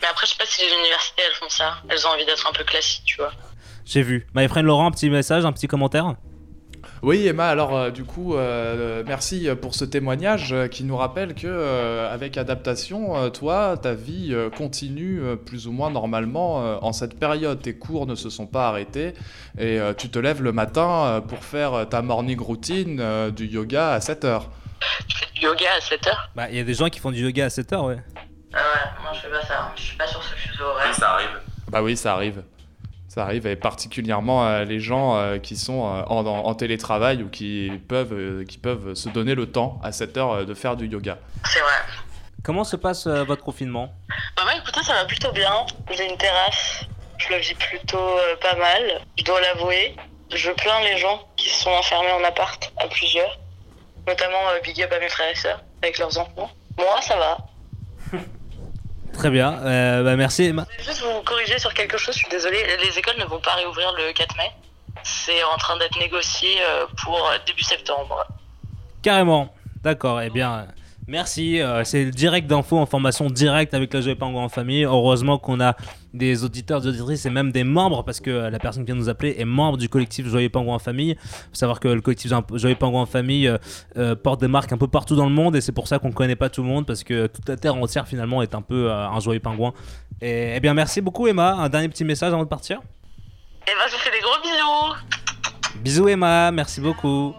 Mais 0.00 0.08
après, 0.08 0.26
je 0.26 0.32
sais 0.32 0.36
pas 0.36 0.46
si 0.46 0.62
les 0.62 0.74
universités, 0.74 1.22
elles 1.24 1.36
font 1.36 1.48
ça. 1.48 1.76
Elles 1.88 2.06
ont 2.06 2.10
envie 2.10 2.26
d'être 2.26 2.44
un 2.46 2.52
peu 2.52 2.64
classiques, 2.64 3.04
tu 3.04 3.16
vois. 3.18 3.32
J'ai 3.84 4.02
vu. 4.02 4.26
My 4.34 4.48
friend 4.48 4.66
Laurent, 4.66 4.86
un 4.86 4.90
petit 4.90 5.10
message, 5.10 5.44
un 5.44 5.52
petit 5.52 5.68
commentaire? 5.68 6.16
Oui, 7.02 7.26
Emma, 7.26 7.48
alors 7.48 7.76
euh, 7.76 7.90
du 7.90 8.04
coup, 8.04 8.36
euh, 8.36 9.02
merci 9.04 9.48
pour 9.60 9.74
ce 9.74 9.84
témoignage 9.84 10.52
euh, 10.52 10.68
qui 10.68 10.84
nous 10.84 10.96
rappelle 10.96 11.34
que 11.34 11.48
euh, 11.48 12.12
avec 12.14 12.38
adaptation, 12.38 13.16
euh, 13.16 13.28
toi, 13.28 13.76
ta 13.76 13.92
vie 13.92 14.28
euh, 14.32 14.50
continue 14.50 15.20
euh, 15.20 15.34
plus 15.34 15.66
ou 15.66 15.72
moins 15.72 15.90
normalement 15.90 16.62
euh, 16.62 16.76
en 16.80 16.92
cette 16.92 17.18
période. 17.18 17.60
Tes 17.60 17.74
cours 17.76 18.06
ne 18.06 18.14
se 18.14 18.30
sont 18.30 18.46
pas 18.46 18.68
arrêtés 18.68 19.14
et 19.58 19.80
euh, 19.80 19.92
tu 19.94 20.10
te 20.10 20.18
lèves 20.20 20.42
le 20.42 20.52
matin 20.52 21.04
euh, 21.06 21.20
pour 21.20 21.42
faire 21.42 21.74
euh, 21.74 21.84
ta 21.84 22.02
morning 22.02 22.38
routine 22.40 22.98
euh, 23.00 23.32
du 23.32 23.46
yoga 23.46 23.94
à 23.94 24.00
7 24.00 24.24
heures. 24.24 24.50
Tu 25.08 25.16
fais 25.16 25.26
du 25.34 25.40
yoga 25.40 25.66
à 25.76 25.80
7 25.80 26.06
heures? 26.06 26.30
Bah, 26.36 26.46
il 26.50 26.56
y 26.56 26.60
a 26.60 26.64
des 26.64 26.74
gens 26.74 26.88
qui 26.88 27.00
font 27.00 27.10
du 27.10 27.20
yoga 27.24 27.46
à 27.46 27.50
7 27.50 27.72
heures, 27.72 27.84
ouais. 27.86 27.98
Ah 28.54 28.58
ouais, 28.58 29.02
moi 29.02 29.10
je 29.12 29.18
fais 29.22 29.28
pas 29.30 29.42
ça. 29.44 29.72
Je 29.74 29.82
suis 29.82 29.96
pas 29.96 30.06
sur 30.06 30.22
ce 30.22 30.34
fuseau 30.36 30.64
horaire. 30.66 30.94
ça 30.94 31.14
arrive. 31.14 31.40
Bah 31.68 31.82
oui, 31.82 31.96
ça 31.96 32.12
arrive. 32.14 32.44
Ça 33.12 33.24
arrive, 33.24 33.46
et 33.46 33.56
particulièrement 33.56 34.46
euh, 34.46 34.64
les 34.64 34.80
gens 34.80 35.18
euh, 35.18 35.36
qui 35.36 35.54
sont 35.54 35.84
euh, 35.84 36.02
en, 36.06 36.54
télétravail 36.54 37.22
ou 37.22 37.28
qui 37.28 37.70
peuvent, 37.86 38.14
euh, 38.14 38.44
qui 38.46 38.56
peuvent 38.56 38.94
se 38.94 39.10
donner 39.10 39.34
le 39.34 39.44
temps 39.52 39.78
à 39.84 39.92
7 39.92 40.16
heures 40.16 40.32
euh, 40.32 40.44
de 40.46 40.54
faire 40.54 40.76
du 40.76 40.86
yoga. 40.86 41.18
C'est 41.44 41.60
vrai. 41.60 41.74
Comment 42.42 42.64
se 42.64 42.74
passe 42.76 43.06
euh, 43.06 43.22
votre 43.24 43.44
confinement? 43.44 43.92
Bah 44.34 44.44
moi, 44.44 44.54
écoutez, 44.56 44.82
ça 44.82 44.94
va 44.94 45.04
plutôt 45.04 45.30
bien. 45.32 45.52
J'ai 45.94 46.10
une 46.10 46.16
terrasse. 46.16 46.86
Je 47.18 47.28
le 47.34 47.36
vis 47.36 47.54
plutôt 47.54 47.98
euh, 47.98 48.34
pas 48.40 48.56
mal. 48.56 49.02
Je 49.18 49.24
dois 49.24 49.42
l'avouer. 49.42 49.94
Je 50.34 50.50
plains 50.50 50.80
les 50.80 50.96
gens 50.96 51.28
qui 51.36 51.50
sont 51.50 51.68
enfermés 51.68 52.12
en 52.12 52.24
appart 52.24 52.72
à 52.78 52.88
plusieurs. 52.88 53.38
Notamment 54.08 54.48
euh, 54.48 54.60
big 54.64 54.80
up 54.80 54.90
à 54.90 54.98
mes 54.98 55.10
frères 55.10 55.30
et 55.30 55.34
sœurs 55.34 55.62
avec 55.82 55.98
leurs 55.98 56.16
enfants. 56.16 56.50
Moi, 56.78 57.02
ça 57.02 57.18
va. 57.18 58.18
Très 59.12 59.30
bien, 59.30 59.60
euh, 59.64 60.02
bah, 60.02 60.16
merci 60.16 60.44
Emma. 60.44 60.66
Je 60.72 60.78
vais 60.78 60.84
juste 60.84 61.02
vous 61.02 61.22
corriger 61.22 61.58
sur 61.58 61.72
quelque 61.74 61.96
chose, 61.98 62.14
je 62.14 62.20
suis 62.20 62.28
désolée. 62.28 62.58
Les 62.82 62.98
écoles 62.98 63.18
ne 63.18 63.24
vont 63.24 63.40
pas 63.40 63.54
réouvrir 63.54 63.92
le 63.92 64.12
4 64.12 64.36
mai. 64.36 64.50
C'est 65.04 65.42
en 65.44 65.56
train 65.58 65.76
d'être 65.78 65.98
négocié 65.98 66.48
euh, 66.62 66.86
pour 67.02 67.16
euh, 67.28 67.36
début 67.46 67.62
septembre. 67.62 68.26
Carrément. 69.02 69.54
D'accord, 69.82 70.20
eh 70.20 70.30
bien, 70.30 70.66
merci. 71.06 71.60
euh, 71.60 71.84
c'est 71.84 72.04
le 72.04 72.10
direct 72.10 72.46
d'info 72.48 72.78
en 72.78 72.86
formation 72.86 73.28
directe 73.28 73.74
avec 73.74 73.92
la 73.92 74.00
Joie 74.00 74.14
Pingouin 74.14 74.44
en 74.44 74.48
famille. 74.48 74.84
Heureusement 74.84 75.38
qu'on 75.38 75.60
a 75.60 75.76
des 76.14 76.44
auditeurs, 76.44 76.80
des 76.80 76.88
auditrices 76.88 77.24
et 77.26 77.30
même 77.30 77.52
des 77.52 77.64
membres, 77.64 78.04
parce 78.04 78.20
que 78.20 78.30
la 78.30 78.58
personne 78.58 78.84
qui 78.84 78.92
vient 78.92 79.00
nous 79.00 79.08
appeler 79.08 79.34
est 79.38 79.44
membre 79.44 79.78
du 79.78 79.88
collectif 79.88 80.26
Joyeux 80.26 80.48
Pingouin 80.48 80.74
en 80.74 80.78
famille. 80.78 81.16
faut 81.16 81.54
savoir 81.54 81.80
que 81.80 81.88
le 81.88 82.00
collectif 82.00 82.32
Joyeux 82.54 82.76
Pingouin 82.76 83.02
en 83.02 83.06
famille 83.06 83.48
euh, 83.48 83.58
euh, 83.96 84.14
porte 84.14 84.40
des 84.40 84.48
marques 84.48 84.72
un 84.72 84.78
peu 84.78 84.88
partout 84.88 85.16
dans 85.16 85.26
le 85.26 85.32
monde 85.32 85.56
et 85.56 85.60
c'est 85.60 85.72
pour 85.72 85.88
ça 85.88 85.98
qu'on 85.98 86.08
ne 86.08 86.12
connaît 86.12 86.36
pas 86.36 86.50
tout 86.50 86.62
le 86.62 86.68
monde, 86.68 86.86
parce 86.86 87.04
que 87.04 87.26
toute 87.26 87.48
la 87.48 87.56
terre 87.56 87.74
entière 87.76 88.06
finalement 88.06 88.42
est 88.42 88.54
un 88.54 88.62
peu 88.62 88.90
euh, 88.90 89.08
un 89.08 89.20
Joyeux 89.20 89.40
Pingouin. 89.40 89.72
Et 90.20 90.54
eh 90.56 90.60
bien, 90.60 90.74
merci 90.74 91.00
beaucoup 91.00 91.26
Emma. 91.26 91.54
Un 91.54 91.68
dernier 91.68 91.88
petit 91.88 92.04
message 92.04 92.32
avant 92.32 92.44
de 92.44 92.48
partir? 92.48 92.80
Et 93.66 93.70
ben, 93.70 93.86
je 93.88 93.92
vous 93.92 93.98
fais 93.98 94.10
des 94.10 94.20
gros 94.20 94.40
bisous. 94.42 95.80
Bisous 95.82 96.08
Emma, 96.08 96.50
merci 96.50 96.80
beaucoup. 96.80 97.34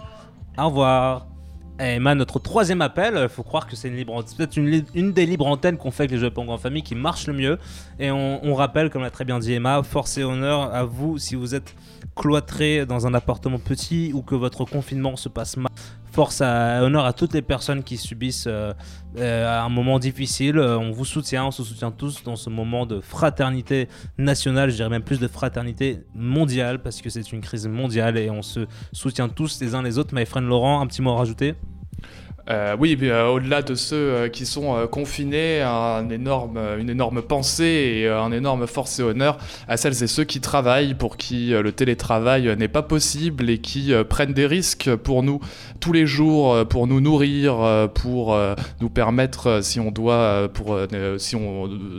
Au 0.58 0.66
revoir. 0.66 1.33
Emma, 1.80 2.16
notre 2.16 2.40
troisième 2.40 2.82
appel, 2.82 3.20
il 3.22 3.30
faut 3.30 3.44
croire 3.44 3.68
que 3.68 3.76
c'est 3.76 3.88
une 3.88 4.06
peut-être 4.06 4.58
une, 4.58 5.12
des 5.12 5.26
libres 5.26 5.48
antennes 5.48 5.78
qu'on 5.78 5.92
fait 5.92 6.04
avec 6.04 6.12
les 6.12 6.18
Jeux 6.18 6.30
Pong 6.30 6.50
en 6.50 6.58
famille 6.58 6.84
qui 6.84 6.96
marche 6.96 7.28
le 7.28 7.34
mieux. 7.34 7.58
Et 8.00 8.12
on 8.12 8.56
rappelle, 8.56 8.90
comme 8.90 9.02
l'a 9.02 9.10
très 9.10 9.26
bien 9.26 9.40
dit 9.40 9.54
Emma, 9.54 9.82
force 9.84 10.18
et 10.18 10.24
honneur 10.24 10.74
à 10.74 10.84
vous 10.84 11.18
si 11.18 11.36
vous 11.36 11.56
êtes 11.56 11.76
cloîtré 12.16 12.86
dans 12.86 13.08
un 13.08 13.14
appartement 13.14 13.60
petit 13.60 14.12
ou 14.14 14.22
que 14.22 14.36
votre 14.36 14.66
confinement 14.66 15.16
se 15.16 15.30
passe 15.30 15.58
mal. 15.58 15.72
Force 16.12 16.42
à 16.42 16.84
honneur 16.84 17.06
à 17.06 17.14
toutes 17.14 17.34
les 17.34 17.42
personnes 17.42 17.82
qui 17.82 17.98
subissent 17.98 18.46
euh, 18.48 18.72
euh, 19.18 19.64
un 19.64 19.70
moment 19.70 19.98
difficile. 19.98 20.60
Euh, 20.60 20.78
on 20.78 20.92
vous 20.92 21.06
soutient, 21.06 21.46
on 21.46 21.52
se 21.52 21.64
soutient 21.64 21.90
tous 21.90 22.24
dans 22.24 22.36
ce 22.36 22.52
moment 22.52 22.86
de 22.86 23.02
fraternité 23.02 23.88
nationale, 24.20 24.70
je 24.70 24.76
dirais 24.76 24.90
même 24.90 25.02
plus 25.02 25.20
de 25.20 25.28
fraternité 25.28 26.04
mondiale 26.14 26.84
parce 26.84 27.02
que 27.02 27.10
c'est 27.10 27.32
une 27.32 27.42
crise 27.42 27.68
mondiale 27.68 28.18
et 28.20 28.30
on 28.30 28.44
se 28.44 28.68
soutient 28.92 29.28
tous 29.28 29.60
les 29.60 29.74
uns 29.74 29.82
les 29.82 29.98
autres. 29.98 30.14
My 30.14 30.26
friend 30.28 30.48
Laurent, 30.48 30.82
un 30.82 30.88
petit 30.88 31.02
mot 31.02 31.12
à 31.12 31.18
rajouter? 31.18 31.56
Euh, 32.50 32.76
oui, 32.78 32.98
euh, 33.04 33.28
au-delà 33.28 33.62
de 33.62 33.74
ceux 33.74 33.96
euh, 33.96 34.30
qui 34.30 34.46
sont 34.46 34.88
confinés, 34.92 35.62
une 35.62 36.12
énorme 36.12 37.22
pensée 37.22 38.02
et 38.02 38.10
un 38.10 38.32
énorme 38.32 38.68
force 38.68 39.00
et 39.00 39.04
honneur 39.04 39.38
à 39.70 39.78
celles 39.78 40.04
et 40.04 40.08
ceux 40.08 40.26
qui 40.26 40.42
travaillent, 40.42 40.94
pour 40.94 41.16
qui 41.16 41.52
le 41.52 41.72
télétravail 41.72 42.56
n'est 42.58 42.68
pas 42.68 42.82
possible 42.82 43.50
et 43.50 43.60
qui 43.60 43.94
prennent 44.10 44.34
des 44.34 44.46
risques 44.46 44.94
pour 44.96 45.24
nous 45.24 45.40
tous 45.80 45.94
les 45.94 46.06
jours, 46.06 46.68
pour 46.68 46.88
nous 46.88 47.00
nourrir, 47.00 47.90
pour 47.94 48.38
nous 48.82 48.90
permettre, 48.90 49.64
si 49.64 49.80
on 49.80 49.92
doit, 49.92 50.50
pour, 50.54 50.78
si, 51.18 51.38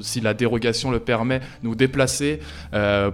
si 0.00 0.20
la 0.20 0.34
dérogation 0.34 0.90
le 0.90 1.00
permet, 1.00 1.40
nous 1.62 1.74
déplacer, 1.74 2.40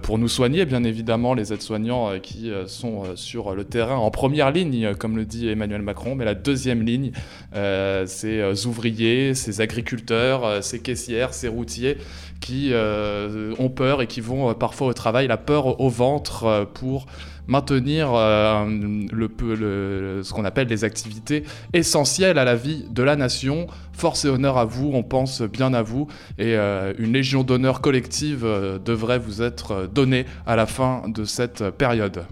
pour 0.01 0.17
nous 0.17 0.27
soigner, 0.27 0.65
bien 0.65 0.83
évidemment, 0.83 1.33
les 1.33 1.53
aides-soignants 1.53 2.19
qui 2.21 2.51
sont 2.67 3.03
sur 3.15 3.55
le 3.55 3.63
terrain 3.63 3.95
en 3.95 4.11
première 4.11 4.51
ligne, 4.51 4.95
comme 4.95 5.15
le 5.15 5.25
dit 5.25 5.49
Emmanuel 5.49 5.81
Macron, 5.81 6.15
mais 6.15 6.25
la 6.25 6.35
deuxième 6.35 6.83
ligne, 6.83 7.11
ces 7.53 8.65
ouvriers, 8.65 9.35
ces 9.35 9.61
agriculteurs, 9.61 10.63
ces 10.63 10.79
caissières, 10.79 11.33
ces 11.33 11.47
routiers 11.47 11.97
qui 12.39 12.71
ont 12.73 13.69
peur 13.69 14.01
et 14.01 14.07
qui 14.07 14.21
vont 14.21 14.53
parfois 14.53 14.87
au 14.87 14.93
travail, 14.93 15.27
la 15.27 15.37
peur 15.37 15.79
au 15.79 15.89
ventre 15.89 16.67
pour 16.73 17.05
maintenir 17.47 18.09
ce 18.09 20.31
qu'on 20.31 20.45
appelle 20.45 20.67
les 20.67 20.83
activités 20.83 21.43
essentielles 21.73 22.37
à 22.37 22.45
la 22.45 22.55
vie 22.55 22.85
de 22.89 23.03
la 23.03 23.15
nation. 23.15 23.67
Force 23.93 24.25
et 24.25 24.29
honneur 24.29 24.57
à 24.57 24.65
vous, 24.65 24.91
on 24.93 25.03
pense 25.03 25.41
bien 25.41 25.73
à 25.73 25.81
vous, 25.81 26.07
et 26.39 26.55
une 26.55 27.13
légion 27.13 27.43
d'honneur 27.43 27.81
collective 27.81 28.47
devrait 28.83 29.19
vous 29.19 29.41
être 29.41 29.89
donnée 29.93 30.25
à 30.47 30.55
la 30.55 30.65
fin 30.65 31.03
de 31.07 31.25
cette 31.25 31.69
période. 31.71 32.23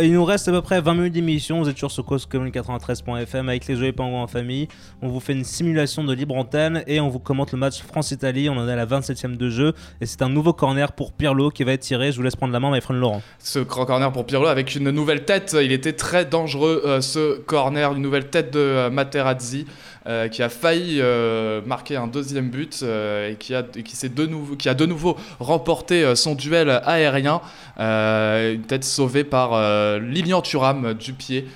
Il 0.00 0.12
nous 0.12 0.24
reste 0.24 0.46
à 0.46 0.52
peu 0.52 0.62
près 0.62 0.80
20 0.80 0.94
minutes 0.94 1.12
d'émission. 1.14 1.60
Vous 1.60 1.68
êtes 1.68 1.74
toujours 1.74 1.90
sur 1.90 2.04
causecommune93.fm 2.04 3.48
avec 3.48 3.66
les 3.66 3.74
Joyeux 3.74 3.92
Pingouins 3.92 4.22
en 4.22 4.26
famille. 4.28 4.68
On 5.02 5.08
vous 5.08 5.18
fait 5.18 5.32
une 5.32 5.42
simulation 5.42 6.04
de 6.04 6.12
libre 6.12 6.36
antenne 6.36 6.84
et 6.86 7.00
on 7.00 7.08
vous 7.08 7.18
commente 7.18 7.50
le 7.50 7.58
match 7.58 7.82
France-Italie. 7.82 8.48
On 8.48 8.56
en 8.56 8.68
est 8.68 8.72
à 8.72 8.76
la 8.76 8.86
27ème 8.86 9.36
de 9.36 9.50
jeu 9.50 9.72
et 10.00 10.06
c'est 10.06 10.22
un 10.22 10.28
nouveau 10.28 10.52
corner 10.52 10.92
pour 10.92 11.12
Pirlo 11.12 11.50
qui 11.50 11.64
va 11.64 11.72
être 11.72 11.80
tiré. 11.80 12.12
Je 12.12 12.16
vous 12.16 12.22
laisse 12.22 12.36
prendre 12.36 12.52
la 12.52 12.60
main, 12.60 12.70
my 12.70 12.80
friend 12.80 13.00
Laurent. 13.00 13.22
Ce 13.40 13.58
grand 13.58 13.86
corner 13.86 14.12
pour 14.12 14.24
Pirlo 14.24 14.46
avec 14.46 14.76
une 14.76 14.90
nouvelle 14.90 15.24
tête. 15.24 15.56
Il 15.60 15.72
était 15.72 15.94
très 15.94 16.24
dangereux 16.24 16.82
euh, 16.84 17.00
ce 17.00 17.38
corner, 17.40 17.92
une 17.92 18.02
nouvelle 18.02 18.30
tête 18.30 18.52
de 18.52 18.60
euh, 18.60 18.90
Materazzi. 18.90 19.66
Euh, 20.08 20.28
qui 20.28 20.40
a 20.44 20.48
failli 20.48 21.00
euh, 21.00 21.60
marquer 21.66 21.96
un 21.96 22.06
deuxième 22.06 22.48
but 22.48 22.78
euh, 22.84 23.32
et 23.32 23.34
qui 23.34 23.56
a, 23.56 23.62
de 23.62 24.26
nouveau, 24.26 24.54
qui 24.54 24.68
a 24.68 24.74
de 24.74 24.86
nouveau 24.86 25.16
remporté 25.40 26.14
son 26.14 26.36
duel 26.36 26.70
aérien. 26.84 27.40
une 27.76 28.62
tête 28.68 28.84
sauvée 28.84 29.24
par 29.24 29.60
Lilian 29.98 30.42
Thuram 30.42 30.94
du 30.94 31.12
pied. 31.12 31.48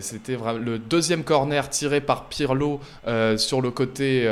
C'était 0.00 0.38
le 0.64 0.78
deuxième 0.78 1.24
corner 1.24 1.68
tiré 1.68 2.00
par 2.00 2.24
Pirlo 2.24 2.80
sur 3.36 3.60
le 3.60 3.70
côté 3.70 4.26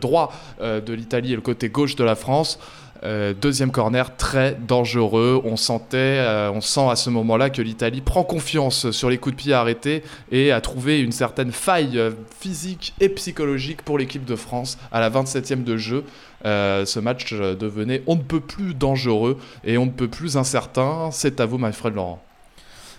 droit 0.00 0.32
de 0.60 0.92
l'Italie 0.92 1.34
et 1.34 1.36
le 1.36 1.42
côté 1.42 1.68
gauche 1.68 1.94
de 1.94 2.04
la 2.04 2.16
France. 2.16 2.58
Euh, 3.04 3.32
deuxième 3.32 3.70
corner 3.70 4.16
très 4.16 4.56
dangereux. 4.66 5.40
On 5.44 5.56
sentait, 5.56 5.96
euh, 5.96 6.50
on 6.52 6.60
sent 6.60 6.88
à 6.90 6.96
ce 6.96 7.10
moment-là 7.10 7.50
que 7.50 7.62
l'Italie 7.62 8.00
prend 8.00 8.24
confiance 8.24 8.90
sur 8.90 9.08
les 9.08 9.18
coups 9.18 9.36
de 9.36 9.40
pied 9.40 9.52
arrêtés 9.52 10.02
et 10.32 10.50
a 10.50 10.60
trouvé 10.60 11.00
une 11.00 11.12
certaine 11.12 11.52
faille 11.52 11.98
euh, 11.98 12.10
physique 12.40 12.94
et 13.00 13.08
psychologique 13.08 13.82
pour 13.82 13.98
l'équipe 13.98 14.24
de 14.24 14.36
France 14.36 14.78
à 14.90 15.00
la 15.00 15.10
27e 15.10 15.62
de 15.64 15.76
jeu. 15.76 16.04
ce 16.44 16.98
match 16.98 17.32
devenait 17.34 18.02
on 18.06 18.16
ne 18.16 18.22
peut 18.22 18.40
plus 18.40 18.74
dangereux 18.74 19.38
et 19.64 19.78
on 19.78 19.86
ne 19.86 19.90
peut 19.90 20.08
plus 20.08 20.36
incertain. 20.36 21.10
C'est 21.12 21.40
à 21.40 21.46
vous, 21.46 21.58
my 21.58 21.72
friend 21.72 21.94
Laurent. 21.94 22.22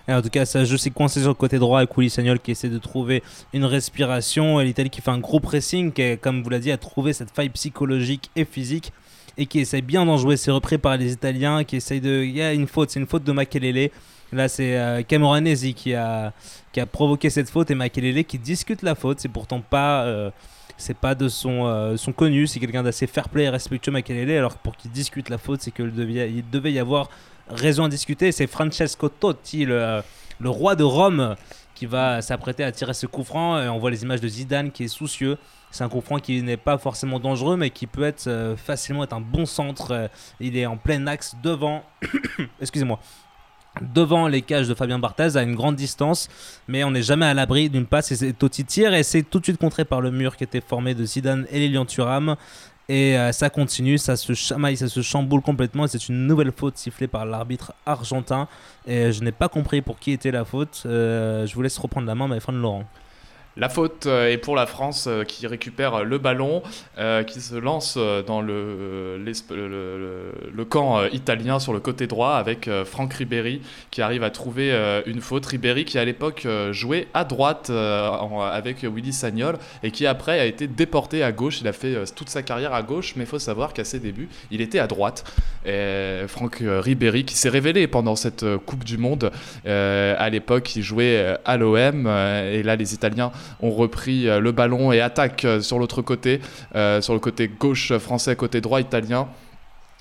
en 0.07 0.21
tout 0.21 0.29
cas, 0.29 0.45
ça 0.45 0.63
joue 0.63 0.77
s'est 0.77 0.89
coincé 0.91 1.19
sur 1.19 1.29
le 1.29 1.35
côté 1.35 1.59
droit 1.59 1.79
avec 1.79 1.97
Willy 1.97 2.09
Sagnol 2.09 2.39
qui 2.39 2.51
essaie 2.51 2.69
de 2.69 2.77
trouver 2.77 3.21
une 3.53 3.65
respiration. 3.65 4.59
Et 4.61 4.65
l'Italie 4.65 4.89
qui 4.89 5.01
fait 5.01 5.11
un 5.11 5.19
gros 5.19 5.39
pressing, 5.39 5.91
comme 6.21 6.41
vous 6.41 6.49
l'avez 6.49 6.63
dit, 6.63 6.71
a 6.71 6.77
trouvé 6.77 7.13
cette 7.13 7.31
faille 7.31 7.49
psychologique 7.49 8.29
et 8.35 8.45
physique 8.45 8.93
et 9.39 9.45
qui 9.45 9.59
essaye 9.59 9.81
bien 9.81 10.05
d'en 10.05 10.17
jouer. 10.17 10.37
C'est 10.37 10.51
repris 10.51 10.77
par 10.77 10.97
les 10.97 11.13
Italiens 11.13 11.63
qui 11.63 11.77
essayent 11.77 12.01
de. 12.01 12.21
Il 12.23 12.35
y 12.35 12.41
a 12.41 12.53
une 12.53 12.67
faute, 12.67 12.91
c'est 12.91 12.99
une 12.99 13.07
faute 13.07 13.23
de 13.23 13.31
Makelele. 13.31 13.89
Là, 14.31 14.47
c'est 14.47 14.77
euh, 14.77 15.01
Camoranesi 15.01 15.73
qui 15.73 15.95
a, 15.95 16.33
qui 16.71 16.79
a 16.79 16.85
provoqué 16.85 17.31
cette 17.31 17.49
faute 17.49 17.71
et 17.71 17.75
Makelele 17.75 18.25
qui 18.25 18.37
discute 18.37 18.83
la 18.83 18.93
faute. 18.93 19.19
C'est 19.19 19.29
pourtant 19.29 19.61
pas. 19.61 20.03
Euh, 20.03 20.29
c'est 20.77 20.97
pas 20.97 21.13
de 21.13 21.27
son, 21.27 21.65
euh, 21.65 21.97
son 21.97 22.13
connu, 22.13 22.47
c'est 22.47 22.61
quelqu'un 22.61 22.83
d'assez 22.83 23.05
fair 23.05 23.27
play 23.27 23.43
et 23.43 23.49
respectueux 23.49 23.91
Makelele, 23.91 24.31
alors 24.31 24.55
pour 24.59 24.77
qu'il 24.77 24.89
discute 24.91 25.27
la 25.27 25.37
faute, 25.37 25.61
c'est 25.61 25.71
qu'il 25.71 25.91
devait, 25.91 26.31
il 26.31 26.49
devait 26.49 26.71
y 26.71 26.79
avoir 26.79 27.09
raison 27.49 27.83
à 27.83 27.89
discuter. 27.89 28.31
C'est 28.31 28.47
Francesco 28.47 29.09
Totti, 29.09 29.65
le, 29.65 30.01
le, 30.39 30.49
roi 30.49 30.77
de 30.77 30.85
Rome, 30.85 31.35
qui 31.75 31.85
va 31.85 32.21
s'apprêter 32.21 32.63
à 32.63 32.71
tirer 32.71 32.93
ce 32.93 33.07
coup 33.07 33.25
franc. 33.25 33.61
Et 33.61 33.67
on 33.67 33.77
voit 33.77 33.91
les 33.91 34.03
images 34.03 34.21
de 34.21 34.29
Zidane 34.29 34.71
qui 34.71 34.85
est 34.85 34.87
soucieux. 34.87 35.37
C'est 35.71 35.83
un 35.83 35.89
coup 35.89 36.01
qui 36.21 36.41
n'est 36.41 36.57
pas 36.57 36.77
forcément 36.77 37.19
dangereux, 37.19 37.55
mais 37.55 37.69
qui 37.69 37.85
peut 37.85 38.03
être 38.03 38.27
euh, 38.27 38.57
facilement 38.57 39.03
être 39.03 39.13
un 39.13 39.21
bon 39.21 39.45
centre. 39.45 39.91
Euh, 39.91 40.07
il 40.39 40.57
est 40.57 40.65
en 40.65 40.77
plein 40.77 41.05
axe 41.07 41.35
devant. 41.43 41.83
Excusez-moi 42.61 42.99
devant 43.93 44.27
les 44.27 44.41
cages 44.41 44.67
de 44.67 44.73
Fabien 44.73 44.99
Barthez 44.99 45.37
à 45.37 45.43
une 45.43 45.55
grande 45.55 45.75
distance, 45.75 46.27
mais 46.67 46.83
on 46.83 46.91
n'est 46.91 47.03
jamais 47.03 47.27
à 47.27 47.33
l'abri 47.33 47.69
d'une 47.69 47.85
passe 47.85 48.11
et 48.11 48.33
Totti 48.33 48.65
tire 48.65 48.93
et 48.93 49.03
c'est 49.03 49.23
tout 49.23 49.39
de 49.39 49.45
suite 49.45 49.59
contré 49.59 49.85
par 49.85 50.01
le 50.01 50.11
mur 50.11 50.35
qui 50.35 50.43
était 50.43 50.59
formé 50.59 50.95
de 50.95 51.05
Zidane 51.05 51.45
et 51.49 51.59
Lilian 51.59 51.85
Thuram. 51.85 52.35
Et 52.89 53.17
euh, 53.17 53.31
ça 53.31 53.49
continue, 53.49 53.97
ça 53.97 54.17
se 54.17 54.33
chamaille, 54.33 54.75
ça 54.75 54.89
se 54.89 55.01
chamboule 55.01 55.41
complètement. 55.41 55.87
C'est 55.87 56.09
une 56.09 56.25
nouvelle 56.25 56.51
faute 56.51 56.77
sifflée 56.77 57.07
par 57.07 57.25
l'arbitre 57.25 57.71
argentin. 57.85 58.49
Et 58.85 59.13
je 59.13 59.23
n'ai 59.23 59.31
pas 59.31 59.47
compris 59.47 59.81
pour 59.81 59.99
qui 59.99 60.11
était 60.11 60.31
la 60.31 60.43
faute. 60.43 60.81
je 60.85 61.53
vous 61.53 61.61
laisse 61.61 61.77
reprendre 61.77 62.07
la 62.07 62.15
main, 62.15 62.27
ma 62.27 62.39
de 62.39 62.51
Laurent. 62.57 62.85
La 63.57 63.67
faute 63.67 64.05
euh, 64.05 64.31
est 64.31 64.37
pour 64.37 64.55
la 64.55 64.65
France 64.65 65.05
euh, 65.07 65.23
qui 65.23 65.45
récupère 65.47 66.03
le 66.03 66.17
ballon, 66.17 66.61
euh, 66.97 67.23
qui 67.23 67.41
se 67.41 67.55
lance 67.55 67.97
dans 67.97 68.41
le, 68.41 69.19
camp 70.69 71.03
italien 71.11 71.59
sur 71.59 71.73
le 71.73 71.79
côté 71.79 72.05
droit 72.05 72.33
avec 72.33 72.69
Franck 72.85 73.13
Ribéry 73.13 73.61
qui 73.89 74.01
arrive 74.01 74.23
à 74.23 74.29
trouver 74.29 74.71
une 75.07 75.19
faute. 75.19 75.45
Ribéry 75.47 75.83
qui 75.83 75.97
à 75.97 76.05
l'époque 76.05 76.45
jouait 76.71 77.07
à 77.15 77.23
droite 77.23 77.71
avec 77.71 78.83
Willy 78.83 79.13
Sagnol 79.13 79.57
et 79.81 79.89
qui 79.89 80.05
après 80.05 80.39
a 80.39 80.45
été 80.45 80.67
déporté 80.67 81.23
à 81.23 81.31
gauche. 81.31 81.61
Il 81.61 81.67
a 81.67 81.73
fait 81.73 81.95
toute 82.15 82.29
sa 82.29 82.43
carrière 82.43 82.73
à 82.73 82.83
gauche, 82.83 83.13
mais 83.15 83.23
il 83.23 83.27
faut 83.27 83.39
savoir 83.39 83.73
qu'à 83.73 83.83
ses 83.83 83.99
débuts, 83.99 84.29
il 84.51 84.61
était 84.61 84.79
à 84.79 84.85
droite. 84.85 85.23
Franck 86.27 86.61
Ribéry 86.61 87.25
qui 87.25 87.35
s'est 87.35 87.49
révélé 87.49 87.87
pendant 87.87 88.15
cette 88.15 88.45
Coupe 88.65 88.83
du 88.83 88.97
Monde. 88.99 89.31
à 89.65 90.29
l'époque, 90.29 90.75
il 90.75 90.83
jouait 90.83 91.35
à 91.45 91.57
l'OM 91.57 92.05
et 92.05 92.61
là 92.61 92.75
les 92.75 92.93
Italiens 92.93 93.31
ont 93.61 93.71
repris 93.71 94.27
euh, 94.27 94.39
le 94.39 94.51
ballon 94.51 94.91
et 94.91 95.01
attaquent 95.01 95.45
euh, 95.45 95.61
sur 95.61 95.79
l'autre 95.79 96.01
côté, 96.01 96.41
euh, 96.75 97.01
sur 97.01 97.13
le 97.13 97.19
côté 97.19 97.47
gauche 97.47 97.97
français, 97.97 98.35
côté 98.35 98.61
droit 98.61 98.81
italien. 98.81 99.27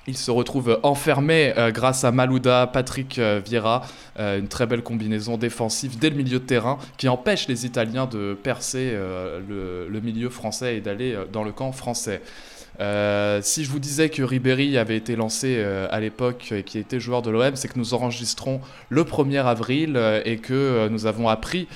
Il 0.07 0.17
se 0.17 0.31
retrouve 0.31 0.79
enfermé 0.81 1.53
grâce 1.71 2.03
à 2.03 2.11
Malouda, 2.11 2.65
Patrick 2.65 3.19
Vieira, 3.19 3.83
une 4.17 4.47
très 4.47 4.65
belle 4.65 4.81
combinaison 4.81 5.37
défensive 5.37 5.99
dès 5.99 6.09
le 6.09 6.15
milieu 6.15 6.39
de 6.39 6.45
terrain 6.45 6.79
qui 6.97 7.07
empêche 7.07 7.47
les 7.47 7.67
Italiens 7.67 8.07
de 8.07 8.33
percer 8.33 8.91
le, 9.47 9.99
milieu 10.01 10.29
français 10.29 10.77
et 10.77 10.81
d'aller 10.81 11.15
dans 11.31 11.43
le 11.43 11.51
camp 11.51 11.71
français. 11.73 12.23
Euh, 12.79 13.39
si 13.41 13.65
je 13.65 13.71
vous 13.71 13.79
disais 13.79 14.09
que 14.09 14.23
Ribéry 14.23 14.77
avait 14.77 14.95
été 14.95 15.15
lancé 15.15 15.55
euh, 15.57 15.87
à 15.91 15.99
l'époque 15.99 16.53
et 16.53 16.63
qui 16.63 16.77
était 16.77 16.99
joueur 16.99 17.21
de 17.21 17.29
l'OM, 17.29 17.55
c'est 17.55 17.67
que 17.67 17.77
nous 17.77 17.93
enregistrons 17.93 18.61
le 18.87 19.03
1er 19.03 19.43
avril 19.43 19.93
euh, 19.97 20.21
et 20.23 20.37
que 20.37 20.87
nous 20.89 21.05
avons 21.05 21.27
appris 21.27 21.67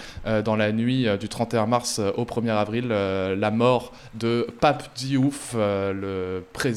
dans 0.46 0.56
la 0.56 0.72
nuit 0.72 1.08
du 1.20 1.28
31 1.28 1.66
mars 1.66 2.00
au 2.18 2.24
1er 2.24 2.52
avril 2.52 2.88
la 2.88 3.52
mort 3.52 3.92
de 4.14 4.48
Pape 4.60 4.96
Diouf, 4.96 5.56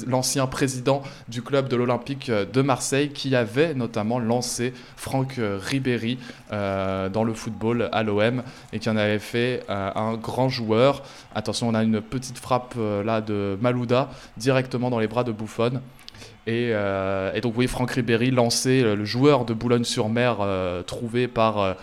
l'ancien 0.06 0.46
président 0.46 1.02
du 1.28 1.42
club 1.42 1.68
de 1.68 1.76
l'Olympique 1.76 2.30
de 2.30 2.62
Marseille, 2.62 3.10
qui 3.10 3.34
avait 3.34 3.74
notamment 3.74 4.18
lancé 4.18 4.72
Franck 4.96 5.38
Ribéry 5.38 6.18
dans 6.50 7.24
le 7.24 7.34
football 7.34 7.88
à 7.92 8.02
l'OM 8.02 8.42
et 8.72 8.78
qui 8.78 8.90
en 8.90 8.96
avait 8.96 9.18
fait 9.18 9.62
un 9.68 10.14
grand 10.14 10.48
joueur. 10.48 11.02
Attention, 11.34 11.68
on 11.68 11.74
a 11.74 11.82
une 11.82 12.00
petite 12.00 12.38
frappe 12.38 12.74
là 13.04 13.20
de 13.20 13.58
Malouda 13.60 14.08
directement 14.36 14.90
dans 14.90 14.98
les 14.98 15.06
bras 15.06 15.24
de 15.24 15.32
Buffon. 15.32 15.80
Euh, 16.48 17.32
et, 17.34 17.40
donc, 17.40 17.52
vous 17.52 17.56
voyez 17.56 17.68
Franck 17.68 17.92
Ribéry 17.92 18.30
lancer 18.30 18.82
le 18.82 19.04
joueur 19.04 19.44
de 19.44 19.54
Boulogne-sur-Mer 19.54 20.38
euh, 20.40 20.82
trouvé 20.82 21.28
par 21.28 21.58
euh, 21.58 21.74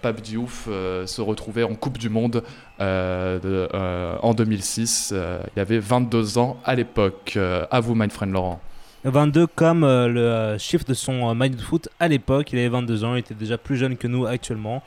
Pape 0.00 0.20
Diouf 0.20 0.66
se 0.66 1.20
retrouver 1.20 1.64
en 1.64 1.74
Coupe 1.74 1.98
du 1.98 2.08
Monde 2.08 2.44
en 2.78 4.34
2006. 4.34 5.12
il 5.56 5.60
avait 5.60 5.80
22 5.80 6.38
ans 6.38 6.56
à 6.64 6.76
l'époque. 6.76 7.36
à 7.70 7.80
vous, 7.80 7.96
my 7.96 8.08
friend 8.08 8.32
Laurent. 8.32 8.60
22 9.04 9.48
comme 9.48 9.84
le 9.84 10.56
chiffre 10.58 10.84
de 10.84 10.94
son 10.94 11.34
mind 11.34 11.60
foot 11.60 11.88
à 11.98 12.06
l'époque. 12.06 12.52
Il 12.52 12.60
avait 12.60 12.68
22 12.68 13.02
ans, 13.02 13.16
il 13.16 13.18
était 13.18 13.34
déjà 13.34 13.58
plus 13.58 13.76
jeune 13.76 13.96
que 13.96 14.06
nous 14.06 14.24
actuellement. 14.24 14.84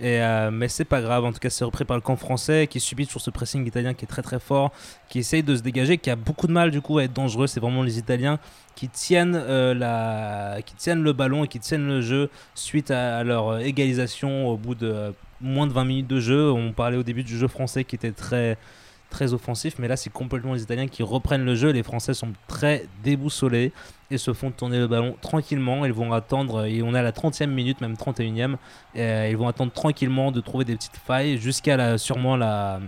Euh, 0.00 0.50
mais 0.50 0.68
c'est 0.68 0.84
pas 0.84 1.00
grave, 1.00 1.24
en 1.24 1.32
tout 1.32 1.40
cas 1.40 1.50
c'est 1.50 1.64
repris 1.64 1.84
par 1.84 1.96
le 1.96 2.00
camp 2.00 2.16
français 2.16 2.68
qui 2.68 2.78
subit 2.78 3.06
sur 3.06 3.20
ce 3.20 3.30
pressing 3.30 3.66
italien 3.66 3.94
qui 3.94 4.04
est 4.04 4.08
très 4.08 4.22
très 4.22 4.38
fort, 4.38 4.70
qui 5.08 5.18
essaye 5.18 5.42
de 5.42 5.56
se 5.56 5.62
dégager, 5.62 5.98
qui 5.98 6.08
a 6.10 6.16
beaucoup 6.16 6.46
de 6.46 6.52
mal 6.52 6.70
du 6.70 6.80
coup 6.80 6.98
à 6.98 7.04
être 7.04 7.12
dangereux. 7.12 7.46
C'est 7.46 7.60
vraiment 7.60 7.82
les 7.82 7.98
Italiens 7.98 8.38
qui 8.76 8.88
tiennent, 8.88 9.34
euh, 9.34 9.74
la... 9.74 10.62
qui 10.62 10.74
tiennent 10.74 11.02
le 11.02 11.12
ballon 11.12 11.44
et 11.44 11.48
qui 11.48 11.58
tiennent 11.58 11.88
le 11.88 12.00
jeu 12.00 12.30
suite 12.54 12.90
à, 12.90 13.24
leur 13.24 13.58
égalisation 13.58 14.48
au 14.48 14.56
bout 14.56 14.76
de 14.76 15.12
moins 15.40 15.66
de 15.66 15.72
20 15.72 15.84
minutes 15.84 16.08
de 16.08 16.20
jeu. 16.20 16.52
On 16.52 16.72
parlait 16.72 16.96
au 16.96 17.02
début 17.02 17.24
du 17.24 17.36
jeu 17.36 17.48
français 17.48 17.84
qui 17.84 17.96
était 17.96 18.12
très 18.12 18.56
très 19.10 19.32
offensif, 19.32 19.76
mais 19.78 19.88
là 19.88 19.96
c'est 19.96 20.10
complètement 20.10 20.54
les 20.54 20.62
Italiens 20.62 20.88
qui 20.88 21.02
reprennent 21.02 21.44
le 21.44 21.54
jeu. 21.54 21.70
Les 21.70 21.82
Français 21.82 22.14
sont 22.14 22.32
très 22.46 22.86
déboussolés 23.02 23.72
et 24.10 24.18
se 24.18 24.32
font 24.32 24.50
tourner 24.50 24.78
le 24.78 24.86
ballon 24.86 25.16
tranquillement. 25.20 25.84
Ils 25.84 25.92
vont 25.92 26.12
attendre, 26.12 26.66
et 26.66 26.82
on 26.82 26.94
est 26.94 26.98
à 26.98 27.02
la 27.02 27.12
30e 27.12 27.46
minute, 27.46 27.80
même 27.80 27.94
31e, 27.94 28.56
et 28.94 29.30
ils 29.30 29.36
vont 29.36 29.48
attendre 29.48 29.72
tranquillement 29.72 30.32
de 30.32 30.40
trouver 30.40 30.64
des 30.64 30.76
petites 30.76 30.96
failles 30.96 31.38
jusqu'à 31.38 31.76
la, 31.76 31.98
sûrement 31.98 32.36
la, 32.36 32.80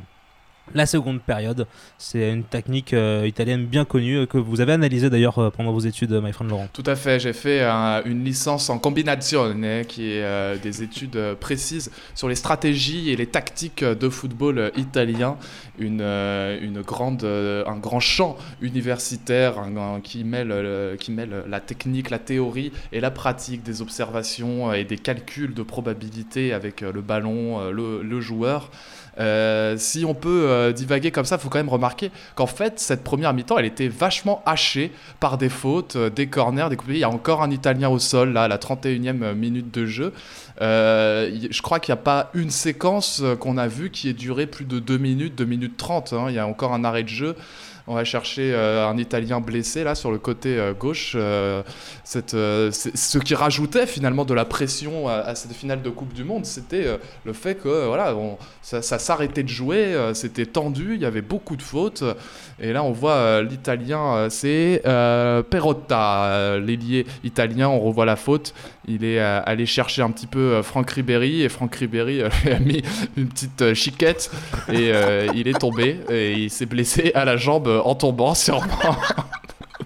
la 0.74 0.86
seconde 0.86 1.20
période. 1.20 1.66
C'est 1.98 2.30
une 2.30 2.44
technique 2.44 2.92
euh, 2.94 3.24
italienne 3.26 3.66
bien 3.66 3.84
connue 3.84 4.18
euh, 4.18 4.26
que 4.26 4.38
vous 4.38 4.60
avez 4.60 4.72
analysée 4.72 5.10
d'ailleurs 5.10 5.38
euh, 5.38 5.50
pendant 5.50 5.72
vos 5.72 5.80
études, 5.80 6.12
my 6.22 6.32
friend 6.32 6.50
Laurent. 6.50 6.68
Tout 6.72 6.82
à 6.86 6.96
fait, 6.96 7.18
j'ai 7.20 7.32
fait 7.32 7.62
un- 7.62 8.02
une 8.04 8.24
licence 8.24 8.70
en 8.70 8.78
combinazione, 8.78 9.84
qui 9.86 10.10
est 10.12 10.58
des 10.62 10.82
études 10.82 11.18
précises 11.40 11.90
sur 12.14 12.28
les 12.28 12.34
stratégies 12.34 13.10
et 13.10 13.16
les 13.16 13.26
tactiques 13.26 13.84
de 13.84 14.08
football 14.08 14.70
italien, 14.76 15.36
une, 15.78 16.00
une 16.02 16.82
grande, 16.82 17.24
un 17.24 17.76
grand 17.78 18.00
champ 18.00 18.36
universitaire 18.60 19.58
un- 19.58 19.76
un- 19.96 20.00
qui, 20.00 20.24
mêle, 20.24 20.54
qui 20.98 21.10
mêle 21.12 21.44
la 21.48 21.60
technique, 21.60 22.10
la 22.10 22.18
théorie 22.18 22.72
et 22.92 23.00
la 23.00 23.10
pratique 23.10 23.62
des 23.62 23.82
observations 23.82 24.72
et 24.72 24.84
des 24.84 24.98
calculs 24.98 25.54
de 25.54 25.62
probabilité 25.62 26.52
avec 26.52 26.80
le 26.80 27.00
ballon, 27.00 27.70
le, 27.70 28.20
joueur. 28.20 28.70
Si 29.76 30.04
on 30.04 30.14
peut 30.14 30.59
euh, 30.60 30.72
divaguer 30.72 31.10
comme 31.10 31.24
ça, 31.24 31.36
il 31.36 31.40
faut 31.40 31.48
quand 31.48 31.58
même 31.58 31.68
remarquer 31.68 32.10
qu'en 32.34 32.46
fait, 32.46 32.78
cette 32.78 33.02
première 33.02 33.34
mi-temps, 33.34 33.58
elle 33.58 33.64
était 33.64 33.88
vachement 33.88 34.42
hachée 34.46 34.92
par 35.18 35.38
des 35.38 35.48
fautes, 35.48 35.96
euh, 35.96 36.10
des 36.10 36.26
corners, 36.28 36.68
des 36.70 36.76
coupés. 36.76 36.94
Il 36.94 36.98
y 36.98 37.04
a 37.04 37.10
encore 37.10 37.42
un 37.42 37.50
Italien 37.50 37.88
au 37.88 37.98
sol, 37.98 38.32
là, 38.32 38.44
à 38.44 38.48
la 38.48 38.58
31e 38.58 39.34
minute 39.34 39.72
de 39.72 39.86
jeu. 39.86 40.12
Euh, 40.60 41.30
je 41.50 41.62
crois 41.62 41.80
qu'il 41.80 41.92
n'y 41.94 41.98
a 41.98 42.02
pas 42.02 42.30
une 42.34 42.50
séquence 42.50 43.20
euh, 43.22 43.34
qu'on 43.34 43.56
a 43.56 43.66
vue 43.66 43.90
qui 43.90 44.08
ait 44.08 44.14
duré 44.14 44.46
plus 44.46 44.66
de 44.66 44.78
2 44.78 44.98
minutes, 44.98 45.34
2 45.34 45.44
minutes 45.44 45.76
30. 45.76 46.12
hein. 46.12 46.26
Il 46.28 46.34
y 46.34 46.38
a 46.38 46.46
encore 46.46 46.74
un 46.74 46.84
arrêt 46.84 47.02
de 47.02 47.08
jeu. 47.08 47.34
On 47.90 47.94
va 47.94 48.04
chercher 48.04 48.52
euh, 48.54 48.86
un 48.86 48.96
Italien 48.98 49.40
blessé 49.40 49.82
là 49.82 49.96
sur 49.96 50.12
le 50.12 50.18
côté 50.18 50.56
euh, 50.56 50.72
gauche. 50.72 51.14
Euh, 51.16 51.60
ce 52.04 53.18
qui 53.18 53.34
rajoutait 53.34 53.84
finalement 53.84 54.24
de 54.24 54.32
la 54.32 54.44
pression 54.44 55.08
à, 55.08 55.34
cette 55.34 55.52
finale 55.54 55.82
de 55.82 55.90
Coupe 55.90 56.12
du 56.12 56.22
Monde, 56.22 56.46
c'était 56.46 56.86
le 57.24 57.32
fait 57.32 57.56
que 57.56 57.86
voilà, 57.86 58.14
ça, 58.62 58.80
ça 58.82 58.98
s'arrêtait 59.00 59.42
de 59.42 59.48
jouer, 59.48 59.96
c'était 60.14 60.46
tendu, 60.46 60.94
il 60.94 61.00
y 61.00 61.04
avait 61.04 61.20
beaucoup 61.20 61.56
de 61.56 61.62
fautes. 61.62 62.02
Et 62.60 62.72
là, 62.72 62.82
on 62.82 62.90
voit 62.90 63.42
l'Italien, 63.42 64.28
c'est 64.28 64.82
Perotta, 64.84 66.58
l'ailier 66.58 67.06
italien. 67.22 67.68
On 67.68 67.78
revoit 67.78 68.06
la 68.06 68.16
faute. 68.16 68.54
Il 68.90 69.04
est 69.04 69.20
euh, 69.20 69.40
allé 69.46 69.66
chercher 69.66 70.02
un 70.02 70.10
petit 70.10 70.26
peu 70.26 70.38
euh, 70.38 70.62
Franck 70.64 70.90
Ribéry 70.90 71.42
et 71.42 71.48
Franck 71.48 71.76
Ribéry 71.76 72.22
euh, 72.22 72.28
lui 72.44 72.52
a 72.52 72.58
mis 72.58 72.82
une 73.16 73.28
petite 73.28 73.74
chiquette 73.74 74.30
et 74.72 74.92
il 75.34 75.46
est 75.46 75.58
tombé 75.58 76.00
et 76.10 76.32
il 76.32 76.50
s'est 76.50 76.66
blessé 76.66 77.12
à 77.14 77.24
la 77.24 77.36
jambe 77.36 77.68
en 77.84 77.94
tombant 77.94 78.34
sûrement. 78.40 78.66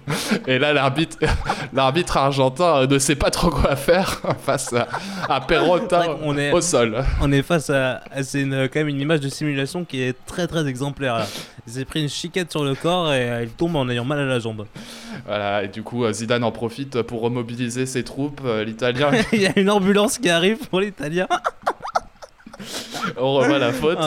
Et 0.47 0.59
là, 0.59 0.73
l'arbitre, 0.73 1.17
l'arbitre 1.73 2.17
argentin 2.17 2.85
ne 2.85 2.99
sait 2.99 3.15
pas 3.15 3.31
trop 3.31 3.49
quoi 3.49 3.75
faire 3.75 4.21
face 4.45 4.73
à, 4.73 4.87
à 5.27 5.39
est- 6.37 6.51
au 6.51 6.61
sol. 6.61 7.03
On 7.21 7.31
est 7.31 7.41
face 7.41 7.69
à, 7.69 8.01
c'est 8.21 8.41
une- 8.41 8.67
quand 8.71 8.79
même 8.79 8.89
une 8.89 9.01
image 9.01 9.19
de 9.21 9.29
simulation 9.29 9.83
qui 9.85 10.01
est 10.01 10.15
très 10.25 10.47
très 10.47 10.67
exemplaire. 10.67 11.17
là. 11.19 11.27
Il 11.67 11.73
s'est 11.73 11.85
pris 11.85 12.01
une 12.03 12.09
chiquette 12.09 12.51
sur 12.51 12.63
le 12.63 12.75
corps 12.75 13.11
et 13.11 13.29
euh, 13.29 13.43
il 13.43 13.49
tombe 13.49 13.75
en 13.75 13.89
ayant 13.89 14.05
mal 14.05 14.19
à 14.19 14.25
la 14.25 14.37
jambe. 14.39 14.67
Voilà, 15.25 15.63
et 15.63 15.67
du 15.67 15.81
coup, 15.81 16.05
euh, 16.05 16.13
Zidane 16.13 16.43
en 16.43 16.51
profite 16.51 17.01
pour 17.01 17.21
remobiliser 17.21 17.87
ses 17.87 18.03
troupes. 18.03 18.41
Euh, 18.45 18.63
L'Italien, 18.63 19.09
il 19.33 19.41
y 19.41 19.47
a 19.47 19.57
une 19.59 19.71
ambulance 19.71 20.19
qui 20.19 20.29
arrive 20.29 20.57
pour 20.69 20.79
l'Italien. 20.81 21.27
on 23.17 23.33
revoit 23.33 23.59
la 23.59 23.71
faute. 23.71 23.97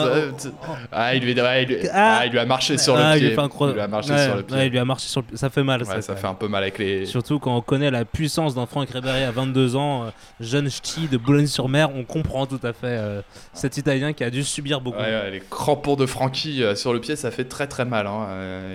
Ah, 0.91 1.15
il 1.15 1.23
lui, 1.23 1.33
ouais, 1.39 1.63
il, 1.63 1.69
lui- 1.69 1.77
il 2.25 2.31
lui 2.31 2.39
a 2.39 2.45
marché 2.45 2.77
sur 2.77 2.95
le 2.95 3.17
pied. 3.17 3.35
fait 3.35 3.41
Il 3.61 3.73
lui 3.73 3.79
a 3.81 3.87
marché 3.87 4.11
Ouais, 4.11 4.25
sur 4.25 4.35
le 4.35 4.43
pied. 4.43 4.55
ouais, 4.55 4.67
il 4.67 4.71
lui 4.71 4.79
a 4.79 4.85
marché 4.85 5.07
sur 5.07 5.21
le 5.21 5.27
pied. 5.27 5.37
Ça 5.37 5.49
fait 5.49 5.63
mal. 5.63 5.83
Ouais, 5.83 6.01
ça, 6.01 6.15
fait 6.15 6.27
un 6.27 6.33
peu 6.33 6.47
mal 6.47 6.63
avec 6.63 6.77
les. 6.77 7.05
Surtout 7.05 7.39
quand 7.39 7.55
on 7.55 7.61
connaît 7.61 7.91
la 7.91 8.05
puissance 8.05 8.55
d'un 8.55 8.65
Franck 8.65 8.89
Ribéry 8.89 9.23
à 9.23 9.31
22 9.31 9.75
ans, 9.75 10.03
euh, 10.03 10.09
jeune 10.39 10.69
ch'ti 10.69 11.07
de 11.07 11.17
Boulogne-sur-Mer, 11.17 11.89
on 11.95 12.03
comprend 12.03 12.45
tout 12.45 12.59
à 12.63 12.73
fait 12.73 12.87
euh, 12.87 13.21
cet 13.53 13.77
Italien 13.77 14.13
qui 14.13 14.23
a 14.23 14.29
dû 14.29 14.43
subir 14.43 14.81
beaucoup. 14.81 14.99
Les 15.31 15.41
crampons 15.49 15.95
de 15.95 16.05
Francky 16.05 16.63
euh, 16.63 16.75
sur 16.75 16.93
le 16.93 16.99
pied, 16.99 17.15
ça 17.15 17.31
fait 17.31 17.45
très 17.45 17.67
très 17.67 17.85
mal. 17.85 18.07
hein. 18.07 18.27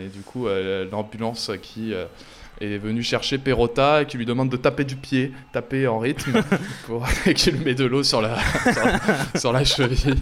Et 0.05 0.09
du 0.09 0.20
coup, 0.20 0.47
l'ambulance 0.91 1.51
qui 1.62 1.93
est 2.61 2.78
venue 2.78 3.02
chercher 3.02 3.38
Perotta 3.38 4.02
et 4.02 4.07
qui 4.07 4.16
lui 4.16 4.26
demande 4.26 4.48
de 4.50 4.57
taper 4.57 4.84
du 4.84 4.96
pied, 4.96 5.32
taper 5.52 5.86
en 5.86 5.98
rythme, 5.98 6.42
pour... 6.86 7.07
et 7.26 7.34
qui 7.34 7.50
lui 7.50 7.64
met 7.64 7.74
de 7.74 7.84
l'eau 7.84 8.02
sur 8.02 8.20
la, 8.22 8.36
sur 8.72 8.84
la, 8.84 9.38
sur 9.38 9.52
la 9.52 9.64
cheville. 9.64 10.16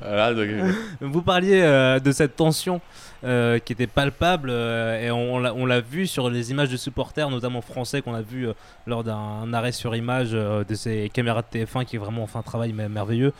Voilà, 0.00 0.32
donc, 0.32 0.44
euh, 0.46 0.72
Vous 1.00 1.22
parliez 1.22 1.60
euh, 1.62 1.98
de 1.98 2.12
cette 2.12 2.36
tension 2.36 2.80
euh, 3.24 3.58
qui 3.58 3.72
était 3.72 3.88
palpable 3.88 4.48
euh, 4.50 5.04
et 5.04 5.10
on, 5.10 5.38
l'a- 5.40 5.52
on 5.52 5.66
l'a 5.66 5.80
vu 5.80 6.06
sur 6.06 6.30
les 6.30 6.52
images 6.52 6.70
de 6.70 6.76
supporters, 6.76 7.28
notamment 7.28 7.60
français, 7.60 8.00
qu'on 8.00 8.14
a 8.14 8.22
vu 8.22 8.46
lors 8.86 9.02
d'un 9.04 9.52
arrêt 9.52 9.72
sur 9.72 9.94
image 9.96 10.30
de 10.30 10.74
ces 10.74 11.10
caméras 11.12 11.42
de 11.42 11.58
TF1 11.58 11.84
qui 11.84 11.96
est 11.96 11.98
vraiment 11.98 12.22
enfin 12.22 12.38
un 12.38 12.42
travail 12.42 12.72
mer- 12.72 12.88
merveilleux. 12.88 13.32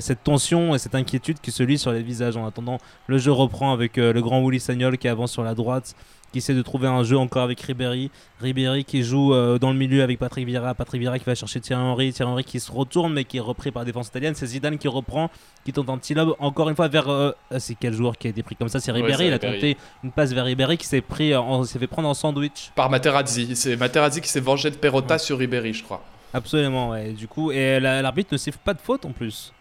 Cette 0.00 0.24
tension 0.24 0.74
et 0.74 0.78
cette 0.78 0.94
inquiétude 0.94 1.38
qui 1.40 1.50
se 1.52 1.62
lit 1.62 1.78
sur 1.78 1.92
les 1.92 2.02
visages. 2.02 2.36
En 2.36 2.46
attendant, 2.46 2.78
le 3.06 3.18
jeu 3.18 3.30
reprend 3.30 3.72
avec 3.72 3.96
le 3.98 4.20
grand 4.22 4.42
Willy 4.42 4.60
Sagnol 4.60 4.96
qui 4.98 5.06
avance 5.08 5.30
sur 5.32 5.44
la 5.44 5.54
droite. 5.54 5.94
Qui 6.32 6.38
essaie 6.38 6.54
de 6.54 6.60
trouver 6.62 6.88
un 6.88 7.02
jeu 7.04 7.16
encore 7.16 7.42
avec 7.42 7.58
Ribéry. 7.62 8.10
Ribéry 8.42 8.84
qui 8.84 9.02
joue 9.02 9.32
euh, 9.32 9.58
dans 9.58 9.70
le 9.70 9.78
milieu 9.78 10.02
avec 10.02 10.18
Patrick 10.18 10.46
Vieira. 10.46 10.74
Patrick 10.74 11.00
Vieira 11.00 11.18
qui 11.18 11.24
va 11.24 11.34
chercher 11.34 11.58
Thierry 11.60 11.82
Henry. 11.82 12.12
Thierry 12.12 12.30
Henry 12.30 12.44
qui 12.44 12.60
se 12.60 12.70
retourne 12.70 13.14
mais 13.14 13.24
qui 13.24 13.38
est 13.38 13.40
repris 13.40 13.70
par 13.70 13.80
la 13.80 13.86
défense 13.86 14.08
italienne. 14.08 14.34
C'est 14.34 14.46
Zidane 14.46 14.76
qui 14.76 14.88
reprend 14.88 15.30
qui 15.64 15.72
tente 15.72 15.88
un 15.88 15.96
petit 15.96 16.12
lob 16.14 16.34
encore 16.38 16.68
une 16.68 16.76
fois 16.76 16.88
vers 16.88 17.08
euh, 17.08 17.32
ah, 17.50 17.58
c'est 17.58 17.74
quel 17.74 17.94
joueur 17.94 18.16
qui 18.18 18.26
a 18.26 18.30
été 18.30 18.42
pris 18.42 18.56
comme 18.56 18.68
ça? 18.68 18.78
C'est 18.78 18.92
Ribéry 18.92 19.28
il 19.28 19.32
a 19.32 19.38
tenté 19.38 19.76
une 20.04 20.12
passe 20.12 20.32
vers 20.32 20.44
Ribéry 20.44 20.76
qui 20.76 20.86
s'est 20.86 21.00
pris 21.00 21.34
en- 21.34 21.64
s'est 21.64 21.78
fait 21.78 21.86
prendre 21.86 22.08
en 22.08 22.14
sandwich 22.14 22.72
par 22.74 22.90
Materazzi. 22.90 23.56
C'est 23.56 23.76
Materazzi 23.76 24.20
qui 24.20 24.28
s'est 24.28 24.40
vengé 24.40 24.70
de 24.70 24.76
Perotta 24.76 25.18
sur 25.18 25.38
Ribéry, 25.38 25.72
je 25.72 25.82
crois. 25.82 26.02
absolument 26.34 26.90
ouais 26.90 27.12
du 27.12 27.26
coup 27.26 27.50
et 27.52 27.80
la- 27.80 28.02
l'arbitre 28.02 28.28
ne 28.32 28.38
siffle 28.38 28.58
pas 28.62 28.74
de 28.74 28.80
faute 28.80 29.04
en 29.06 29.12
plus 29.12 29.52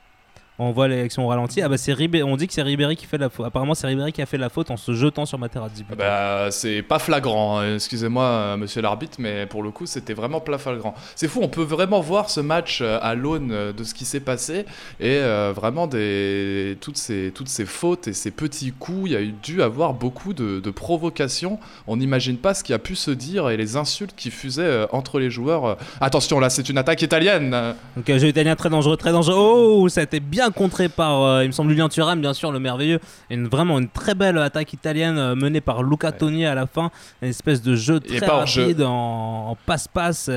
on 0.59 0.71
voit 0.71 0.87
l'élection 0.87 1.25
au 1.25 1.27
ralenti 1.27 1.61
ah 1.61 1.69
bah 1.69 1.77
c'est 1.77 1.93
Ribé- 1.93 2.23
on 2.23 2.35
dit 2.37 2.47
que 2.47 2.53
c'est 2.53 2.61
Ribéry 2.61 2.95
qui 2.95 3.05
fait 3.05 3.17
la 3.17 3.29
faute 3.29 3.45
apparemment 3.45 3.75
c'est 3.75 3.87
Ribéry 3.87 4.11
qui 4.11 4.21
a 4.21 4.25
fait 4.25 4.37
la 4.37 4.49
faute 4.49 4.71
en 4.71 4.77
se 4.77 4.93
jetant 4.93 5.25
sur 5.25 5.37
Materazzi 5.37 5.85
Ah 5.91 5.95
Bah, 5.95 6.47
c'est 6.51 6.81
pas 6.81 6.99
flagrant, 6.99 7.59
hein. 7.59 7.75
excusez-moi, 7.75 8.23
euh, 8.23 8.57
monsieur 8.57 8.81
l'arbitre, 8.81 9.17
mais 9.19 9.45
pour 9.45 9.61
le 9.63 9.71
coup, 9.71 9.85
c'était 9.85 10.13
vraiment 10.13 10.39
pas 10.39 10.57
flagrant. 10.57 10.93
C'est 11.15 11.27
fou, 11.27 11.39
on 11.43 11.47
peut 11.49 11.61
vraiment 11.63 12.01
voir 12.01 12.29
ce 12.29 12.39
match 12.39 12.79
euh, 12.81 12.97
à 13.01 13.13
l'aune 13.15 13.51
euh, 13.51 13.73
de 13.73 13.83
ce 13.83 13.93
qui 13.93 14.05
s'est 14.05 14.19
passé 14.19 14.65
et 14.99 15.17
euh, 15.17 15.53
vraiment 15.55 15.87
des, 15.87 16.77
toutes, 16.81 16.97
ces, 16.97 17.31
toutes 17.33 17.49
ces 17.49 17.65
fautes 17.65 18.07
et 18.07 18.13
ces 18.13 18.31
petits 18.31 18.71
coups. 18.71 19.03
Il 19.05 19.11
y 19.11 19.15
a 19.15 19.21
eu 19.21 19.33
dû 19.43 19.61
avoir 19.61 19.93
beaucoup 19.93 20.33
de, 20.33 20.59
de 20.59 20.71
provocations. 20.71 21.59
On 21.87 21.97
n'imagine 21.97 22.37
pas 22.37 22.53
ce 22.53 22.63
qui 22.63 22.73
a 22.73 22.79
pu 22.79 22.95
se 22.95 23.11
dire 23.11 23.49
et 23.49 23.57
les 23.57 23.75
insultes 23.75 24.13
qui 24.15 24.31
fusaient 24.31 24.87
entre 24.91 25.19
les 25.19 25.29
joueurs. 25.29 25.77
Attention, 26.01 26.39
là, 26.39 26.49
c'est 26.49 26.67
une 26.69 26.77
attaque 26.77 27.01
italienne. 27.01 27.55
Donc 27.95 28.09
un 28.09 28.17
jeu 28.17 28.27
italien 28.27 28.55
très 28.55 28.69
dangereux, 28.69 28.97
très 28.97 29.11
dangereux. 29.11 29.35
Oh, 29.37 29.89
ça 29.89 30.01
a 30.01 30.03
été 30.03 30.19
bien 30.47 30.51
contré 30.51 30.89
par, 30.89 31.23
euh, 31.23 31.43
il 31.43 31.47
me 31.47 31.51
semble, 31.51 31.69
Julien 31.71 31.89
Thuram, 31.89 32.21
bien 32.21 32.33
sûr, 32.33 32.51
le 32.51 32.59
merveilleux. 32.59 32.99
Et 33.29 33.35
une, 33.35 33.47
vraiment 33.47 33.79
une 33.79 33.89
très 33.89 34.15
belle 34.15 34.37
attaque 34.37 34.73
italienne 34.73 35.17
euh, 35.17 35.35
menée 35.35 35.61
par 35.61 35.83
Luca 35.83 36.11
Toni 36.11 36.45
à 36.45 36.55
la 36.55 36.67
fin. 36.67 36.91
Une 37.21 37.29
espèce 37.29 37.61
de 37.61 37.75
jeu 37.75 37.99
très 37.99 38.19
jeu. 38.19 38.25
rapide 38.25 38.81
en, 38.83 39.49
en 39.49 39.57
passe-passe. 39.65 40.29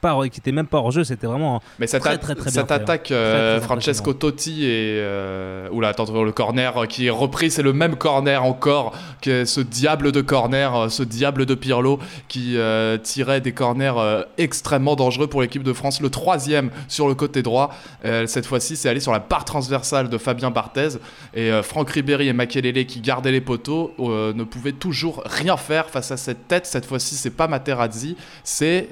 Pas 0.00 0.16
qui 0.28 0.40
était 0.40 0.52
même 0.52 0.66
pas 0.66 0.78
hors 0.78 0.90
jeu, 0.90 1.04
c'était 1.04 1.26
vraiment. 1.26 1.60
Mais 1.78 1.86
cette, 1.86 2.02
Très, 2.02 2.18
très, 2.18 2.34
très 2.34 2.50
fait, 2.50 2.58
hein. 2.60 2.66
attaque, 2.68 3.04
Très, 3.04 3.14
euh, 3.14 3.60
Francesco 3.60 4.12
Totti 4.12 4.64
et. 4.64 5.00
Euh, 5.00 5.68
oula, 5.70 5.88
attends, 5.88 6.06
le 6.22 6.32
corner 6.32 6.76
euh, 6.76 6.86
qui 6.86 7.06
est 7.06 7.10
repris, 7.10 7.50
c'est 7.50 7.62
le 7.62 7.72
même 7.72 7.96
corner 7.96 8.44
encore 8.44 8.94
que 9.22 9.44
ce 9.44 9.60
diable 9.60 10.12
de 10.12 10.20
corner, 10.20 10.74
euh, 10.74 10.88
ce 10.88 11.02
diable 11.02 11.46
de 11.46 11.54
Pirlo 11.54 11.98
qui 12.28 12.56
euh, 12.56 12.98
tirait 12.98 13.40
des 13.40 13.52
corners 13.52 13.94
extrêmement 14.38 14.96
dangereux 14.96 15.26
pour 15.26 15.42
l'équipe 15.42 15.62
de 15.62 15.72
France. 15.72 16.00
Le 16.00 16.10
troisième 16.10 16.70
sur 16.88 17.08
le 17.08 17.14
côté 17.14 17.42
droit. 17.42 17.74
Cette 18.26 18.46
fois-ci, 18.46 18.76
c'est 18.76 18.88
allé 18.88 19.00
sur 19.00 19.12
la 19.12 19.18
barre 19.18 19.44
transversale 19.44 20.08
de 20.08 20.18
Fabien 20.18 20.50
Barthez. 20.50 20.98
Et 21.34 21.50
Franck 21.62 21.90
Ribéry 21.90 22.28
et 22.28 22.32
Makelele 22.32 22.86
qui 22.86 23.00
gardaient 23.00 23.32
les 23.32 23.40
poteaux 23.40 23.94
ne 23.98 24.44
pouvaient 24.44 24.72
toujours 24.72 25.22
rien 25.24 25.56
faire 25.56 25.88
face 25.90 26.10
à 26.10 26.16
cette 26.16 26.48
tête. 26.48 26.66
Cette 26.66 26.86
fois-ci, 26.86 27.14
c'est 27.14 27.30
pas 27.30 27.48
Materazzi, 27.48 28.16
c'est. 28.44 28.88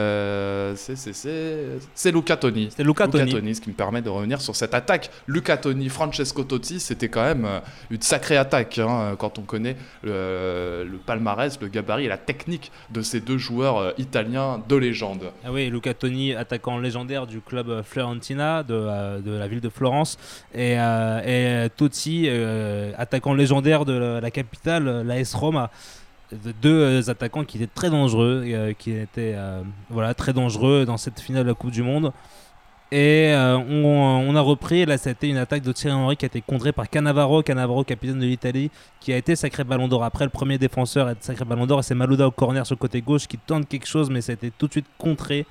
Euh, 0.00 0.74
c'est- 0.76 2.10
Luca 2.12 2.36
Toni. 2.36 2.68
C'était 2.70 2.82
Luca 2.84 3.06
Luca 3.06 3.18
Toni. 3.18 3.32
Toni, 3.32 3.54
ce 3.54 3.60
qui 3.60 3.68
me 3.70 3.74
permet 3.74 4.02
de 4.02 4.08
revenir 4.08 4.40
sur 4.40 4.56
cette 4.56 4.74
attaque. 4.74 5.10
Luca 5.26 5.56
Toni, 5.56 5.88
Francesco 5.88 6.44
Totti, 6.44 6.80
c'était 6.80 7.08
quand 7.08 7.22
même 7.22 7.44
euh, 7.44 7.60
une 7.90 8.00
sacrée 8.02 8.36
attaque 8.36 8.78
hein, 8.78 9.14
quand 9.18 9.38
on 9.38 9.42
connaît 9.42 9.76
le, 10.02 10.86
le 10.90 10.98
palmarès, 10.98 11.58
le 11.60 11.68
gabarit 11.68 12.06
et 12.06 12.08
la 12.08 12.18
technique 12.18 12.70
de 12.90 13.02
ces 13.02 13.20
deux 13.20 13.38
joueurs 13.38 13.78
euh, 13.78 13.90
italiens 13.98 14.62
de 14.68 14.76
légende. 14.76 15.30
Ah 15.44 15.52
oui, 15.52 15.68
Luca 15.70 15.94
Toni, 15.94 16.34
attaquant 16.34 16.78
légendaire 16.78 17.26
du 17.26 17.40
club 17.40 17.82
Fiorentina 17.82 18.62
de, 18.62 19.20
de 19.20 19.32
la 19.36 19.48
ville 19.48 19.60
de 19.60 19.68
Florence, 19.68 20.18
et, 20.54 20.76
euh, 20.78 21.64
et 21.66 21.70
Totti, 21.70 22.24
euh, 22.28 22.92
attaquant 22.96 23.34
légendaire 23.34 23.84
de 23.84 23.92
la, 23.92 24.20
la 24.20 24.30
capitale, 24.30 25.02
l'AS 25.06 25.34
Roma. 25.34 25.70
De- 26.32 26.52
Deux 26.62 27.10
attaquants 27.10 27.44
qui 27.44 27.58
étaient 27.58 27.66
très 27.72 27.90
dangereux, 27.90 28.44
euh, 28.46 28.72
euh, 29.18 30.14
très 30.14 30.32
dangereux 30.32 30.84
dans 30.86 30.96
cette 30.96 31.20
finale 31.20 31.44
de 31.44 31.48
la 31.48 31.54
Coupe 31.54 31.72
du 31.72 31.82
Monde. 31.82 32.12
Et 32.92 33.32
euh, 33.32 33.56
on, 33.56 34.34
a 34.34 34.40
repris, 34.40 34.84
là 34.84 34.98
c'était 34.98 35.28
une 35.28 35.36
attaque 35.36 35.62
de 35.62 35.70
Thierry 35.70 35.94
Henry 35.94 36.16
qui 36.16 36.24
a 36.24 36.26
été 36.26 36.40
contrée 36.40 36.72
par 36.72 36.90
Cannavaro, 36.90 37.40
Cannavaro 37.42 37.84
capitaine 37.84 38.18
de 38.18 38.26
l'Italie, 38.26 38.68
qui 38.98 39.12
a 39.12 39.16
été 39.16 39.36
sacré 39.36 39.62
ballon 39.62 39.86
d'or. 39.86 40.02
Après 40.02 40.24
le 40.24 40.30
premier 40.30 40.58
défenseur 40.58 41.08
être 41.08 41.22
sacré 41.22 41.44
ballon 41.44 41.66
d'or, 41.66 41.84
c'est 41.84 41.94
Malouda 41.94 42.26
au 42.26 42.32
corner 42.32 42.66
sur 42.66 42.74
le 42.74 42.80
côté 42.80 43.00
gauche 43.00 43.28
qui 43.28 43.38
tente 43.38 43.68
quelque 43.68 43.86
chose, 43.86 44.10
mais 44.10 44.20
ça 44.20 44.32
a 44.32 44.34
été 44.34 44.50
tout 44.50 44.66
de 44.66 44.72
suite 44.72 44.86
contré 44.98 45.46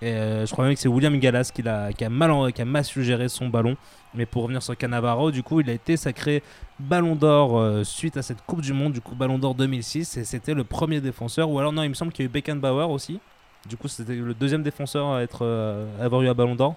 Et 0.00 0.12
euh, 0.12 0.46
je 0.46 0.52
crois 0.52 0.64
même 0.64 0.74
que 0.74 0.80
c'est 0.80 0.88
William 0.88 1.18
Gallas 1.18 1.50
qui, 1.52 1.66
a, 1.68 1.92
qui, 1.92 2.04
a 2.04 2.08
mal, 2.08 2.52
qui 2.52 2.62
a 2.62 2.64
mal 2.64 2.84
suggéré 2.84 3.28
son 3.28 3.48
ballon. 3.48 3.76
Mais 4.14 4.26
pour 4.26 4.42
revenir 4.44 4.62
sur 4.62 4.76
Cannavaro, 4.76 5.30
du 5.30 5.42
coup, 5.42 5.60
il 5.60 5.68
a 5.68 5.72
été 5.72 5.96
sacré 5.96 6.42
Ballon 6.78 7.16
d'Or 7.16 7.58
euh, 7.58 7.84
suite 7.84 8.16
à 8.16 8.22
cette 8.22 8.40
Coupe 8.46 8.60
du 8.60 8.72
Monde, 8.72 8.92
du 8.92 9.00
coup 9.00 9.14
Ballon 9.14 9.38
d'Or 9.38 9.54
2006, 9.54 10.16
et 10.16 10.24
c'était 10.24 10.54
le 10.54 10.64
premier 10.64 11.00
défenseur. 11.00 11.50
Ou 11.50 11.58
alors 11.58 11.72
non, 11.72 11.82
il 11.82 11.88
me 11.88 11.94
semble 11.94 12.12
qu'il 12.12 12.24
y 12.24 12.26
a 12.26 12.30
eu 12.30 12.32
Beckenbauer 12.32 12.90
aussi. 12.90 13.20
Du 13.68 13.76
coup, 13.76 13.88
c'était 13.88 14.14
le 14.14 14.34
deuxième 14.34 14.62
défenseur 14.62 15.08
à 15.08 15.22
être 15.22 15.40
euh, 15.42 15.86
avoir 16.00 16.22
eu 16.22 16.28
un 16.28 16.34
Ballon 16.34 16.54
d'Or. 16.54 16.76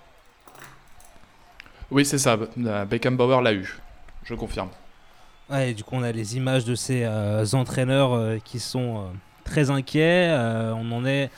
Oui, 1.91 2.05
c'est 2.05 2.17
ça. 2.17 2.37
Beckenbauer 2.37 3.41
l'a 3.43 3.53
eu. 3.53 3.79
Je 4.23 4.33
confirme. 4.33 4.69
Ouais, 5.49 5.71
et 5.71 5.73
du 5.73 5.83
coup, 5.83 5.95
on 5.95 6.03
a 6.03 6.11
les 6.11 6.37
images 6.37 6.65
de 6.65 6.73
ces 6.75 7.05
entraîneurs 7.53 8.41
qui 8.43 8.59
sont 8.59 9.07
très 9.43 9.69
inquiets. 9.69 10.31
on 10.73 10.89
en 10.93 11.05
est 11.05 11.29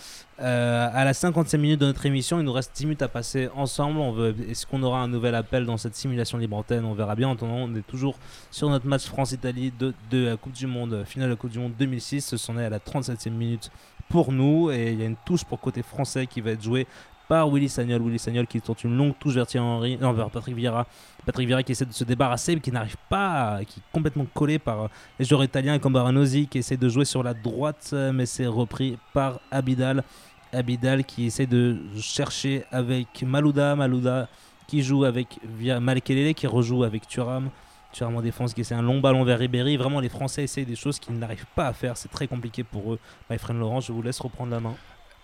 euh, 0.41 0.89
à 0.91 1.05
la 1.05 1.13
55 1.13 1.57
minute 1.57 1.79
de 1.79 1.85
notre 1.85 2.05
émission, 2.05 2.39
il 2.39 2.43
nous 2.43 2.53
reste 2.53 2.75
10 2.75 2.85
minutes 2.85 3.01
à 3.03 3.07
passer 3.07 3.49
ensemble. 3.55 4.33
Est-ce 4.49 4.65
qu'on 4.65 4.81
aura 4.81 4.99
un 4.99 5.07
nouvel 5.07 5.35
appel 5.35 5.65
dans 5.65 5.77
cette 5.77 5.95
simulation 5.95 6.37
libre 6.37 6.57
antenne? 6.57 6.85
On 6.85 6.93
verra 6.93 7.15
bien. 7.15 7.29
En 7.29 7.33
attendant, 7.33 7.55
on 7.55 7.75
est 7.75 7.85
toujours 7.85 8.17
sur 8.49 8.69
notre 8.69 8.87
match 8.87 9.05
France-Italie 9.05 9.71
de, 9.77 9.93
de, 10.09 10.25
la 10.25 10.37
Coupe 10.37 10.53
du 10.53 10.65
Monde, 10.65 11.03
finale 11.05 11.29
de 11.29 11.33
la 11.33 11.37
Coupe 11.37 11.51
du 11.51 11.59
Monde 11.59 11.73
2006. 11.77 12.25
Ce 12.25 12.37
sont 12.37 12.57
est 12.57 12.65
à 12.65 12.69
la 12.69 12.79
37e 12.79 13.29
minute 13.29 13.69
pour 14.09 14.31
nous. 14.31 14.71
Et 14.71 14.91
il 14.91 14.99
y 14.99 15.03
a 15.03 15.05
une 15.05 15.17
touche 15.23 15.43
pour 15.43 15.59
côté 15.59 15.83
français 15.83 16.25
qui 16.25 16.41
va 16.41 16.51
être 16.51 16.63
jouée 16.63 16.87
par 17.27 17.49
Willy 17.49 17.69
Sagnol. 17.69 18.01
Willy 18.01 18.19
Sagnol 18.19 18.47
qui 18.47 18.61
tente 18.61 18.83
une 18.83 18.95
longue 18.95 19.17
touche 19.19 19.33
vers 19.33 19.47
Thierry 19.47 19.65
Henry, 19.65 19.97
non, 19.97 20.13
Patrick 20.29 20.55
Vieira. 20.55 20.85
Patrick 21.25 21.47
Vieira 21.47 21.63
qui 21.63 21.71
essaie 21.71 21.85
de 21.85 21.93
se 21.93 22.03
débarrasser, 22.03 22.55
mais 22.55 22.61
qui 22.61 22.71
n'arrive 22.71 22.97
pas, 23.09 23.59
qui 23.67 23.79
est 23.79 23.83
complètement 23.91 24.25
collé 24.33 24.59
par 24.59 24.89
les 25.17 25.25
joueurs 25.25 25.43
italiens 25.43 25.79
comme 25.79 25.93
Baranozzi 25.93 26.47
qui 26.47 26.57
essaie 26.57 26.77
de 26.77 26.89
jouer 26.89 27.05
sur 27.05 27.23
la 27.23 27.33
droite, 27.33 27.93
mais 28.13 28.25
c'est 28.25 28.47
repris 28.47 28.97
par 29.13 29.39
Abidal. 29.51 30.03
Abidal 30.51 31.03
qui 31.03 31.25
essaie 31.25 31.47
de 31.47 31.77
chercher 31.99 32.65
avec 32.71 33.23
Malouda, 33.23 33.75
Malouda 33.75 34.27
qui 34.67 34.81
joue 34.81 35.03
avec 35.03 35.39
via 35.43 35.79
Malkelele 35.79 36.33
qui 36.33 36.47
rejoue 36.47 36.83
avec 36.83 37.07
Thuram. 37.07 37.49
Thuram 37.91 38.15
en 38.15 38.21
défense 38.21 38.53
qui 38.53 38.61
essaie 38.61 38.75
un 38.75 38.81
long 38.81 38.99
ballon 38.99 39.23
vers 39.23 39.39
Ribéry. 39.39 39.77
Vraiment, 39.77 39.99
les 39.99 40.09
Français 40.09 40.43
essayent 40.43 40.65
des 40.65 40.75
choses 40.75 40.99
qu'ils 40.99 41.17
n'arrivent 41.17 41.45
pas 41.55 41.67
à 41.67 41.73
faire. 41.73 41.95
C'est 41.95 42.09
très 42.09 42.27
compliqué 42.27 42.63
pour 42.63 42.93
eux. 42.93 42.99
My 43.29 43.37
friend 43.37 43.59
Laurent, 43.59 43.81
je 43.81 43.91
vous 43.91 44.01
laisse 44.01 44.19
reprendre 44.19 44.51
la 44.51 44.59
main. 44.59 44.75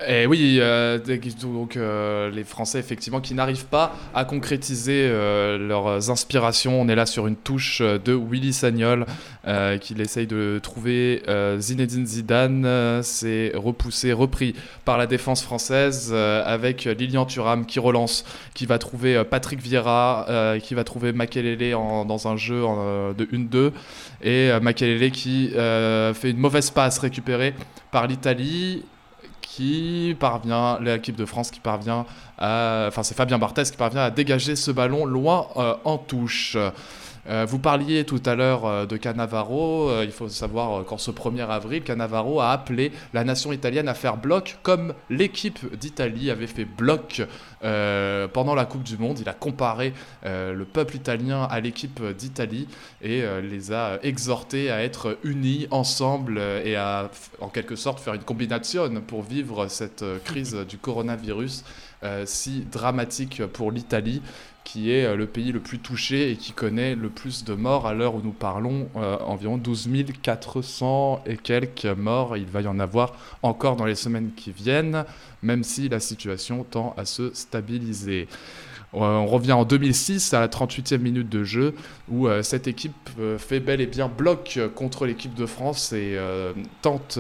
Et 0.08 0.26
oui, 0.28 0.60
euh, 0.62 0.98
donc 1.42 1.76
euh, 1.76 2.32
les 2.32 2.46
Français 2.46 2.80
effectivement 2.80 3.20
qui 3.20 3.34
n'arrivent 3.34 3.66
pas 3.66 3.98
à 4.16 4.24
concrétiser 4.24 5.10
euh, 5.10 5.58
leurs 5.58 6.10
inspirations. 6.10 6.80
On 6.80 6.88
est 6.88 6.96
là 6.96 7.06
sur 7.06 7.28
une 7.28 7.36
touche 7.36 7.82
de 7.82 8.14
Willy 8.14 8.54
Sagnol 8.54 9.06
qui 9.82 9.96
essaye 10.00 10.28
de 10.28 10.60
trouver 10.62 11.24
Zinedine 11.58 12.06
Zidane. 12.06 13.02
C'est 13.04 13.52
repoussé, 13.56 14.14
repris 14.14 14.56
par 14.86 14.98
la 14.98 15.06
défense 15.06 15.42
française 15.42 16.14
avec 16.14 16.86
Lilian 16.86 17.26
Thuram 17.26 17.66
qui 17.66 17.80
relance, 17.80 18.24
qui 18.54 18.66
va 18.66 18.78
trouver 18.78 19.24
Patrick 19.26 19.60
Vieira, 19.60 20.28
qui 20.62 20.76
va 20.76 20.84
trouver 20.84 21.12
Makelele 21.12 21.72
dans 21.72 22.28
un 22.28 22.38
jeu 22.38 22.62
de 23.18 23.26
1-2 23.26 23.72
et 24.22 24.52
Makelele 24.62 25.12
qui 25.12 25.50
fait 25.50 26.30
une 26.30 26.38
mauvaise 26.38 26.70
passe 26.70 27.00
récupérée 27.00 27.54
par 27.92 28.08
l'Italie 28.08 28.84
qui 29.56 30.16
parvient, 30.20 30.80
l'équipe 30.80 31.16
de 31.16 31.26
France 31.26 31.50
qui 31.50 31.60
parvient 31.60 32.06
à, 32.38 32.86
enfin 32.88 33.02
c'est 33.04 33.16
Fabien 33.16 33.40
Barthez 33.40 33.64
qui 33.64 33.78
parvient 33.78 34.02
à 34.02 34.12
dégager 34.12 34.56
ce 34.56 34.70
ballon 34.70 35.06
loin 35.06 35.48
euh, 35.58 35.76
en 35.86 35.98
touche. 35.98 36.56
Euh, 37.28 37.46
vous 37.48 37.60
parliez 37.60 38.06
tout 38.06 38.22
à 38.26 38.36
l'heure 38.36 38.66
euh, 38.66 38.86
de 38.86 38.98
Cannavaro. 38.98 40.02
il 40.04 40.12
faut 40.12 40.30
savoir 40.30 40.86
qu'en 40.86 40.98
ce 40.98 41.12
1er 41.12 41.48
avril, 41.48 41.84
Cannavaro 41.84 42.40
a 42.40 42.52
appelé 42.52 42.92
la 43.14 43.24
nation 43.24 43.52
italienne 43.52 43.88
à 43.88 43.94
faire 43.94 44.18
bloc 44.18 44.58
comme 44.64 44.94
l'équipe 45.10 45.60
d'Italie 45.78 46.32
avait 46.32 46.48
fait 46.48 46.66
bloc 46.66 47.22
pendant 47.62 48.56
la 48.56 48.66
Coupe 48.66 48.84
du 48.84 48.98
Monde. 48.98 49.20
Il 49.20 49.30
a 49.30 49.34
comparé 49.34 49.94
le 50.24 50.64
peuple 50.64 50.96
italien 50.96 51.44
à 51.44 51.60
l'équipe 51.60 52.02
d'Italie 52.18 52.68
et 53.02 53.24
les 53.42 53.72
a 53.74 54.00
exhortés 54.04 54.72
à 54.72 54.82
être 54.82 55.18
unis 55.24 55.68
ensemble 55.72 56.40
et 56.40 56.76
à 56.76 57.10
en 57.42 57.50
quelque 57.50 57.76
sorte 57.76 58.00
faire 58.00 58.14
une 58.14 58.24
combination 58.24 58.90
pour 59.06 59.24
vivre 59.24 59.68
cette 59.68 60.06
crise 60.24 60.56
du 60.68 60.78
coronavirus 60.78 61.64
si 62.26 62.66
dramatique 62.72 63.46
pour 63.48 63.72
l'Italie 63.72 64.22
qui 64.72 64.92
est 64.92 65.06
euh, 65.06 65.16
le 65.16 65.26
pays 65.26 65.52
le 65.52 65.60
plus 65.60 65.80
touché 65.80 66.32
et 66.32 66.36
qui 66.36 66.52
connaît 66.52 66.94
le 66.94 67.10
plus 67.10 67.44
de 67.44 67.56
morts 67.56 67.88
à 67.88 67.94
l'heure 67.96 68.14
où 68.14 68.22
nous 68.24 68.34
parlons, 68.34 68.88
euh, 68.98 69.18
environ 69.26 69.58
12 69.58 69.90
400 70.22 71.24
et 71.26 71.38
quelques 71.38 71.86
morts. 71.86 72.38
Il 72.38 72.46
va 72.46 72.62
y 72.62 72.68
en 72.68 72.80
avoir 72.80 73.16
encore 73.42 73.76
dans 73.76 73.86
les 73.86 73.96
semaines 73.96 74.32
qui 74.36 74.52
viennent, 74.52 75.06
même 75.42 75.64
si 75.64 75.90
la 75.90 76.00
situation 76.00 76.64
tend 76.70 76.94
à 76.98 77.06
se 77.06 77.34
stabiliser. 77.34 78.28
Euh, 78.94 78.98
on 79.00 79.26
revient 79.26 79.54
en 79.54 79.66
2006 79.66 80.36
à 80.36 80.40
la 80.40 80.48
38e 80.48 81.00
minute 81.00 81.30
de 81.30 81.44
jeu 81.44 81.74
où 82.08 82.28
cette 82.44 82.68
équipe 82.68 83.10
fait 83.38 83.60
bel 83.60 83.82
et 83.82 83.88
bien 83.88 84.08
bloc 84.08 84.60
contre 84.76 85.06
l'équipe 85.06 85.34
de 85.34 85.46
France 85.46 85.94
et 85.94 86.18
tente 86.82 87.20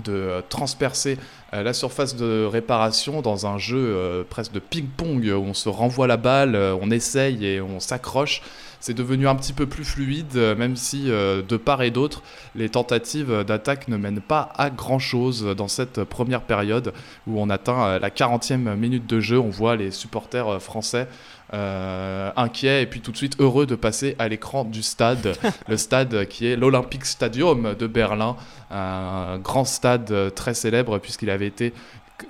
de 0.00 0.12
euh, 0.12 0.40
transpercer 0.48 1.18
euh, 1.52 1.62
la 1.62 1.72
surface 1.72 2.16
de 2.16 2.44
réparation 2.44 3.22
dans 3.22 3.46
un 3.46 3.58
jeu 3.58 3.78
euh, 3.78 4.24
presque 4.28 4.52
de 4.52 4.58
ping-pong 4.58 5.24
où 5.24 5.42
on 5.42 5.54
se 5.54 5.68
renvoie 5.68 6.06
la 6.06 6.16
balle, 6.16 6.56
on 6.56 6.90
essaye 6.90 7.44
et 7.44 7.60
on 7.60 7.80
s'accroche. 7.80 8.42
C'est 8.82 8.94
devenu 8.94 9.28
un 9.28 9.34
petit 9.34 9.52
peu 9.52 9.66
plus 9.66 9.84
fluide, 9.84 10.34
même 10.56 10.74
si 10.74 11.08
de 11.08 11.56
part 11.58 11.82
et 11.82 11.90
d'autre, 11.90 12.22
les 12.54 12.70
tentatives 12.70 13.44
d'attaque 13.44 13.88
ne 13.88 13.98
mènent 13.98 14.22
pas 14.22 14.54
à 14.56 14.70
grand-chose 14.70 15.54
dans 15.54 15.68
cette 15.68 16.02
première 16.04 16.40
période 16.40 16.94
où 17.26 17.38
on 17.38 17.50
atteint 17.50 17.98
la 17.98 18.08
40e 18.08 18.76
minute 18.76 19.06
de 19.06 19.20
jeu. 19.20 19.38
On 19.38 19.50
voit 19.50 19.76
les 19.76 19.90
supporters 19.90 20.62
français 20.62 21.08
euh, 21.52 22.30
inquiet 22.36 22.82
et 22.82 22.86
puis 22.86 23.00
tout 23.00 23.12
de 23.12 23.16
suite 23.16 23.36
heureux 23.40 23.66
de 23.66 23.74
passer 23.74 24.14
à 24.18 24.28
l'écran 24.28 24.64
du 24.64 24.82
stade, 24.82 25.36
le 25.68 25.76
stade 25.76 26.26
qui 26.26 26.46
est 26.46 26.56
l'Olympic 26.56 27.04
Stadium 27.04 27.74
de 27.78 27.86
Berlin, 27.86 28.36
un 28.70 29.38
grand 29.38 29.64
stade 29.64 30.34
très 30.34 30.54
célèbre 30.54 30.98
puisqu'il 30.98 31.30
avait 31.30 31.46
été 31.46 31.72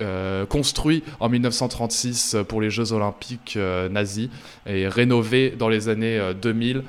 euh, 0.01 0.45
construit 0.45 1.03
en 1.19 1.29
1936 1.29 2.37
pour 2.47 2.61
les 2.61 2.69
Jeux 2.69 2.93
olympiques 2.93 3.55
euh, 3.57 3.89
nazis 3.89 4.29
et 4.65 4.87
rénové 4.87 5.51
dans 5.51 5.69
les 5.69 5.89
années 5.89 6.19
2000 6.41 6.83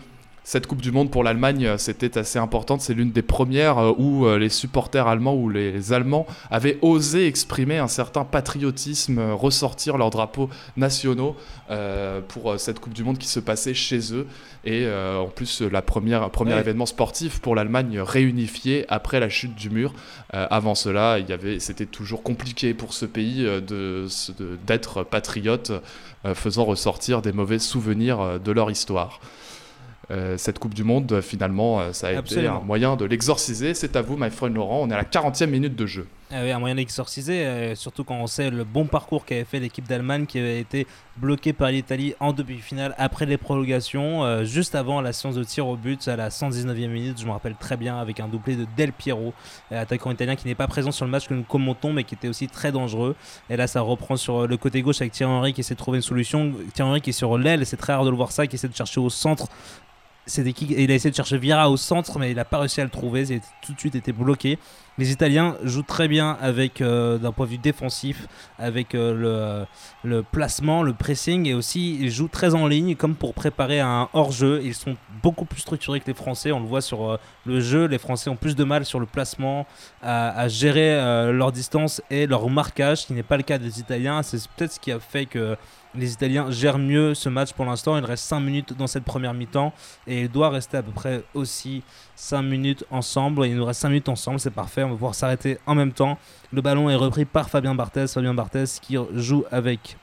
cette 0.45 0.67
Coupe 0.67 0.83
du 0.83 0.91
Monde 0.91 1.11
pour 1.11 1.23
l'Allemagne, 1.23 1.67
euh, 1.67 1.79
c'était 1.79 2.19
assez 2.19 2.39
importante. 2.39 2.81
C'est 2.81 2.95
l'une 2.95 3.13
des 3.13 3.23
premières 3.23 3.79
euh, 3.79 3.93
où 3.97 4.27
euh, 4.27 4.39
les 4.39 4.49
supporters 4.49 5.07
allemands 5.07 5.37
ou 5.37 5.49
les 5.49 5.93
Allemands 5.93 6.27
avaient 6.51 6.79
osé 6.83 7.29
exprimer 7.29 7.79
un 7.79 7.87
certain 7.87 8.25
patriotisme, 8.25 9.21
ressortir 9.33 9.97
leurs 9.97 10.11
drapeaux 10.11 10.51
nationaux 10.77 11.37
pour 12.29 12.59
cette 12.59 12.81
Coupe 12.81 12.93
du 12.93 13.03
Monde 13.03 13.17
qui 13.17 13.29
se 13.29 13.41
passait 13.41 13.73
chez 13.73 14.13
eux. 14.13 14.27
Et 14.65 14.87
en 14.87 15.29
plus, 15.29 15.63
la 15.63 15.81
première, 15.81 16.29
premier 16.31 16.59
événement 16.59 16.85
sportif 16.85 17.41
pour 17.41 17.55
l'Allemagne 17.55 17.99
réunifié 18.01 18.85
après 18.89 19.21
la 19.21 19.31
chute 19.31 19.55
du 19.55 19.71
mur. 19.71 19.95
avant 20.31 20.75
cela, 20.75 21.19
il 21.19 21.29
y 21.29 21.33
avait, 21.33 21.61
c'était 21.61 21.87
toujours 21.87 22.23
compliqué 22.23 22.75
pour 22.75 22.93
ce 22.93 23.07
pays 23.07 23.45
de, 23.45 24.07
d'être 24.67 25.03
patriote, 25.03 25.73
faisant 26.35 26.65
ressortir 26.65 27.23
des 27.23 27.33
mauvais 27.33 27.59
souvenirs 27.59 28.39
de 28.39 28.53
leur 28.53 28.71
histoire. 28.71 29.21
Euh, 30.11 30.37
cette 30.37 30.59
Coupe 30.59 30.75
du 30.75 30.85
Monde, 30.85 31.21
finalement, 31.21 31.81
euh, 31.81 31.93
ça 31.93 32.09
a 32.09 32.13
été 32.13 32.47
un 32.47 32.61
moyen 32.61 32.97
de 32.97 33.05
l'exorciser. 33.05 33.75
C'est 33.75 33.97
à 33.97 34.03
vous, 34.03 34.17
my 34.17 34.31
friend 34.31 34.55
Laurent. 34.55 34.81
On 34.83 34.91
est 34.91 34.95
à 34.95 34.99
la 34.99 35.05
40e 35.05 35.47
minute 35.47 35.77
de 35.77 35.87
jeu. 35.87 36.07
Ah 36.35 36.41
oui, 36.43 36.51
un 36.51 36.59
moyen 36.59 36.77
d'exorciser, 36.77 37.45
euh, 37.45 37.75
surtout 37.75 38.05
quand 38.05 38.15
on 38.15 38.27
sait 38.27 38.49
le 38.49 38.65
bon 38.65 38.87
parcours 38.87 39.27
qu'avait 39.27 39.45
fait 39.45 39.61
l'équipe 39.61 39.87
d'Allemagne 39.87 40.25
qui 40.25 40.39
avait 40.39 40.61
été 40.61 40.87
bloquée 41.19 41.53
par 41.53 41.71
l'Italie 41.71 42.15
en 42.21 42.33
demi-finale 42.33 42.95
après 42.97 43.27
les 43.27 43.37
prolongations, 43.37 44.43
juste 44.45 44.75
avant 44.75 45.03
la 45.03 45.13
séance 45.13 45.35
de 45.35 45.45
tir 45.45 45.67
au 45.67 45.77
but 45.77 46.09
à 46.09 46.17
la 46.17 46.31
119e 46.31 46.89
minute, 46.89 47.21
je 47.21 47.27
me 47.27 47.33
rappelle 47.33 47.55
très 47.55 47.77
bien, 47.77 47.99
avec 47.99 48.19
un 48.19 48.29
doublé 48.29 48.57
de 48.57 48.67
Del 48.79 48.95
Piero, 48.95 49.35
attaquant 49.71 50.11
italien 50.11 50.35
qui 50.35 50.49
n'est 50.49 50.55
pas 50.55 50.67
présent 50.67 50.91
sur 50.91 51.05
le 51.05 51.11
match 51.11 51.29
que 51.29 51.35
nous 51.35 51.43
commentons, 51.43 51.93
mais 51.93 52.05
qui 52.05 52.15
était 52.15 52.29
aussi 52.29 52.49
très 52.49 52.73
dangereux. 52.73 53.15
Et 53.51 53.59
là, 53.59 53.67
ça 53.67 53.83
reprend 53.83 54.17
sur 54.17 54.47
le 54.47 54.57
côté 54.57 54.81
gauche 54.81 55.03
avec 55.03 55.13
Thierry 55.13 55.31
Henry 55.31 55.53
qui 55.53 55.61
essaie 55.61 55.75
de 55.75 55.79
trouver 55.79 55.99
une 55.99 56.03
solution. 56.03 56.55
Thierry 56.73 56.89
Henry 56.89 57.01
qui 57.03 57.11
est 57.11 57.13
sur 57.13 57.37
l'aile, 57.37 57.67
c'est 57.67 57.77
très 57.77 57.93
rare 57.93 58.07
de 58.07 58.11
le 58.11 58.17
voir 58.17 58.33
ça, 58.33 58.47
qui 58.47 58.57
essaie 58.57 58.69
de 58.69 58.75
chercher 58.75 59.01
au 59.01 59.11
centre 59.11 59.49
il 60.27 60.91
a 60.91 60.95
essayé 60.95 61.11
de 61.11 61.17
chercher 61.17 61.39
Vira 61.39 61.69
au 61.69 61.77
centre, 61.77 62.19
mais 62.19 62.31
il 62.31 62.37
n'a 62.37 62.45
pas 62.45 62.59
réussi 62.59 62.81
à 62.81 62.85
le 62.85 62.91
trouver. 62.91 63.29
Il 63.29 63.39
a 63.39 63.41
tout 63.61 63.73
de 63.73 63.79
suite 63.79 63.95
été 63.95 64.13
bloqué. 64.13 64.59
Les 64.99 65.11
Italiens 65.11 65.57
jouent 65.65 65.83
très 65.83 66.07
bien 66.07 66.37
avec, 66.41 66.81
euh, 66.81 67.17
d'un 67.17 67.33
point 67.33 67.47
de 67.47 67.53
vue 67.53 67.59
défensif, 67.59 68.27
avec 68.59 68.95
euh, 68.95 69.67
le, 70.05 70.09
le, 70.09 70.23
placement, 70.23 70.83
le 70.83 70.93
pressing, 70.93 71.47
et 71.47 71.55
aussi 71.55 71.99
ils 71.99 72.11
jouent 72.11 72.29
très 72.29 72.55
en 72.55 72.67
ligne, 72.67 72.95
comme 72.95 73.15
pour 73.15 73.33
préparer 73.33 73.81
un 73.81 74.09
hors-jeu. 74.13 74.61
Ils 74.63 74.75
sont 74.75 74.97
beaucoup 75.23 75.47
plus 75.47 75.61
structurés 75.61 75.99
que 76.01 76.07
les 76.07 76.15
Français. 76.15 76.53
On 76.53 76.61
le 76.61 76.67
voit 76.67 76.83
sur 76.83 77.11
euh, 77.11 77.17
le 77.47 77.61
jeu. 77.61 77.87
Les 77.87 77.99
Français 77.99 78.29
ont 78.29 78.37
plus 78.37 78.55
de 78.55 78.65
mal 78.65 78.85
sur 78.85 79.01
le 79.01 79.07
placement, 79.07 79.67
à, 80.03 80.47
gérer 80.49 81.33
leur 81.33 81.53
distance 81.53 82.03
et 82.11 82.27
leur 82.27 82.49
marquage, 82.51 83.03
ce 83.03 83.07
qui 83.07 83.13
n'est 83.15 83.23
pas 83.23 83.37
le 83.37 83.43
cas 83.43 83.59
des 83.59 83.81
Italiens. 83.81 84.23
C'est 84.23 84.47
peut-être 84.51 84.73
ce 84.73 84.81
qui 84.81 84.93
a 84.93 85.01
fait 85.01 85.27
que 85.27 85.57
les 85.95 86.13
Italiens 86.13 86.51
gèrent 86.51 86.79
mieux 86.79 87.15
ce 87.15 87.29
match 87.29 87.53
pour 87.53 87.65
l'instant. 87.65 87.97
Il 87.97 88.05
reste 88.05 88.25
5 88.25 88.41
minutes 88.41 88.77
dans 88.77 88.87
cette 88.87 89.05
première 89.05 89.35
mi-temps 89.35 89.73
et 90.07 90.23
il 90.23 90.29
doit 90.29 90.51
rester 90.51 90.77
à 90.79 90.83
peu 90.83 90.93
près 90.93 91.23
aussi 91.35 91.83
5 92.17 92.43
minutes 92.43 92.85
ensemble. 92.91 93.47
Il 93.47 93.57
nous 93.57 93.65
reste 93.65 93.81
5 93.81 93.89
minutes 93.89 94.09
ensemble, 94.09 94.41
c'est 94.41 94.51
parfait. 94.51 94.83
On 94.83 94.89
va 94.89 94.95
pouvoir 94.95 95.15
s'arrêter 95.15 95.59
en 95.67 95.75
même 95.75 95.93
temps. 95.93 96.19
Le 96.53 96.63
ballon 96.63 96.89
est 96.89 96.97
repris 96.97 97.25
par 97.25 97.51
Fabien 97.51 97.75
Barthez. 97.75 98.07
Fabien 98.09 98.35
Barthez 98.35 98.65
qui 98.81 98.97
joue 99.15 99.45
avec 99.51 99.97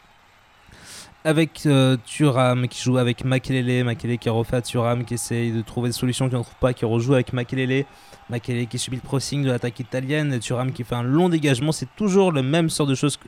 avec 1.26 1.66
euh, 1.66 1.98
Thuram 2.06 2.68
qui 2.68 2.82
joue 2.82 2.98
avec 2.98 3.26
Makelele, 3.26 3.84
Makelele 3.84 4.18
qui 4.18 4.30
refait 4.30 4.58
à 4.58 4.62
Thuram, 4.62 5.04
qui 5.04 5.16
essaye 5.16 5.52
de 5.52 5.62
trouver 5.62 5.90
des 5.90 5.94
solutions, 5.94 6.30
qui 6.30 6.36
n'en 6.36 6.44
trouve 6.44 6.56
pas, 6.56 6.74
qui 6.74 6.86
rejoue 6.86 7.14
avec 7.14 7.34
Makelele, 7.34 7.86
Makelele 8.30 8.68
qui 8.68 8.80
subit 8.80 8.96
le 8.96 9.02
crossing 9.02 9.44
de 9.44 9.52
l'attaque 9.52 9.80
italienne, 9.80 10.34
et 10.34 10.40
Thuram 10.40 10.72
qui 10.72 10.84
fait 10.84 10.96
un 10.96 11.04
long 11.04 11.28
dégagement, 11.28 11.72
c'est 11.72 11.94
toujours 11.98 12.32
le 12.32 12.42
même 12.42 12.70
sort 12.70 12.88
de 12.88 12.96
choses 12.96 13.20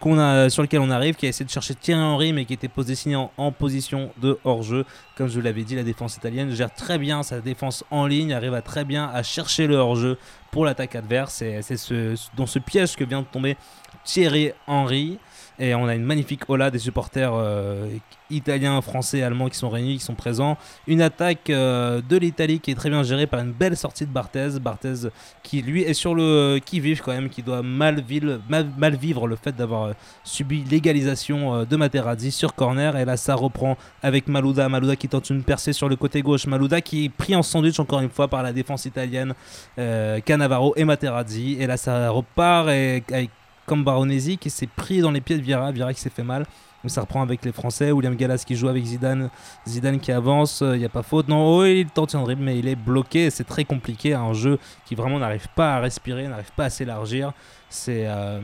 sur 0.00 0.62
lequel 0.62 0.80
on 0.80 0.90
arrive, 0.90 1.14
qui 1.14 1.26
a 1.26 1.28
essayé 1.30 1.46
de 1.46 1.50
chercher 1.50 1.74
Thierry 1.74 2.00
Henry, 2.00 2.32
mais 2.32 2.44
qui 2.44 2.52
était 2.52 2.68
positionné 2.68 3.16
en, 3.16 3.30
en 3.36 3.52
position 3.52 4.10
de 4.20 4.38
hors-jeu. 4.44 4.84
Comme 5.16 5.28
je 5.28 5.40
l'avais 5.40 5.62
dit, 5.62 5.74
la 5.76 5.82
défense 5.82 6.16
italienne 6.16 6.50
gère 6.50 6.72
très 6.74 6.98
bien 6.98 7.22
sa 7.22 7.40
défense 7.40 7.84
en 7.90 8.06
ligne, 8.06 8.32
arrive 8.32 8.60
très 8.62 8.84
bien 8.84 9.10
à 9.12 9.22
chercher 9.22 9.66
le 9.66 9.76
hors-jeu 9.76 10.18
pour 10.50 10.64
l'attaque 10.64 10.94
adverse, 10.94 11.42
et 11.42 11.62
c'est 11.62 11.76
ce, 11.76 12.14
dans 12.36 12.46
ce 12.46 12.58
piège 12.58 12.96
que 12.96 13.04
vient 13.04 13.22
de 13.22 13.26
tomber 13.26 13.56
Thierry 14.04 14.52
Henry. 14.66 15.18
Et 15.58 15.74
on 15.74 15.86
a 15.86 15.94
une 15.94 16.04
magnifique 16.04 16.48
ola 16.48 16.70
des 16.70 16.80
supporters 16.80 17.32
euh, 17.32 17.88
italiens, 18.28 18.80
français, 18.80 19.22
allemands 19.22 19.48
qui 19.48 19.56
sont 19.56 19.68
réunis, 19.68 19.98
qui 19.98 20.04
sont 20.04 20.14
présents. 20.14 20.56
Une 20.88 21.00
attaque 21.00 21.48
euh, 21.50 22.00
de 22.08 22.16
l'Italie 22.16 22.58
qui 22.58 22.72
est 22.72 22.74
très 22.74 22.90
bien 22.90 23.04
gérée 23.04 23.28
par 23.28 23.40
une 23.40 23.52
belle 23.52 23.76
sortie 23.76 24.04
de 24.04 24.10
Barthez. 24.10 24.58
Barthez 24.60 25.08
qui 25.44 25.62
lui 25.62 25.82
est 25.82 25.94
sur 25.94 26.14
le 26.14 26.58
qui 26.64 26.80
vive 26.80 27.02
quand 27.02 27.12
même, 27.12 27.28
qui 27.28 27.42
doit 27.42 27.62
mal, 27.62 28.00
vivre, 28.00 28.40
mal, 28.48 28.96
vivre 28.96 29.28
le 29.28 29.36
fait 29.36 29.54
d'avoir 29.54 29.84
euh, 29.84 29.92
subi 30.24 30.64
l'égalisation 30.64 31.64
de 31.64 31.76
Materazzi 31.76 32.32
sur 32.32 32.54
corner. 32.54 32.96
Et 32.96 33.04
là 33.04 33.16
ça 33.16 33.36
reprend 33.36 33.76
avec 34.02 34.26
Malouda. 34.26 34.68
Malouda 34.68 34.96
qui 34.96 35.08
tente 35.08 35.30
une 35.30 35.44
percée 35.44 35.72
sur 35.72 35.88
le 35.88 35.94
côté 35.94 36.22
gauche. 36.22 36.46
Malouda 36.46 36.80
qui 36.80 37.04
est 37.04 37.08
pris 37.10 37.36
en 37.36 37.42
sandwich 37.44 37.78
encore 37.78 38.00
une 38.00 38.10
fois 38.10 38.26
par 38.26 38.42
la 38.42 38.52
défense 38.52 38.86
italienne. 38.86 39.34
Cannavaro 39.76 40.74
et 40.76 40.84
Materazzi. 40.84 41.56
Et 41.60 41.66
là 41.68 41.76
ça 41.76 42.10
repart 42.10 42.68
et, 42.70 43.04
avec 43.12 43.30
comme 43.66 43.84
Baronesi 43.84 44.38
qui 44.38 44.50
s'est 44.50 44.66
pris 44.66 45.00
dans 45.00 45.10
les 45.10 45.20
pieds 45.20 45.36
de 45.36 45.42
Vieira, 45.42 45.72
Vieira 45.72 45.92
qui 45.92 46.00
s'est 46.00 46.10
fait 46.10 46.22
mal. 46.22 46.46
Mais 46.82 46.90
ça 46.90 47.00
reprend 47.00 47.22
avec 47.22 47.42
les 47.44 47.52
Français, 47.52 47.92
William 47.92 48.14
Gallas 48.14 48.44
qui 48.46 48.56
joue 48.56 48.68
avec 48.68 48.84
Zidane, 48.84 49.30
Zidane 49.66 49.98
qui 49.98 50.12
avance, 50.12 50.60
il 50.60 50.66
euh, 50.66 50.76
n'y 50.76 50.84
a 50.84 50.90
pas 50.90 51.02
faute. 51.02 51.28
Non, 51.28 51.56
oh, 51.56 51.64
il 51.64 51.86
tente 51.86 52.14
un 52.14 52.22
dribble, 52.22 52.42
mais 52.42 52.58
il 52.58 52.68
est 52.68 52.76
bloqué. 52.76 53.30
C'est 53.30 53.44
très 53.44 53.64
compliqué, 53.64 54.12
un 54.12 54.34
jeu 54.34 54.58
qui 54.84 54.94
vraiment 54.94 55.18
n'arrive 55.18 55.48
pas 55.56 55.76
à 55.76 55.80
respirer, 55.80 56.28
n'arrive 56.28 56.52
pas 56.54 56.66
à 56.66 56.70
s'élargir. 56.70 57.32
C'est 57.70 58.06
euh, 58.06 58.40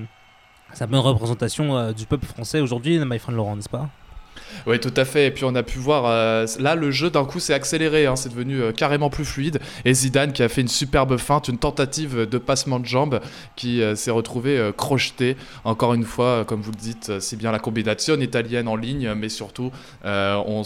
sa 0.72 0.86
bonne 0.86 1.00
représentation 1.00 1.76
euh, 1.76 1.92
du 1.92 2.06
peuple 2.06 2.24
français 2.24 2.60
aujourd'hui, 2.60 2.98
my 2.98 3.18
friend 3.18 3.36
Laurent, 3.36 3.56
n'est-ce 3.56 3.68
pas? 3.68 3.90
Oui, 4.66 4.78
tout 4.80 4.92
à 4.96 5.04
fait. 5.04 5.26
Et 5.26 5.30
puis 5.30 5.44
on 5.44 5.54
a 5.54 5.62
pu 5.62 5.78
voir, 5.78 6.04
euh, 6.06 6.46
là, 6.58 6.74
le 6.74 6.90
jeu 6.90 7.10
d'un 7.10 7.24
coup 7.24 7.38
s'est 7.40 7.54
accéléré, 7.54 8.06
hein. 8.06 8.16
c'est 8.16 8.28
devenu 8.28 8.60
euh, 8.60 8.72
carrément 8.72 9.10
plus 9.10 9.24
fluide. 9.24 9.60
Et 9.84 9.94
Zidane 9.94 10.32
qui 10.32 10.42
a 10.42 10.48
fait 10.48 10.60
une 10.60 10.68
superbe 10.68 11.16
feinte, 11.16 11.48
une 11.48 11.58
tentative 11.58 12.28
de 12.28 12.38
passement 12.38 12.80
de 12.80 12.86
jambes 12.86 13.20
qui 13.56 13.82
euh, 13.82 13.94
s'est 13.94 14.10
retrouvé 14.10 14.70
crocheté. 14.76 15.36
Encore 15.64 15.94
une 15.94 16.04
fois, 16.04 16.44
comme 16.44 16.60
vous 16.60 16.72
le 16.72 16.76
dites, 16.76 17.18
c'est 17.20 17.36
bien 17.36 17.52
la 17.52 17.58
combinaison 17.58 17.80
italienne 18.20 18.68
en 18.68 18.76
ligne, 18.76 19.14
mais 19.14 19.28
surtout, 19.28 19.70
on, 20.04 20.62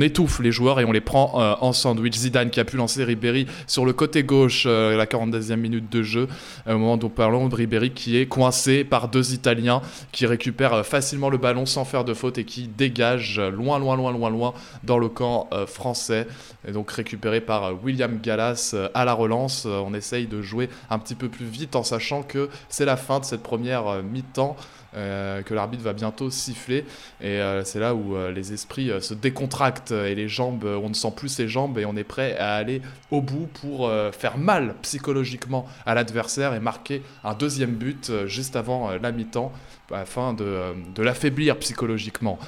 étouffe 0.00 0.40
les 0.40 0.52
joueurs 0.52 0.80
et 0.80 0.84
on 0.84 0.92
les 0.92 1.00
prend 1.00 1.58
en 1.60 1.72
sandwich. 1.72 2.14
Zidane 2.14 2.50
qui 2.50 2.60
a 2.60 2.64
pu 2.64 2.76
lancer 2.76 3.04
Ribéry 3.04 3.46
sur 3.66 3.84
le 3.84 3.92
côté 3.92 4.22
gauche, 4.22 4.64
la 4.66 5.04
42e 5.04 5.56
minute 5.56 5.90
de 5.90 6.02
jeu, 6.02 6.28
au 6.66 6.72
moment 6.72 6.96
dont 6.96 7.08
parlons 7.08 7.48
Ribéry 7.48 7.90
qui 7.90 8.16
est 8.16 8.26
coincé 8.26 8.84
par 8.84 9.08
deux 9.08 9.32
Italiens 9.32 9.82
qui 10.12 10.26
récupèrent 10.26 10.84
facilement 10.84 11.30
le 11.30 11.38
ballon 11.38 11.66
sans 11.66 11.84
faire 11.84 12.04
de 12.04 12.14
faute 12.14 12.27
et 12.36 12.44
qui 12.44 12.68
dégage 12.68 13.40
loin, 13.40 13.78
loin, 13.78 13.96
loin, 13.96 14.12
loin, 14.12 14.30
loin 14.30 14.54
dans 14.84 14.98
le 14.98 15.08
camp 15.08 15.48
euh, 15.52 15.66
français. 15.66 16.26
Et 16.66 16.72
donc 16.72 16.90
récupéré 16.90 17.40
par 17.40 17.64
euh, 17.64 17.72
William 17.82 18.18
Gallas 18.20 18.72
euh, 18.74 18.88
à 18.94 19.04
la 19.04 19.14
relance. 19.14 19.66
on 19.66 19.94
essaye 19.94 20.26
de 20.26 20.42
jouer 20.42 20.68
un 20.90 20.98
petit 20.98 21.14
peu 21.14 21.28
plus 21.28 21.46
vite 21.46 21.76
en 21.76 21.82
sachant 21.82 22.22
que 22.22 22.50
c'est 22.68 22.84
la 22.84 22.96
fin 22.96 23.20
de 23.20 23.24
cette 23.24 23.42
première 23.42 24.02
mi-temps. 24.02 24.56
Que 24.92 25.54
l'arbitre 25.54 25.82
va 25.82 25.92
bientôt 25.92 26.30
siffler. 26.30 26.84
Et 27.20 27.40
c'est 27.64 27.80
là 27.80 27.94
où 27.94 28.16
les 28.34 28.52
esprits 28.52 28.90
se 29.00 29.14
décontractent 29.14 29.92
et 29.92 30.14
les 30.14 30.28
jambes, 30.28 30.64
on 30.64 30.88
ne 30.88 30.94
sent 30.94 31.12
plus 31.16 31.28
ses 31.28 31.48
jambes 31.48 31.78
et 31.78 31.84
on 31.84 31.96
est 31.96 32.04
prêt 32.04 32.36
à 32.38 32.54
aller 32.54 32.82
au 33.10 33.20
bout 33.20 33.48
pour 33.60 33.90
faire 34.12 34.38
mal 34.38 34.74
psychologiquement 34.82 35.66
à 35.86 35.94
l'adversaire 35.94 36.54
et 36.54 36.60
marquer 36.60 37.02
un 37.24 37.34
deuxième 37.34 37.72
but 37.72 38.10
juste 38.26 38.56
avant 38.56 38.90
la 38.92 39.12
mi-temps 39.12 39.52
afin 39.94 40.32
de, 40.34 40.74
de 40.94 41.02
l'affaiblir 41.02 41.58
psychologiquement. 41.58 42.38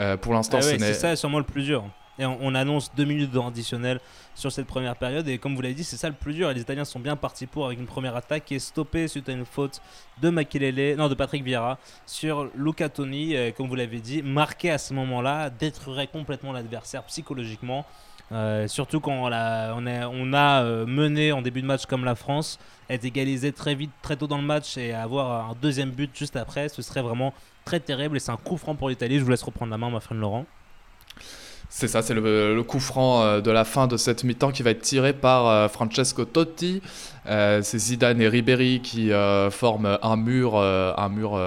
Euh, 0.00 0.16
pour 0.16 0.34
l'instant, 0.34 0.58
ah 0.60 0.62
c'est 0.62 0.94
ça 0.94 1.16
sûrement 1.16 1.38
le 1.38 1.44
plus 1.44 1.62
dur. 1.62 1.84
Et 2.18 2.26
on, 2.26 2.54
annonce 2.54 2.90
deux 2.94 3.04
minutes 3.04 3.30
de 3.30 3.38
additionnel 3.38 4.00
sur 4.34 4.50
cette 4.50 4.66
première 4.66 4.96
période. 4.96 5.28
Et 5.28 5.38
comme 5.38 5.54
vous 5.54 5.62
l'avez 5.62 5.74
dit, 5.74 5.84
c'est 5.84 5.96
ça 5.96 6.08
le 6.08 6.14
plus 6.14 6.34
dur. 6.34 6.52
Les 6.52 6.60
Italiens 6.60 6.84
sont 6.84 6.98
bien 6.98 7.16
partis 7.16 7.46
pour 7.46 7.66
avec 7.66 7.78
une 7.78 7.86
première 7.86 8.16
attaque 8.16 8.44
qui 8.46 8.56
est 8.56 8.58
stoppée 8.58 9.06
suite 9.06 9.28
à 9.28 9.32
une 9.32 9.44
faute 9.44 9.80
de 10.20 10.30
non 10.30 11.08
de 11.08 11.14
Patrick 11.14 11.44
Vieira 11.44 11.78
sur 12.06 12.50
Luca 12.56 12.88
Toni. 12.88 13.36
Comme 13.56 13.68
vous 13.68 13.76
l'avez 13.76 14.00
dit, 14.00 14.22
marqué 14.22 14.70
à 14.70 14.78
ce 14.78 14.94
moment-là, 14.94 15.50
détruirait 15.50 16.08
complètement 16.08 16.52
l'adversaire 16.52 17.04
psychologiquement. 17.04 17.86
Euh, 18.30 18.68
surtout 18.68 19.00
quand 19.00 19.12
on 19.12 19.32
a, 19.32 19.72
on 19.72 19.86
on 19.86 20.32
a 20.34 20.62
euh, 20.62 20.86
mené 20.86 21.32
en 21.32 21.40
début 21.40 21.62
de 21.62 21.66
match 21.66 21.86
comme 21.86 22.04
la 22.04 22.14
France, 22.14 22.58
être 22.90 23.04
égalisé 23.04 23.52
très 23.52 23.74
vite, 23.74 23.90
très 24.02 24.16
tôt 24.16 24.26
dans 24.26 24.36
le 24.36 24.44
match 24.44 24.76
et 24.76 24.92
avoir 24.92 25.50
un 25.50 25.54
deuxième 25.62 25.90
but 25.90 26.10
juste 26.14 26.36
après, 26.36 26.68
ce 26.68 26.82
serait 26.82 27.00
vraiment 27.02 27.32
très 27.64 27.80
terrible 27.80 28.16
et 28.16 28.20
c'est 28.20 28.32
un 28.32 28.36
coup 28.36 28.56
franc 28.56 28.74
pour 28.74 28.90
l'Italie. 28.90 29.18
Je 29.18 29.24
vous 29.24 29.30
laisse 29.30 29.42
reprendre 29.42 29.70
la 29.70 29.78
main, 29.78 29.90
ma 29.90 30.00
friend 30.00 30.20
Laurent. 30.20 30.44
C'est 31.70 31.88
ça, 31.88 32.02
c'est 32.02 32.14
le, 32.14 32.62
coup 32.62 32.80
franc 32.80 33.22
euh, 33.22 33.40
de 33.40 33.50
la 33.50 33.64
fin 33.64 33.86
de 33.86 33.96
cette 33.96 34.24
mi-temps 34.24 34.52
qui 34.52 34.62
va 34.62 34.70
être 34.70 34.82
tiré 34.82 35.12
par 35.12 35.70
Francesco 35.70 36.24
Totti. 36.24 36.82
Euh, 37.28 37.60
c'est 37.62 37.78
Zidane 37.78 38.20
et 38.22 38.28
Ribéry 38.28 38.80
qui 38.80 39.12
euh, 39.12 39.50
forment 39.50 39.98
un 40.02 40.16
mur, 40.16 40.52
euh, 40.56 40.92
un 40.96 41.08
mur 41.08 41.38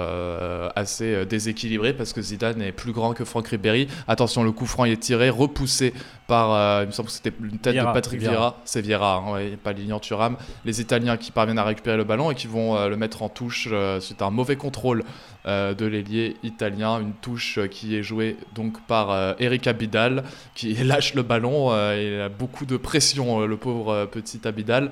assez 0.76 1.26
déséquilibré 1.26 1.92
parce 1.92 2.12
que 2.12 2.22
Zidane 2.22 2.62
est 2.62 2.72
plus 2.72 2.92
grand 2.92 3.14
que 3.14 3.24
Franck 3.24 3.48
Ribéry. 3.48 3.88
Attention, 4.08 4.44
le 4.44 4.52
coup 4.52 4.66
franc 4.66 4.84
est 4.84 5.00
tiré, 5.00 5.30
repoussé 5.30 5.92
par, 6.26 6.82
il 6.82 6.86
me 6.86 6.92
semble 6.92 7.08
que 7.08 7.14
c'était 7.14 7.32
une 7.40 7.58
tête 7.58 7.76
de 7.76 7.82
Patrick 7.82 8.20
Vieira. 8.20 8.60
C'est 8.64 8.80
Vieira, 8.80 9.22
hein, 9.26 9.56
pas 9.62 9.72
Lignan 9.72 9.98
Thuram. 9.98 10.36
Les 10.64 10.80
Italiens 10.80 11.16
qui 11.16 11.30
parviennent 11.30 11.58
à 11.58 11.64
récupérer 11.64 11.96
le 11.96 12.04
ballon 12.04 12.30
et 12.30 12.34
qui 12.34 12.46
vont 12.46 12.86
le 12.88 12.96
mettre 12.96 13.22
en 13.22 13.28
touche. 13.28 13.68
c'est 14.00 14.22
un 14.22 14.30
mauvais 14.30 14.56
contrôle 14.56 15.04
de 15.44 15.84
l'ailier 15.84 16.36
italien, 16.42 17.00
une 17.00 17.12
touche 17.12 17.58
qui 17.70 17.96
est 17.96 18.02
jouée 18.02 18.36
donc 18.54 18.80
par 18.86 19.34
Eric 19.40 19.66
Abidal 19.66 20.22
qui 20.54 20.74
lâche 20.84 21.14
le 21.14 21.22
ballon. 21.22 21.70
il 21.94 22.20
a 22.20 22.28
beaucoup 22.28 22.66
de 22.66 22.76
pression, 22.76 23.44
le 23.46 23.56
pauvre 23.56 24.06
petit 24.06 24.46
Abidal. 24.46 24.90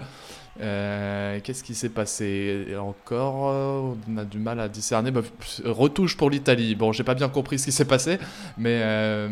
Euh, 0.60 1.38
qu'est-ce 1.42 1.62
qui 1.62 1.74
s'est 1.74 1.90
passé 1.90 2.66
encore? 2.78 3.50
Euh, 3.50 3.94
On 4.08 4.16
a 4.16 4.24
du 4.24 4.38
mal 4.38 4.60
à 4.60 4.68
discerner. 4.68 5.10
Bah, 5.10 5.22
retouche 5.64 6.16
pour 6.16 6.30
l'Italie. 6.30 6.74
Bon, 6.74 6.92
j'ai 6.92 7.04
pas 7.04 7.14
bien 7.14 7.28
compris 7.28 7.58
ce 7.58 7.66
qui 7.66 7.72
s'est 7.72 7.84
passé, 7.84 8.18
mais 8.58 8.80
euh, 8.82 9.28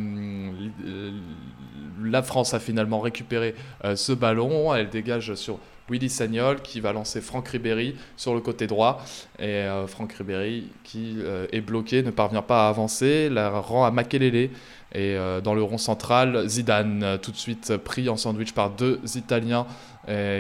la 2.03 2.23
France 2.23 2.55
a 2.55 2.61
finalement 2.61 3.01
récupéré 3.01 3.55
ce 3.95 4.13
ballon. 4.13 4.75
Elle 4.75 4.91
dégage 4.91 5.35
sur 5.35 5.59
Willy 5.91 6.09
Sagnol 6.09 6.61
qui 6.63 6.81
va 6.81 6.93
lancer 6.93 7.21
Franck 7.21 7.49
Ribéry 7.49 7.97
sur 8.17 8.35
le 8.35 8.41
côté 8.41 8.67
droit. 8.67 9.03
Et 9.39 9.67
Franck 9.87 10.13
Ribéry 10.15 10.69
qui 10.85 11.17
est 11.53 11.61
bloqué, 11.61 12.03
ne 12.03 12.11
parvient 12.11 12.43
pas 12.43 12.67
à 12.67 12.69
avancer, 12.69 13.29
la 13.29 13.51
rend 13.51 13.85
à 13.85 13.91
Makelele. 13.91 14.51
Et 14.95 15.17
dans 15.43 15.55
le 15.55 15.63
rond 15.63 15.79
central, 15.79 16.49
Zidane, 16.49 17.19
tout 17.23 17.31
de 17.31 17.37
suite 17.37 17.77
pris 17.77 18.09
en 18.09 18.17
sandwich 18.17 18.53
par 18.53 18.71
deux 18.71 19.01
Italiens 19.15 19.67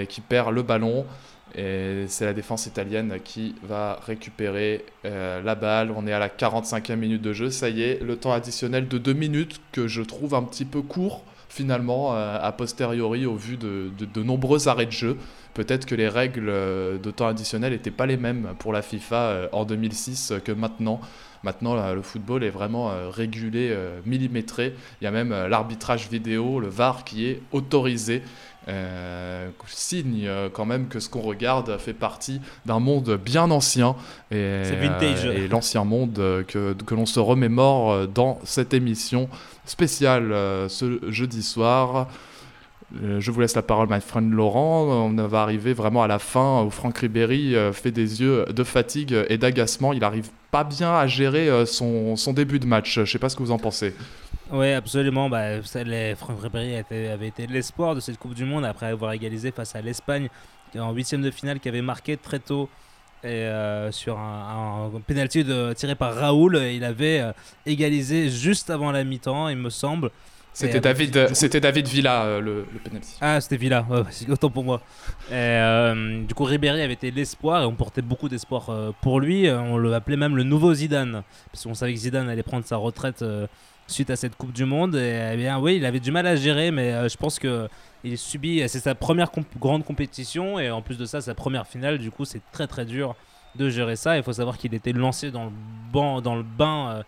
qui 0.09 0.21
perd 0.21 0.53
le 0.53 0.63
ballon. 0.63 1.07
Et 1.55 2.05
c'est 2.09 2.25
la 2.25 2.35
défense 2.35 2.67
italienne 2.67 3.19
qui 3.25 3.55
va 3.63 4.01
récupérer 4.07 4.85
euh, 5.05 5.43
la 5.43 5.55
balle. 5.55 5.93
On 5.97 6.07
est 6.07 6.13
à 6.13 6.19
la 6.19 6.29
45e 6.29 6.97
minute 6.97 7.23
de 7.23 7.33
jeu. 7.33 7.51
Ça 7.51 7.69
y 7.69 7.83
est, 7.83 8.03
le 8.03 8.17
temps 8.17 8.33
additionnel 8.33 8.89
de 8.89 8.99
2 8.99 9.13
minutes 9.13 9.61
que 9.73 9.89
je 9.89 10.03
trouve 10.03 10.35
un 10.35 10.43
petit 10.43 10.65
peu 10.65 10.83
court 10.83 11.25
finalement 11.49 12.15
euh, 12.15 12.39
a 12.41 12.53
posteriori 12.53 13.27
au 13.27 13.37
vu 13.37 13.57
de, 13.57 13.91
de, 13.99 14.23
nombreux 14.23 14.69
arrêts 14.69 14.87
de 14.87 14.93
jeu. 14.93 15.17
Peut-être 15.55 15.87
que 15.87 15.95
les 15.95 16.09
règles 16.09 16.49
euh, 16.49 16.99
de 16.99 17.11
temps 17.11 17.27
additionnel 17.27 17.73
n'étaient 17.73 17.91
pas 17.91 18.07
les 18.07 18.17
mêmes 18.17 18.55
pour 18.59 18.73
la 18.73 18.83
FIFA 18.83 19.49
en 19.53 19.65
2006 19.65 20.35
que 20.45 20.53
maintenant. 20.53 21.01
Maintenant, 21.43 21.93
le 21.95 22.03
football 22.03 22.45
est 22.45 22.51
vraiment 22.51 22.91
régulé, 23.11 23.77
millimétré. 24.05 24.75
Il 25.01 25.05
y 25.05 25.07
a 25.07 25.11
même 25.11 25.31
l'arbitrage 25.31 26.09
vidéo, 26.09 26.61
le 26.61 26.69
VAR, 26.69 27.05
qui 27.05 27.27
est 27.27 27.43
autorisé 27.53 28.23
euh, 28.69 29.49
signe 29.67 30.25
euh, 30.27 30.51
quand 30.53 30.67
même 30.67 30.89
que 30.89 31.01
ce 31.01 31.09
qu'on 31.09 31.23
regarde 31.23 31.79
fait 31.79 31.95
partie 31.95 32.43
d'un 32.67 32.81
monde 32.81 33.17
bien 33.17 33.51
ancien 33.51 33.97
et, 34.31 34.35
euh, 34.37 35.35
et 35.35 35.49
l'ancien 35.49 35.85
monde 35.85 36.45
que, 36.47 36.75
que 36.75 36.95
l'on 36.95 37.07
se 37.07 37.19
remémore 37.19 38.07
dans 38.09 38.39
cette 38.45 38.75
émission 38.75 39.31
spéciale 39.65 40.35
ce 40.69 41.01
jeudi 41.09 41.43
soir. 41.43 42.09
Je 42.95 43.31
vous 43.31 43.41
laisse 43.41 43.55
la 43.55 43.63
parole, 43.63 43.89
my 43.91 44.01
friend 44.01 44.33
Laurent. 44.33 44.85
On 44.85 45.15
va 45.15 45.43
arriver 45.43 45.73
vraiment 45.73 46.03
à 46.03 46.07
la 46.07 46.19
fin 46.19 46.63
où 46.63 46.71
Franck 46.71 46.99
Ribéry 46.99 47.55
fait 47.73 47.91
des 47.91 48.21
yeux 48.21 48.47
de 48.47 48.65
fatigue 48.65 49.15
et 49.29 49.37
d'agacement. 49.39 49.93
Il 49.93 50.05
arrive 50.05 50.31
pas 50.51 50.65
bien 50.65 50.95
à 50.95 51.07
gérer 51.07 51.67
son, 51.67 52.17
son 52.17 52.33
début 52.33 52.59
de 52.59 52.67
match. 52.67 53.01
Je 53.01 53.05
sais 53.05 53.19
pas 53.19 53.29
ce 53.29 53.37
que 53.37 53.43
vous 53.43 53.51
en 53.51 53.59
pensez. 53.59 53.95
Oui, 54.51 54.73
absolument. 54.73 55.29
Bah, 55.29 55.61
Franck 56.17 56.43
Ribéry 56.43 56.77
avait 56.77 57.29
été 57.29 57.47
l'espoir 57.47 57.95
de 57.95 58.01
cette 58.01 58.19
Coupe 58.19 58.35
du 58.35 58.45
Monde 58.45 58.65
après 58.65 58.87
avoir 58.87 59.13
égalisé 59.13 59.51
face 59.51 59.75
à 59.75 59.83
l'Espagne 59.83 60.29
en 60.77 60.93
huitième 60.93 61.23
de 61.23 61.31
finale 61.31 61.61
qui 61.61 61.69
avait 61.69 61.83
marqué 61.83 62.17
très 62.17 62.39
tôt 62.39 62.69
et 63.25 63.27
euh, 63.27 63.91
sur 63.91 64.19
un, 64.19 64.91
un 64.95 65.01
penalty 65.01 65.45
de, 65.45 65.73
tiré 65.73 65.95
par 65.95 66.15
Raoul. 66.15 66.57
Il 66.57 66.85
avait 66.85 67.21
euh, 67.21 67.33
égalisé 67.67 68.29
juste 68.29 68.71
avant 68.71 68.93
la 68.93 69.05
mi-temps, 69.05 69.49
il 69.49 69.57
me 69.57 69.71
semble. 69.71 70.11
C'était 70.59 70.81
David, 70.81 71.35
c'était 71.35 71.61
David 71.61 71.87
Villa 71.87 72.25
euh, 72.25 72.41
le, 72.41 72.67
le, 72.73 72.79
penalty. 72.81 73.17
Ah, 73.21 73.41
c'était 73.41 73.57
Villa, 73.57 73.87
c'est 74.11 74.29
autant 74.29 74.51
pour 74.51 74.65
moi. 74.65 74.81
Et, 75.31 76.25
du 76.27 76.35
coup, 76.35 76.45
Ribéry 76.45 76.83
avait 76.83 76.95
été 76.95 77.11
l'espoir 77.11 77.63
et 77.63 77.65
on 77.65 77.75
portait 77.75 78.03
beaucoup 78.03 78.29
d'espoir 78.29 78.71
pour 79.01 79.21
lui. 79.21 79.49
On 79.49 79.77
le 79.77 79.95
appelait 79.95 80.17
même 80.17 80.37
le 80.37 80.43
nouveau 80.43 80.75
Zidane 80.75 81.23
parce 81.53 81.65
qu'on 81.65 81.75
savait 81.75 81.95
que 81.95 82.01
Zidane 82.01 82.29
allait 82.29 82.43
prendre 82.43 82.65
sa 82.65 82.77
retraite 82.77 83.25
suite 83.87 84.11
à 84.11 84.17
cette 84.17 84.37
Coupe 84.37 84.53
du 84.53 84.65
Monde. 84.65 84.97
Et 84.97 85.31
eh 85.33 85.37
bien, 85.37 85.59
oui, 85.61 85.77
il 85.77 85.85
avait 85.87 86.01
du 86.01 86.11
mal 86.11 86.27
à 86.27 86.35
gérer, 86.35 86.71
mais 86.71 87.09
je 87.09 87.17
pense 87.17 87.39
que 87.39 87.69
il 88.05 88.19
subit, 88.19 88.63
c'est 88.69 88.81
sa 88.81 88.95
première 88.95 89.31
grande 89.61 89.85
compétition 89.85 90.59
et 90.59 90.71
en 90.71 90.83
plus 90.83 90.99
de 90.99 91.05
ça, 91.05 91.21
sa 91.21 91.35
première 91.35 91.67
finale. 91.67 91.99
Du 91.99 92.11
coup, 92.11 92.25
c'est 92.25 92.43
très 92.51 92.67
très 92.67 92.85
dur 92.85 93.15
de 93.55 93.69
gérer 93.69 93.97
ça. 93.97 94.17
Il 94.17 94.23
faut 94.23 94.33
savoir 94.33 94.59
qu'il 94.59 94.75
était 94.75 94.93
lancé 94.93 95.31
dans 95.31 95.47
le, 95.47 95.53
banc, 95.93 96.21
dans 96.21 96.37
le 96.37 96.43
bain 96.43 97.05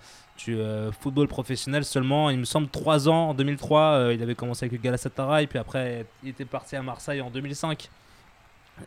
euh, 0.48 0.88
euh, 0.88 0.92
football 0.92 1.28
professionnel 1.28 1.84
seulement, 1.84 2.30
il 2.30 2.38
me 2.38 2.44
semble, 2.44 2.68
3 2.68 3.08
ans. 3.08 3.30
En 3.30 3.34
2003, 3.34 3.80
euh, 3.80 4.14
il 4.14 4.22
avait 4.22 4.34
commencé 4.34 4.64
avec 4.64 4.72
le 4.72 4.82
Galatasaray, 4.82 5.46
puis 5.46 5.58
après, 5.58 6.06
il 6.22 6.30
était 6.30 6.44
parti 6.44 6.76
à 6.76 6.82
Marseille 6.82 7.20
en 7.20 7.30
2005. 7.30 7.88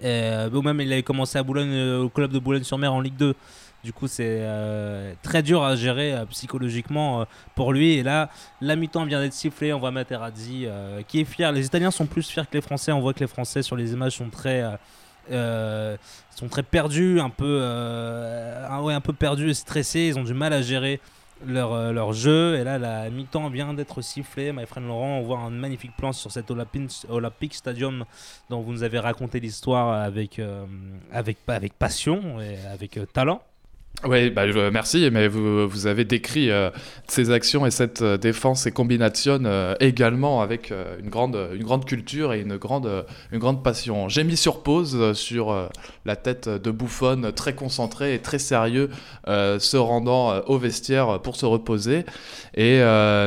Et, 0.02 0.32
ou 0.52 0.62
même, 0.62 0.82
il 0.82 0.92
avait 0.92 1.04
commencé 1.04 1.38
à 1.38 1.44
Boulogne, 1.44 2.00
au 2.00 2.10
club 2.10 2.32
de 2.32 2.40
Boulogne-sur-Mer 2.40 2.94
en 2.94 3.02
Ligue 3.02 3.18
2. 3.18 3.36
Du 3.84 3.92
coup, 3.92 4.08
c'est 4.08 4.38
euh, 4.40 5.14
très 5.24 5.44
dur 5.44 5.62
à 5.62 5.76
gérer 5.76 6.14
euh, 6.14 6.26
psychologiquement 6.28 7.22
euh, 7.22 7.26
pour 7.54 7.74
lui. 7.74 7.96
Et 7.96 8.04
là, 8.04 8.30
la 8.62 8.78
mi-temps 8.78 9.06
vient 9.06 9.20
d'être 9.20 9.34
sifflée. 9.34 9.74
On 9.74 9.80
voit 9.80 9.92
Materazzi 9.92 10.68
qui 11.08 11.20
est 11.20 11.26
fier. 11.26 11.52
Les 11.52 11.66
Italiens 11.66 11.92
sont 11.92 12.06
plus 12.06 12.28
fiers 12.28 12.44
que 12.44 12.54
les 12.54 12.62
Français. 12.62 12.94
On 12.94 13.02
voit 13.02 13.14
que 13.14 13.20
les 13.20 13.28
Français 13.28 13.62
sur 13.62 13.76
les 13.76 13.92
images 13.92 14.14
sont 14.14 14.30
très 14.30 14.64
sont 15.30 16.48
très 16.50 16.64
perdus, 16.64 17.20
un 17.20 17.30
peu, 17.30 17.60
ouais, 18.82 18.94
un 18.94 19.02
peu 19.02 19.14
perdus 19.14 19.50
et 19.50 19.54
stressés. 19.54 20.08
Ils 20.08 20.18
ont 20.18 20.24
du 20.24 20.34
mal 20.34 20.54
à 20.54 20.62
gérer 20.62 21.02
leur, 21.46 21.94
leur 21.94 22.14
jeu. 22.14 22.56
Et 22.58 22.64
là, 22.64 22.78
la 22.78 23.10
mi-temps 23.10 23.50
vient 23.50 23.74
d'être 23.74 24.02
sifflée. 24.02 24.52
My 24.52 24.66
friend 24.66 24.88
Laurent, 24.88 25.20
on 25.20 25.24
voit 25.24 25.40
un 25.40 25.50
magnifique 25.50 25.96
plan 25.96 26.12
sur 26.14 26.32
cet 26.32 26.52
Olympic 26.52 27.54
Stadium 27.54 28.06
dont 28.50 28.62
vous 28.62 28.72
nous 28.72 28.84
avez 28.84 29.00
raconté 29.00 29.40
l'histoire 29.40 30.02
avec, 30.02 30.42
avec, 31.12 31.38
avec 31.48 31.74
passion 31.74 32.40
et 32.42 32.58
avec 32.66 33.00
talent. 33.14 33.42
Oui, 34.06 34.32
bah, 34.32 34.44
merci, 34.70 35.10
mais 35.14 35.30
vous, 35.30 35.68
vous 35.68 35.88
avez 35.88 36.04
décrit 36.04 36.52
euh, 36.52 36.72
ces 37.08 37.32
actions 37.32 37.66
et 37.66 37.72
cette 37.72 38.02
euh, 38.02 38.18
défense 38.18 38.66
et 38.66 38.72
combination 38.72 39.40
euh, 39.46 39.76
également 39.80 40.42
avec 40.42 40.74
une, 41.00 41.10
grande, 41.10 41.38
une 41.54 41.64
grande 41.64 41.86
culture 41.86 42.34
et 42.34 42.42
une 42.42 42.58
grande, 42.58 43.06
une 43.32 43.40
grande 43.40 43.64
passion. 43.64 44.10
J'ai 44.10 44.26
mis 44.26 44.36
sur 44.36 44.62
pause 44.62 45.14
sur 45.14 45.70
la 46.06 46.16
tête 46.18 46.50
de 46.50 46.72
Bouffon, 46.72 47.32
très 47.34 47.54
concentré 47.54 48.16
et 48.16 48.20
très 48.20 48.40
sérieux, 48.40 48.90
se 49.26 49.78
rendant 49.78 50.42
au 50.48 50.58
vestiaire 50.58 51.22
pour 51.22 51.36
se 51.36 51.46
reposer. 51.46 52.06
Et 52.56 52.82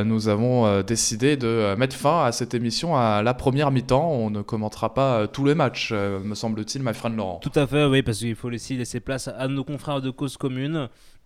nous 0.05 0.27
avons 0.27 0.81
décidé 0.81 1.37
de 1.37 1.75
mettre 1.75 1.95
fin 1.95 2.25
à 2.25 2.31
cette 2.31 2.53
émission 2.53 2.95
à 2.95 3.23
la 3.23 3.33
première 3.33 3.71
mi-temps. 3.71 4.11
On 4.11 4.29
ne 4.29 4.41
commentera 4.41 4.93
pas 4.93 5.27
tous 5.27 5.45
les 5.45 5.55
matchs, 5.55 5.91
me 5.91 6.35
semble-t-il, 6.35 6.83
my 6.83 6.93
friend 6.93 7.15
Laurent. 7.15 7.39
Tout 7.41 7.57
à 7.57 7.65
fait, 7.65 7.85
oui, 7.85 8.01
parce 8.01 8.19
qu'il 8.19 8.35
faut 8.35 8.51
aussi 8.51 8.75
laisser 8.75 8.99
place 8.99 9.27
à 9.27 9.47
nos 9.47 9.63
confrères 9.63 10.01
de 10.01 10.09
cause 10.09 10.37
commune 10.37 10.56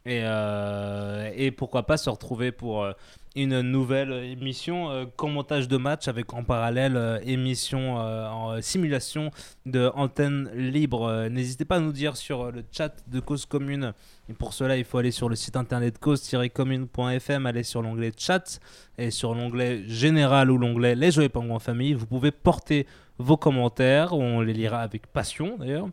et, 0.05 0.21
euh, 0.23 1.31
et, 1.35 1.51
pourquoi 1.51 1.83
pas 1.83 1.95
se 1.95 2.09
retrouver 2.09 2.51
pour 2.51 2.83
euh, 2.83 2.93
une 3.35 3.61
nouvelle 3.61 4.11
émission 4.11 4.89
euh, 4.89 5.05
commentage 5.15 5.67
de 5.67 5.77
match 5.77 6.07
avec 6.07 6.33
en 6.33 6.43
parallèle 6.43 7.21
émission 7.23 7.97
en 7.97 8.59
simulation 8.61 9.29
de 9.67 9.91
antenne 9.93 10.49
libre. 10.55 11.27
N'hésitez 11.29 11.65
pas 11.65 11.75
à 11.75 11.79
nous 11.79 11.91
dire 11.91 12.17
sur 12.17 12.51
le 12.51 12.63
chat 12.71 12.95
de 13.07 13.19
Cause 13.19 13.45
Commune. 13.45 13.93
Et 14.27 14.33
pour 14.33 14.53
cela, 14.53 14.75
il 14.75 14.85
faut 14.85 14.97
aller 14.97 15.11
sur 15.11 15.29
le 15.29 15.35
site 15.35 15.55
internet 15.55 15.99
cause-commune.fm, 15.99 17.45
aller 17.45 17.63
sur 17.63 17.81
l'onglet 17.81 18.11
chat 18.17 18.59
et 18.97 19.11
sur 19.11 19.35
l'onglet 19.35 19.83
général 19.87 20.49
ou 20.49 20.57
l'onglet 20.57 20.95
les 20.95 21.11
jeux 21.11 21.29
en 21.35 21.59
famille. 21.59 21.93
Vous 21.93 22.07
pouvez 22.07 22.31
porter 22.31 22.87
vos 23.19 23.37
commentaires, 23.37 24.13
on 24.13 24.41
les 24.41 24.53
lira 24.53 24.81
avec 24.81 25.05
passion 25.07 25.57
d'ailleurs. 25.57 25.89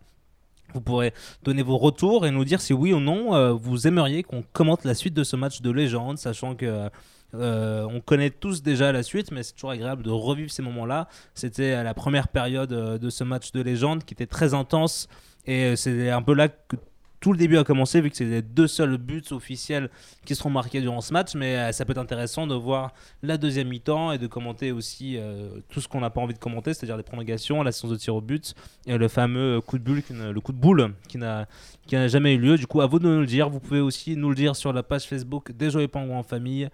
Vous 0.74 0.80
pourrez 0.80 1.14
donner 1.44 1.62
vos 1.62 1.78
retours 1.78 2.26
et 2.26 2.30
nous 2.30 2.44
dire 2.44 2.60
si 2.60 2.72
oui 2.72 2.92
ou 2.92 3.00
non 3.00 3.34
euh, 3.34 3.52
vous 3.52 3.86
aimeriez 3.86 4.22
qu'on 4.22 4.44
commente 4.52 4.84
la 4.84 4.94
suite 4.94 5.14
de 5.14 5.24
ce 5.24 5.36
match 5.36 5.62
de 5.62 5.70
légende, 5.70 6.18
sachant 6.18 6.54
que 6.54 6.90
euh, 7.34 7.86
on 7.90 8.00
connaît 8.00 8.30
tous 8.30 8.62
déjà 8.62 8.92
la 8.92 9.02
suite, 9.02 9.32
mais 9.32 9.42
c'est 9.42 9.52
toujours 9.52 9.70
agréable 9.70 10.02
de 10.02 10.10
revivre 10.10 10.50
ces 10.50 10.62
moments-là. 10.62 11.08
C'était 11.34 11.82
la 11.82 11.94
première 11.94 12.28
période 12.28 12.72
euh, 12.72 12.98
de 12.98 13.10
ce 13.10 13.24
match 13.24 13.52
de 13.52 13.60
légende 13.60 14.04
qui 14.04 14.14
était 14.14 14.26
très 14.26 14.54
intense 14.54 15.08
et 15.46 15.76
c'est 15.76 16.10
un 16.10 16.20
peu 16.20 16.34
là 16.34 16.48
que 16.48 16.76
tout 17.20 17.32
le 17.32 17.38
début 17.38 17.58
a 17.58 17.64
commencé, 17.64 18.00
vu 18.00 18.10
que 18.10 18.16
c'est 18.16 18.24
les 18.24 18.42
deux 18.42 18.66
seuls 18.66 18.96
buts 18.96 19.22
officiels 19.30 19.90
qui 20.24 20.34
seront 20.34 20.50
marqués 20.50 20.80
durant 20.80 21.00
ce 21.00 21.12
match. 21.12 21.34
Mais 21.34 21.56
euh, 21.56 21.72
ça 21.72 21.84
peut 21.84 21.92
être 21.92 21.98
intéressant 21.98 22.46
de 22.46 22.54
voir 22.54 22.92
la 23.22 23.36
deuxième 23.36 23.68
mi-temps 23.68 24.12
et 24.12 24.18
de 24.18 24.26
commenter 24.26 24.72
aussi 24.72 25.16
euh, 25.16 25.60
tout 25.68 25.80
ce 25.80 25.88
qu'on 25.88 26.00
n'a 26.00 26.10
pas 26.10 26.20
envie 26.20 26.34
de 26.34 26.38
commenter, 26.38 26.74
c'est-à-dire 26.74 26.96
les 26.96 27.02
prolongations, 27.02 27.62
la 27.62 27.72
séance 27.72 27.92
de 27.92 27.96
tir 27.96 28.14
au 28.14 28.20
but 28.20 28.54
et 28.86 28.96
le 28.96 29.08
fameux 29.08 29.60
coup 29.60 29.78
de 29.78 29.84
boule, 29.84 30.02
le 30.10 30.40
coup 30.40 30.52
de 30.52 30.58
boule 30.58 30.94
qui 31.08 31.18
n'a 31.18 31.46
jamais 31.90 32.34
eu 32.34 32.38
lieu. 32.38 32.56
Du 32.56 32.66
coup, 32.66 32.80
à 32.80 32.86
vous 32.86 32.98
de 32.98 33.08
nous 33.08 33.20
le 33.20 33.26
dire. 33.26 33.48
Vous 33.50 33.60
pouvez 33.60 33.80
aussi 33.80 34.16
nous 34.16 34.28
le 34.30 34.36
dire 34.36 34.54
sur 34.54 34.72
la 34.72 34.82
page 34.82 35.04
Facebook 35.04 35.52
des 35.52 35.70
Joyeux 35.70 35.88
Pingouins 35.88 36.18
en 36.18 36.22
famille. 36.22 36.68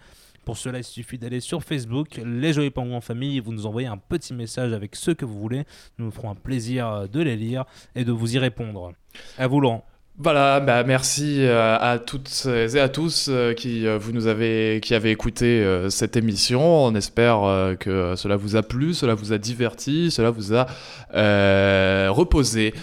Pour 0.45 0.59
cela, 0.59 0.79
il 0.79 0.85
suffit 0.85 1.17
d'aller 1.17 1.41
sur 1.41 1.63
Facebook, 1.63 2.21
les 2.23 2.53
Joyeux 2.53 2.71
Pingouins 2.71 2.99
en 2.99 3.01
famille, 3.01 3.39
et 3.39 3.41
vous 3.41 3.53
nous 3.53 3.65
envoyez 3.65 3.89
un 3.89 3.97
petit 3.97 4.35
message 4.35 4.73
avec 4.73 4.95
ceux 4.95 5.15
que 5.15 5.25
vous 5.25 5.39
voulez. 5.41 5.65
Nous 5.99 6.05
nous 6.05 6.11
ferons 6.11 6.31
un 6.31 6.35
plaisir 6.35 6.89
euh, 6.89 7.07
de 7.07 7.21
les 7.21 7.37
lire 7.37 7.65
et 7.95 8.05
de 8.05 8.13
vous 8.13 8.37
y 8.37 8.39
répondre. 8.39 8.93
À 9.39 9.47
vous, 9.47 9.61
Laurent. 9.61 9.87
Voilà, 10.17 10.61
bah 10.61 10.85
merci 10.85 11.39
euh, 11.41 11.77
à 11.77 11.99
toutes 11.99 12.47
et 12.47 12.79
à 12.79 12.89
tous 12.89 13.27
euh, 13.29 13.53
qui 13.53 13.85
euh, 13.85 13.99
vous 13.99 14.13
nous 14.13 14.29
avez 14.29 14.79
qui 14.81 14.95
écouté 14.95 15.67
cette 15.91 16.17
émission. 16.17 16.85
On 16.85 16.95
espère 16.95 17.75
que 17.81 18.15
cela 18.15 18.37
vous 18.37 18.55
a 18.55 18.63
plu, 18.63 18.95
cela 18.95 19.15
vous 19.15 19.33
a 19.33 19.39
diverti, 19.39 20.13
cela 20.13 20.31
vous 20.31 20.55
a 20.55 20.67
reposé 22.11 22.75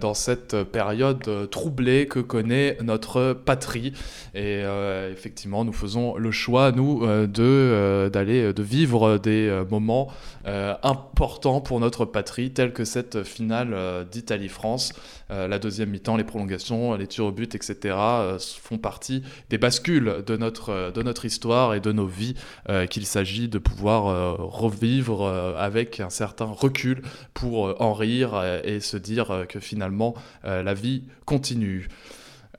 dans 0.00 0.14
cette 0.14 0.62
période 0.62 1.50
troublée 1.50 2.06
que 2.06 2.20
connaît 2.20 2.78
notre 2.84 3.32
patrie. 3.32 3.92
Et 4.34 4.62
effectivement, 5.10 5.64
nous 5.64 5.72
faisons 5.72 6.16
le 6.16 6.30
choix 6.30 6.70
nous 6.70 7.04
de 7.04 8.08
d'aller 8.12 8.52
de 8.52 8.62
vivre 8.62 9.18
des 9.18 9.64
moments 9.70 10.08
importants 10.44 11.60
pour 11.60 11.80
notre 11.80 12.04
patrie, 12.04 12.52
tels 12.52 12.72
que 12.72 12.84
cette 12.84 13.24
finale 13.24 14.06
d'Italie-France, 14.10 14.92
la 15.30 15.58
deuxième 15.58 15.90
mi-temps, 15.90 16.16
les 16.16 16.24
prolongations 16.24 16.75
les 16.98 17.06
tirs 17.06 17.26
au 17.26 17.32
but, 17.32 17.54
etc., 17.54 17.94
euh, 17.96 18.38
font 18.38 18.78
partie 18.78 19.22
des 19.50 19.58
bascules 19.58 20.22
de 20.26 20.36
notre, 20.36 20.70
euh, 20.70 20.90
de 20.90 21.02
notre 21.02 21.24
histoire 21.24 21.74
et 21.74 21.80
de 21.80 21.92
nos 21.92 22.06
vies 22.06 22.34
euh, 22.68 22.86
qu'il 22.86 23.06
s'agit 23.06 23.48
de 23.48 23.58
pouvoir 23.58 24.36
revivre 24.38 25.26
avec 25.58 26.00
un 26.00 26.10
certain 26.10 26.46
recul 26.46 27.02
pour 27.34 27.80
en 27.80 27.92
rire 27.92 28.42
et 28.64 28.80
se 28.80 28.96
dire 28.96 29.44
que 29.48 29.60
finalement 29.60 30.14
la 30.44 30.74
vie 30.74 31.04
continue. 31.24 31.88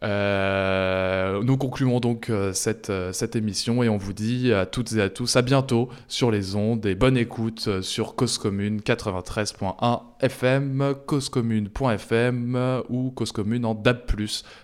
Euh, 0.04 1.42
nous 1.44 1.58
concluons 1.58 2.00
donc 2.00 2.30
euh, 2.30 2.54
cette, 2.54 2.92
euh, 2.92 3.12
cette 3.14 3.36
émission 3.36 3.82
et 3.82 3.90
on 3.90 3.98
vous 3.98 4.14
dit 4.14 4.54
à 4.54 4.68
toutes 4.68 4.94
et 4.94 5.02
à 5.02 5.10
tous 5.10 5.36
à 5.36 5.42
bientôt 5.42 5.90
sur 6.08 6.30
les 6.30 6.56
ondes 6.56 6.86
et 6.86 6.94
bonne 6.94 7.18
écoute 7.18 7.82
sur 7.82 8.16
Cause 8.16 8.38
Commune 8.38 8.80
93.1 8.82 10.02
FM, 10.22 10.94
causecommune.fm 11.06 12.82
ou 12.90 13.12
Cause 13.12 13.32
Commune 13.32 13.66
en 13.66 13.76
DAB+, 13.76 13.98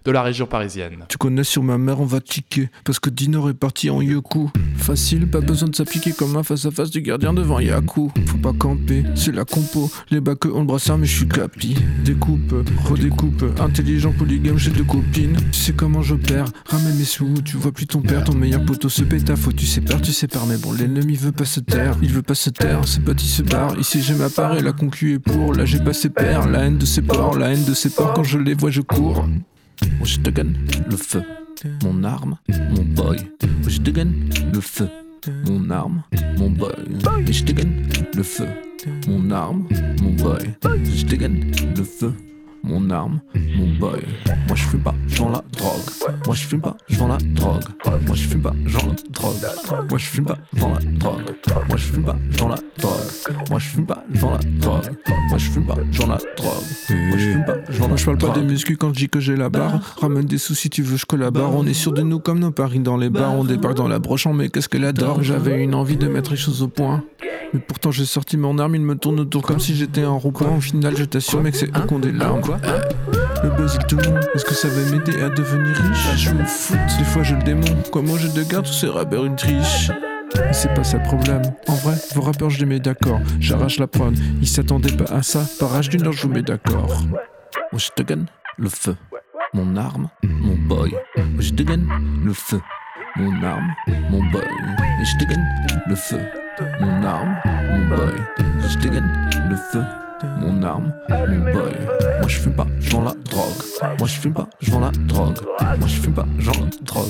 de 0.06 0.12
la 0.12 0.22
région 0.22 0.46
parisienne. 0.46 1.06
Tu 1.10 1.18
connais 1.18 1.44
sur 1.44 1.64
ma 1.64 1.78
mère, 1.78 2.00
on 2.00 2.06
va 2.06 2.22
tiquer, 2.22 2.70
parce 2.84 3.00
que 3.00 3.10
Dino 3.10 3.50
est 3.50 3.54
parti 3.54 3.90
en 3.90 4.02
Yoku. 4.02 4.52
Facile, 4.76 5.30
pas 5.30 5.42
besoin 5.42 5.70
de 5.70 5.76
s'appliquer 5.76 6.12
comme 6.12 6.36
un 6.36 6.44
face 6.44 6.66
à 6.66 6.72
face 6.72 6.90
du 6.90 7.02
gardien 7.02 7.34
devant 7.34 7.60
Yaku. 7.60 8.12
Faut 8.28 8.38
pas 8.38 8.54
camper, 8.54 9.04
c'est 9.16 9.34
la 9.34 9.46
compo, 9.46 9.90
les 10.10 10.20
bacs 10.20 10.46
ont 10.46 10.60
le 10.60 10.66
brassard 10.66 10.98
mais 10.98 11.06
je 11.06 11.18
suis 11.18 11.28
capi. 11.28 11.76
Découpe, 12.04 12.54
redécoupe, 12.86 13.44
intelligent 13.60 14.12
polygame, 14.12 14.58
j'ai 14.58 14.72
deux 14.72 14.84
copines. 14.84 15.38
Tu 15.52 15.60
sais 15.60 15.74
comment 15.74 16.02
j'opère, 16.02 16.46
ramène 16.66 16.96
mes 16.96 17.04
sous, 17.04 17.42
tu 17.44 17.58
vois 17.58 17.72
plus 17.72 17.88
ton 17.88 18.02
père, 18.02 18.24
ton 18.24 18.34
meilleur 18.36 18.64
poteau 18.66 18.90
se 18.90 19.04
péta, 19.04 19.36
faut 19.36 19.52
tu 19.52 19.66
peur, 19.82 20.02
tu 20.02 20.28
peur, 20.28 20.46
mais 20.48 20.58
bon, 20.58 20.72
l'ennemi 20.72 21.16
veut 21.16 21.32
pas 21.32 21.46
se 21.46 21.60
taire, 21.60 21.96
il 22.02 22.10
veut 22.10 22.22
pas 22.22 22.36
se 22.36 22.50
taire, 22.50 22.88
ses 22.88 23.00
potes 23.00 23.24
il 23.24 23.28
se 23.28 23.42
barre, 23.42 23.78
ici 23.80 24.02
j'ai 24.02 24.16
ma 24.16 24.30
part 24.30 24.58
et 24.58 24.62
la 24.62 24.74
concu 24.74 25.14
est 25.14 25.20
pour, 25.20 25.43
là 25.52 25.66
j'ai 25.66 25.80
pas 25.80 25.94
ses 25.94 26.10
pères, 26.10 26.48
la 26.48 26.66
haine 26.66 26.78
de 26.78 26.86
ses 26.86 27.02
porcs, 27.02 27.38
la 27.38 27.52
haine 27.52 27.66
de 27.66 27.74
ses 27.74 27.90
porcs, 27.90 28.14
quand 28.14 28.24
je 28.24 28.38
les 28.38 28.54
vois 28.54 28.72
je 28.72 28.82
cours. 28.82 29.28
je 30.04 30.20
te 30.20 30.30
gagne 30.30 30.56
le 30.90 30.98
feu, 30.98 31.24
mon 31.84 32.04
arme, 32.04 32.38
mon 32.50 32.84
boy, 32.84 33.18
je 33.68 33.80
te 33.80 33.90
gagne 33.90 34.14
le 34.54 34.62
feu 34.62 34.88
mon 35.48 35.70
arme, 35.70 36.04
mon 36.38 36.50
boy. 36.50 36.72
Et 37.28 37.34
je 37.34 37.44
dégaine 37.44 37.88
le 38.16 38.24
feu, 38.24 38.48
mon 39.08 39.32
arme, 39.32 39.68
mon 40.02 40.12
boy. 40.12 40.40
Je 40.94 41.06
dégaine 41.06 41.52
le 41.76 41.84
feu, 41.84 42.14
mon 42.64 42.90
arme, 42.90 43.20
mon 43.58 43.78
boy. 43.78 44.00
Moi 44.48 44.56
je 44.56 44.64
fume 44.64 44.80
pas, 44.82 44.96
je 45.08 45.18
vends 45.18 45.30
la 45.30 45.44
drogue. 45.52 45.82
Moi 46.26 46.36
je 46.36 46.46
fume 46.46 46.62
pas, 46.62 46.78
je 46.88 46.98
vends 46.98 47.08
la 47.08 47.18
drogue. 47.18 47.64
Moi 47.86 48.16
je 48.16 48.28
fume 48.28 48.42
pas, 48.42 48.54
je 48.66 48.78
vends 48.78 48.88
la 48.88 48.96
drogue. 49.12 49.90
Moi 49.90 49.98
je 49.98 50.06
fume 50.06 50.26
pas, 50.26 50.38
je 50.54 50.60
vends 50.60 50.70
la 50.70 50.80
drogue. 50.98 51.24
Moi 51.68 51.78
je 51.78 51.84
fume 51.84 52.04
pas, 52.04 52.16
je 52.32 52.40
vends 52.40 52.50
la 52.50 52.56
drogue. 52.78 52.96
Moi 53.50 53.60
je 53.60 53.70
fume 53.70 53.86
pas, 53.86 54.04
je 54.14 54.20
vends 54.20 54.32
la 54.32 54.38
drogue. 54.38 54.92
Moi 55.30 55.38
je 55.38 55.50
fume 55.50 55.66
pas, 55.66 55.78
je 55.92 56.00
vends 56.00 56.08
la 56.08 56.18
drogue. 56.38 56.56
Moi 56.90 57.18
je 57.18 57.30
fume 57.30 57.46
pas, 57.46 57.54
je 57.70 57.80
vends 57.80 57.88
la 57.88 57.96
Je 57.96 58.06
parle 58.06 58.18
pas 58.18 58.30
des 58.30 58.46
muscles 58.46 58.78
quand 58.78 58.94
je 58.94 59.00
dis 59.00 59.10
que 59.10 59.20
j'ai 59.20 59.36
la 59.36 59.50
barre. 59.50 59.96
Ramène 60.00 60.26
des 60.26 60.38
sous 60.38 60.56
si 60.56 60.70
tu 60.70 60.84
veux, 60.84 60.98
je 60.98 61.06
collabore. 61.06 61.56
On 61.56 61.66
est 61.66 61.74
sûr 61.74 61.92
de 61.92 62.02
nous 62.02 62.20
comme 62.20 62.40
nos 62.40 62.52
paris 62.52 62.80
dans 62.80 62.98
les 62.98 63.10
bars. 63.10 63.34
On 63.34 63.44
débarque 63.44 63.76
dans 63.76 63.88
la 63.88 64.00
broche, 64.00 64.26
mais 64.28 64.50
qu'est-ce 64.50 64.70
qu'elle 64.70 64.86
adore. 64.86 65.22
J'avais 65.22 65.62
une 65.62 65.76
envie 65.76 65.98
de 65.98 66.08
mettre 66.08 66.32
les 66.32 66.38
choses 66.38 66.62
au 66.62 66.70
point. 66.70 67.04
Mais 67.54 67.60
pourtant 67.60 67.92
j'ai 67.92 68.06
sorti 68.06 68.36
mon 68.36 68.58
arme, 68.58 68.76
il 68.76 68.82
me 68.82 68.96
tourne 68.96 69.20
autour 69.20 69.44
comme 69.44 69.60
si 69.60 69.76
j'étais 69.76 70.02
un 70.02 70.10
rond-point. 70.12 70.58
Au 70.58 70.62
final, 70.62 70.98
je 70.98 71.04
t'assure, 71.04 71.42
mec, 71.42 71.56
c'est 71.56 71.68
eux 71.68 71.86
qui 71.88 71.94
ont 71.94 72.00
des 72.00 72.12
larmes. 72.12 72.42
Le 73.44 73.50
buzz 73.58 73.78
il 73.80 73.86
tourne, 73.88 74.20
est-ce 74.34 74.46
que 74.46 74.54
ça 74.54 74.68
va 74.68 74.92
m'aider 74.92 75.22
à 75.22 75.30
devenir 75.30 75.76
riche? 75.76 76.18
Je 76.18 76.32
me 76.32 76.44
fout, 76.46 76.78
des 76.98 77.06
fois 77.06 77.24
j'ai 77.24 77.36
le 77.36 77.44
démon, 77.44 77.84
comment 77.92 78.16
je 78.18 78.28
de 78.28 78.44
garde 78.44 78.66
tous 78.66 78.74
ces 78.74 78.88
rappeurs 78.88 79.26
une 79.26 79.36
triche? 79.36 79.92
C'est 80.52 80.74
pas 80.74 80.84
ça 80.84 80.98
le 80.98 81.04
problème. 81.04 81.42
En 81.68 81.76
vrai, 81.76 81.96
vos 82.16 82.22
rappeurs, 82.22 82.50
je 82.50 82.60
les 82.60 82.66
mets 82.66 82.80
d'accord. 82.80 83.20
J'arrache 83.40 83.78
la 83.78 83.88
prône, 83.88 84.16
ils 84.42 84.48
s'attendaient 84.48 84.96
pas 84.96 85.14
à 85.14 85.22
ça. 85.22 85.46
Parage 85.60 85.90
d'une 85.90 86.08
heure, 86.08 86.14
je 86.14 86.24
vous 86.24 86.34
mets 86.34 86.42
d'accord. 86.42 87.04
Je 87.74 88.04
gagne 88.04 88.26
le 88.58 88.70
feu. 88.70 88.96
Mon 89.54 89.76
arme, 89.78 90.10
mon 90.24 90.56
boy. 90.56 90.96
Je 91.38 91.54
gagne 91.54 91.88
le 92.26 92.34
feu. 92.34 92.60
Mon 93.16 93.44
arme, 93.44 93.74
mon 94.10 94.24
boy. 94.32 94.42
Je 95.04 95.26
gagne 95.26 95.46
le 95.88 95.96
feu. 95.96 96.20
Mon 96.82 97.04
arme, 97.04 97.36
mon 97.46 97.96
boy. 97.96 98.14
Je 98.68 98.90
gagne 98.90 99.12
le 99.50 99.56
feu. 99.56 99.84
Mon 100.40 100.64
arme, 100.64 100.94
mon 101.10 101.52
boy. 101.52 101.74
Moi 102.20 102.28
je 102.28 102.40
fume 102.40 102.54
pas, 102.54 102.68
je 102.80 102.92
vends 102.92 103.04
la 103.04 103.14
drogue. 103.14 103.98
Moi 104.00 104.08
je 104.08 104.20
fume 104.20 104.34
pas, 104.34 104.48
je 104.62 104.72
vends 104.72 104.80
la 104.80 104.92
drogue. 104.92 105.38
Moi 105.60 105.88
je 105.88 106.02
fume 106.02 106.14
pas, 106.14 106.26
je 106.40 106.46
vends 106.46 106.60
la 106.62 106.70
drogue. 106.82 107.08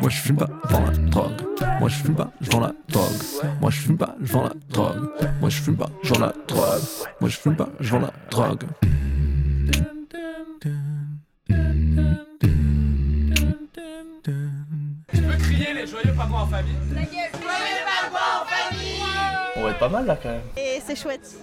Moi 0.00 0.10
je 0.10 0.16
fume 0.16 0.36
pas, 0.36 0.48
je 0.62 0.70
vends 0.72 0.80
la 0.84 0.92
drogue. 1.10 1.42
Moi 1.80 1.88
je 1.88 1.94
fume 1.94 2.14
pas, 2.14 2.30
je 2.40 2.50
vends 2.50 2.60
la 2.60 2.72
drogue. 2.88 3.22
Moi 3.60 3.70
je 3.70 3.80
fume 3.80 3.96
pas, 3.96 4.16
je 4.22 4.32
vends 4.32 4.42
la 4.44 4.52
drogue. 4.70 5.08
Moi 5.40 5.50
je 5.50 5.60
fume 5.60 5.76
pas, 5.76 5.90
je 6.02 6.14
vends 6.14 6.20
la 6.20 6.32
drogue. 6.48 6.82
Moi 7.20 7.30
je 7.30 7.36
fume 7.36 7.56
pas, 7.56 7.68
je 7.80 7.90
vends 7.90 8.00
la 8.00 8.12
drogue. 8.30 8.64
Tu 15.12 15.22
peux 15.22 15.36
crier 15.38 15.74
les 15.74 15.86
joyeux 15.86 16.12
pingouins 16.16 16.42
en 16.42 16.46
famille? 16.46 16.74
On 19.56 19.62
va 19.64 19.70
être 19.70 19.78
pas 19.78 19.88
mal 19.88 20.06
là 20.06 20.16
quand 20.20 20.30
même. 20.30 20.40
Et 20.56 20.80
c'est 20.84 20.96
chouette. 20.96 21.36